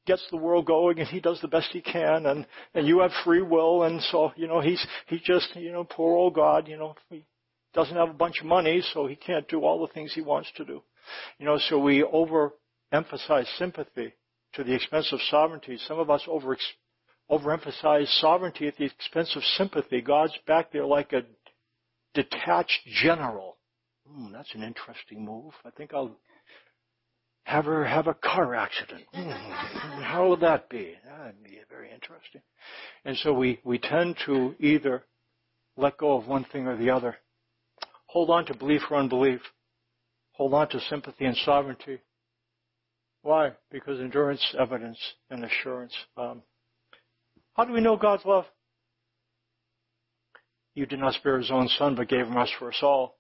gets 0.07 0.24
the 0.30 0.36
world 0.36 0.66
going 0.66 1.01
and 1.01 1.09
he 1.09 1.20
does 1.20 1.40
the 1.40 1.49
best 1.49 1.68
he 1.72 1.80
can 1.80 2.26
and, 2.26 2.47
and 2.74 2.86
you 2.86 3.01
have 3.01 3.11
free 3.24 3.42
will 3.42 3.82
and 3.82 4.01
so, 4.03 4.32
you 4.36 4.47
know, 4.47 4.61
he's, 4.61 4.84
he 5.07 5.20
just, 5.22 5.55
you 5.57 5.72
know, 5.72 5.84
poor 5.84 6.16
old 6.16 6.34
God, 6.34 6.68
you 6.68 6.76
know, 6.76 6.94
he 7.11 7.24
doesn't 7.74 7.97
have 7.97 8.09
a 8.09 8.14
bunch 8.14 8.40
of 8.40 8.47
money 8.47 8.82
so 8.94 9.07
he 9.07 9.16
can't 9.16 9.49
do 9.49 9.64
all 9.64 9.80
the 9.80 9.92
things 9.92 10.14
he 10.14 10.22
wants 10.22 10.51
to 10.57 10.64
do. 10.64 10.82
You 11.38 11.47
know, 11.47 11.59
so 11.59 11.78
we 11.78 12.03
overemphasize 12.03 13.47
sympathy 13.59 14.14
to 14.55 14.64
the 14.64 14.74
expense 14.74 15.12
of 15.12 15.20
sovereignty. 15.28 15.78
Some 15.86 15.99
of 15.99 16.11
us 16.11 16.22
over 16.26 16.57
overemphasize 17.30 18.09
sovereignty 18.20 18.68
at 18.68 18.76
the 18.76 18.84
expense 18.84 19.34
of 19.36 19.42
sympathy. 19.57 20.01
God's 20.01 20.36
back 20.47 20.72
there 20.72 20.86
like 20.86 21.12
a 21.12 21.22
detached 22.14 22.86
general. 22.86 23.55
Hmm, 24.09 24.32
that's 24.32 24.54
an 24.54 24.62
interesting 24.62 25.24
move. 25.24 25.52
I 25.64 25.70
think 25.70 25.92
I'll 25.92 26.16
have 27.44 27.64
her 27.64 27.84
have 27.84 28.07
a 28.07 28.14
car 28.14 28.54
accident. 28.54 29.04
Hmm, 29.12 29.30
how 30.02 30.28
would 30.28 30.40
that 30.40 30.68
be? 30.68 30.94
That'd 31.04 31.42
be 31.42 31.59
very 31.70 31.90
interesting. 31.92 32.42
And 33.04 33.16
so 33.18 33.32
we, 33.32 33.61
we 33.64 33.78
tend 33.78 34.16
to 34.26 34.54
either 34.59 35.04
let 35.76 35.98
go 35.98 36.16
of 36.16 36.26
one 36.26 36.44
thing 36.44 36.66
or 36.66 36.76
the 36.76 36.90
other. 36.90 37.16
Hold 38.07 38.30
on 38.30 38.46
to 38.46 38.54
belief 38.54 38.82
or 38.90 38.96
unbelief. 38.96 39.40
Hold 40.32 40.54
on 40.54 40.68
to 40.70 40.80
sympathy 40.80 41.24
and 41.24 41.36
sovereignty. 41.36 42.00
Why? 43.22 43.52
Because 43.70 44.00
endurance, 44.00 44.54
evidence, 44.59 44.98
and 45.30 45.44
assurance. 45.44 45.94
Um, 46.16 46.42
how 47.54 47.64
do 47.64 47.72
we 47.72 47.80
know 47.80 47.96
God's 47.96 48.24
love? 48.24 48.44
You 50.74 50.86
did 50.86 50.98
not 51.00 51.14
spare 51.14 51.38
his 51.38 51.50
own 51.50 51.68
son, 51.68 51.94
but 51.94 52.09
gave 52.09 52.26
him 52.26 52.36
us 52.36 52.50
for 52.59 52.68
us 52.68 52.78
all. 52.82 53.16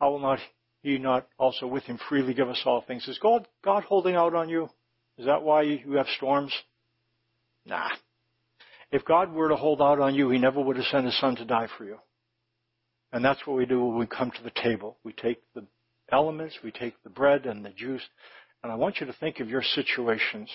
How 0.00 0.10
will 0.10 0.20
not 0.20 0.38
he 0.82 0.98
not 0.98 1.28
also 1.38 1.66
with 1.66 1.84
him 1.84 1.98
freely 2.08 2.34
give 2.34 2.48
us 2.48 2.62
all 2.64 2.80
things? 2.80 3.06
Is 3.06 3.18
God, 3.18 3.46
God 3.62 3.84
holding 3.84 4.14
out 4.14 4.34
on 4.34 4.48
you? 4.48 4.70
Is 5.18 5.26
that 5.26 5.42
why 5.42 5.62
you 5.62 5.92
have 5.96 6.06
storms? 6.16 6.54
Nah. 7.66 7.90
If 8.90 9.04
God 9.04 9.32
were 9.32 9.50
to 9.50 9.56
hold 9.56 9.82
out 9.82 10.00
on 10.00 10.14
you, 10.14 10.30
he 10.30 10.38
never 10.38 10.60
would 10.60 10.76
have 10.76 10.86
sent 10.86 11.04
his 11.04 11.18
son 11.20 11.36
to 11.36 11.44
die 11.44 11.68
for 11.76 11.84
you. 11.84 11.98
And 13.12 13.24
that's 13.24 13.46
what 13.46 13.56
we 13.56 13.66
do 13.66 13.84
when 13.84 13.98
we 13.98 14.06
come 14.06 14.30
to 14.30 14.42
the 14.42 14.50
table. 14.50 14.96
We 15.04 15.12
take 15.12 15.42
the 15.54 15.66
elements, 16.10 16.56
we 16.64 16.70
take 16.70 16.94
the 17.02 17.10
bread 17.10 17.44
and 17.44 17.64
the 17.64 17.70
juice, 17.70 18.02
and 18.62 18.72
I 18.72 18.76
want 18.76 19.00
you 19.00 19.06
to 19.06 19.12
think 19.12 19.40
of 19.40 19.48
your 19.48 19.62
situations. 19.62 20.48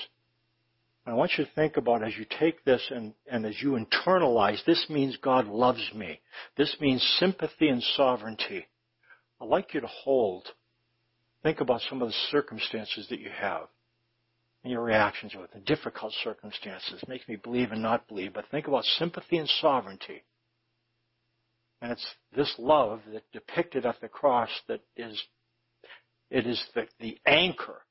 I 1.08 1.14
want 1.14 1.34
you 1.38 1.46
to 1.46 1.52
think 1.52 1.78
about 1.78 2.04
as 2.04 2.18
you 2.18 2.26
take 2.40 2.66
this 2.66 2.82
and, 2.90 3.14
and 3.32 3.46
as 3.46 3.62
you 3.62 3.78
internalize, 3.78 4.66
this 4.66 4.88
means 4.90 5.18
God 5.18 5.48
loves 5.48 5.92
me. 5.94 6.20
This 6.58 6.76
means 6.82 7.04
sympathy 7.20 7.68
and 7.68 7.84
sovereignty. 7.96 8.66
I'd 9.42 9.48
like 9.48 9.74
you 9.74 9.82
to 9.82 9.88
hold. 9.88 10.48
Think 11.44 11.60
about 11.60 11.82
some 11.90 12.02
of 12.02 12.08
the 12.08 12.16
circumstances 12.32 13.08
that 13.10 13.20
you 13.20 13.30
have 13.30 13.68
and 14.64 14.72
your 14.72 14.82
reactions 14.82 15.34
with 15.36 15.52
the 15.52 15.60
difficult 15.60 16.14
circumstances. 16.24 17.02
It 17.02 17.10
makes 17.10 17.28
me 17.28 17.36
believe 17.36 17.72
and 17.72 17.82
not 17.82 18.08
believe, 18.08 18.34
but 18.34 18.46
think 18.50 18.68
about 18.68 18.84
sympathy 18.84 19.38
and 19.38 19.48
sovereignty. 19.62 20.24
And 21.82 21.92
it's 21.92 22.06
this 22.36 22.54
love 22.58 23.02
that 23.14 23.32
depicted 23.32 23.86
at 23.86 24.02
the 24.02 24.08
cross 24.08 24.50
that 24.68 24.82
is, 24.98 25.22
it 26.32 26.48
is 26.48 26.64
the, 26.74 26.88
the 27.00 27.20
anchor 27.26 27.82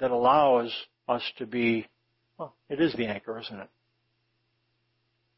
that 0.00 0.10
allows 0.10 0.72
us 1.08 1.22
to 1.38 1.46
be 1.46 1.86
well, 2.38 2.54
it 2.70 2.80
is 2.80 2.94
the 2.94 3.06
anchor, 3.06 3.38
isn't 3.38 3.60
it? 3.60 3.68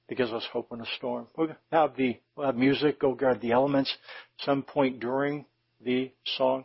that 0.08 0.14
gives 0.16 0.32
us 0.32 0.46
hope 0.52 0.68
in 0.72 0.80
a 0.80 0.86
storm. 0.96 1.26
We'll 1.36 1.48
have 1.72 1.96
the 1.96 2.18
we'll 2.36 2.46
have 2.46 2.56
music, 2.56 3.00
go 3.00 3.14
guard 3.14 3.40
the 3.40 3.52
elements. 3.52 3.94
Some 4.40 4.62
point 4.62 5.00
during 5.00 5.46
the 5.82 6.12
song, 6.36 6.64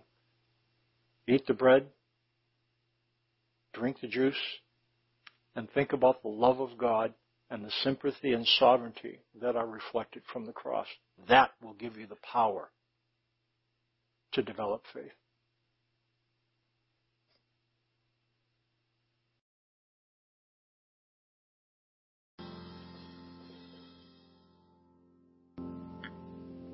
eat 1.28 1.46
the 1.48 1.54
bread, 1.54 1.88
drink 3.74 4.02
the 4.02 4.08
juice, 4.08 4.36
and 5.56 5.70
think 5.72 5.94
about 5.94 6.22
the 6.22 6.30
love 6.30 6.60
of 6.60 6.78
God 6.78 7.14
and 7.50 7.64
the 7.64 7.72
sympathy 7.84 8.34
and 8.34 8.46
sovereignty 8.60 9.20
that 9.42 9.56
are 9.56 9.68
reflected 9.68 10.24
from 10.32 10.46
the 10.46 10.52
cross. 10.52 10.88
That 11.28 11.52
will 11.62 11.74
give 11.74 11.98
you 11.98 12.08
the 12.08 12.18
power 12.18 12.70
to 14.34 14.42
develop 14.44 14.84
faith. 14.94 15.12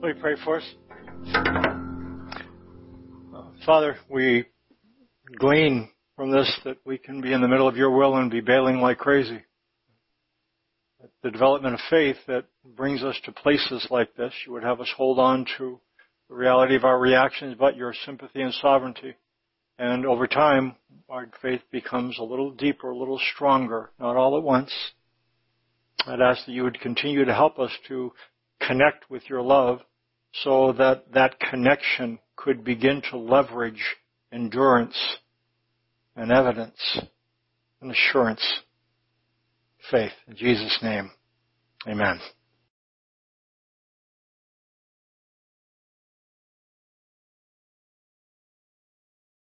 Let 0.02 0.16
me 0.18 0.22
pray 0.22 0.36
for 0.44 0.58
us. 0.58 0.76
Father, 3.66 3.98
we 4.12 4.46
glean 5.40 5.90
from 6.16 6.32
this 6.32 6.56
that 6.66 6.78
we 6.86 7.00
can 7.00 7.20
be 7.20 7.34
in 7.34 7.42
the 7.42 7.48
middle 7.48 7.68
of 7.68 7.76
your 7.76 7.90
will 7.90 8.16
and 8.16 8.30
be 8.30 8.40
bailing 8.40 8.80
like 8.80 9.00
crazy. 9.00 9.42
The 11.24 11.32
development 11.32 11.74
of 11.74 11.80
faith 11.90 12.18
that 12.28 12.46
brings 12.64 13.02
us 13.02 13.20
to 13.26 13.32
places 13.32 13.88
like 13.90 14.16
this, 14.16 14.32
you 14.46 14.54
would 14.54 14.62
have 14.62 14.82
us 14.82 14.94
hold 14.96 15.18
on 15.18 15.48
to 15.58 15.80
the 16.30 16.36
reality 16.36 16.76
of 16.76 16.84
our 16.84 17.00
reactions, 17.00 17.56
but 17.60 17.76
your 17.76 17.96
sympathy 18.06 18.42
and 18.42 18.54
sovereignty. 18.54 19.16
And 19.80 20.06
over 20.06 20.28
time, 20.28 20.76
our 21.10 21.28
faith 21.42 21.62
becomes 21.72 22.20
a 22.20 22.24
little 22.24 22.52
deeper, 22.52 22.92
a 22.92 22.98
little 22.98 23.20
stronger, 23.34 23.90
not 24.00 24.16
all 24.16 24.38
at 24.38 24.44
once. 24.44 24.72
I'd 26.06 26.22
ask 26.22 26.46
that 26.46 26.52
you 26.52 26.66
would 26.66 26.80
continue 26.82 27.26
to 27.26 27.34
help 27.34 27.58
us 27.58 27.72
to 27.88 28.14
connect 28.62 29.10
with 29.10 29.24
your 29.28 29.42
love 29.42 29.80
so 30.44 30.72
that 30.74 31.12
that 31.14 31.40
connection 31.40 32.20
could 32.36 32.64
begin 32.64 33.02
to 33.10 33.18
leverage 33.18 33.84
endurance 34.32 35.18
and 36.16 36.32
evidence 36.32 37.00
and 37.82 37.92
assurance, 37.92 38.62
faith. 39.92 40.12
In 40.28 40.36
Jesus' 40.36 40.80
name, 40.82 41.12
amen. 41.88 42.20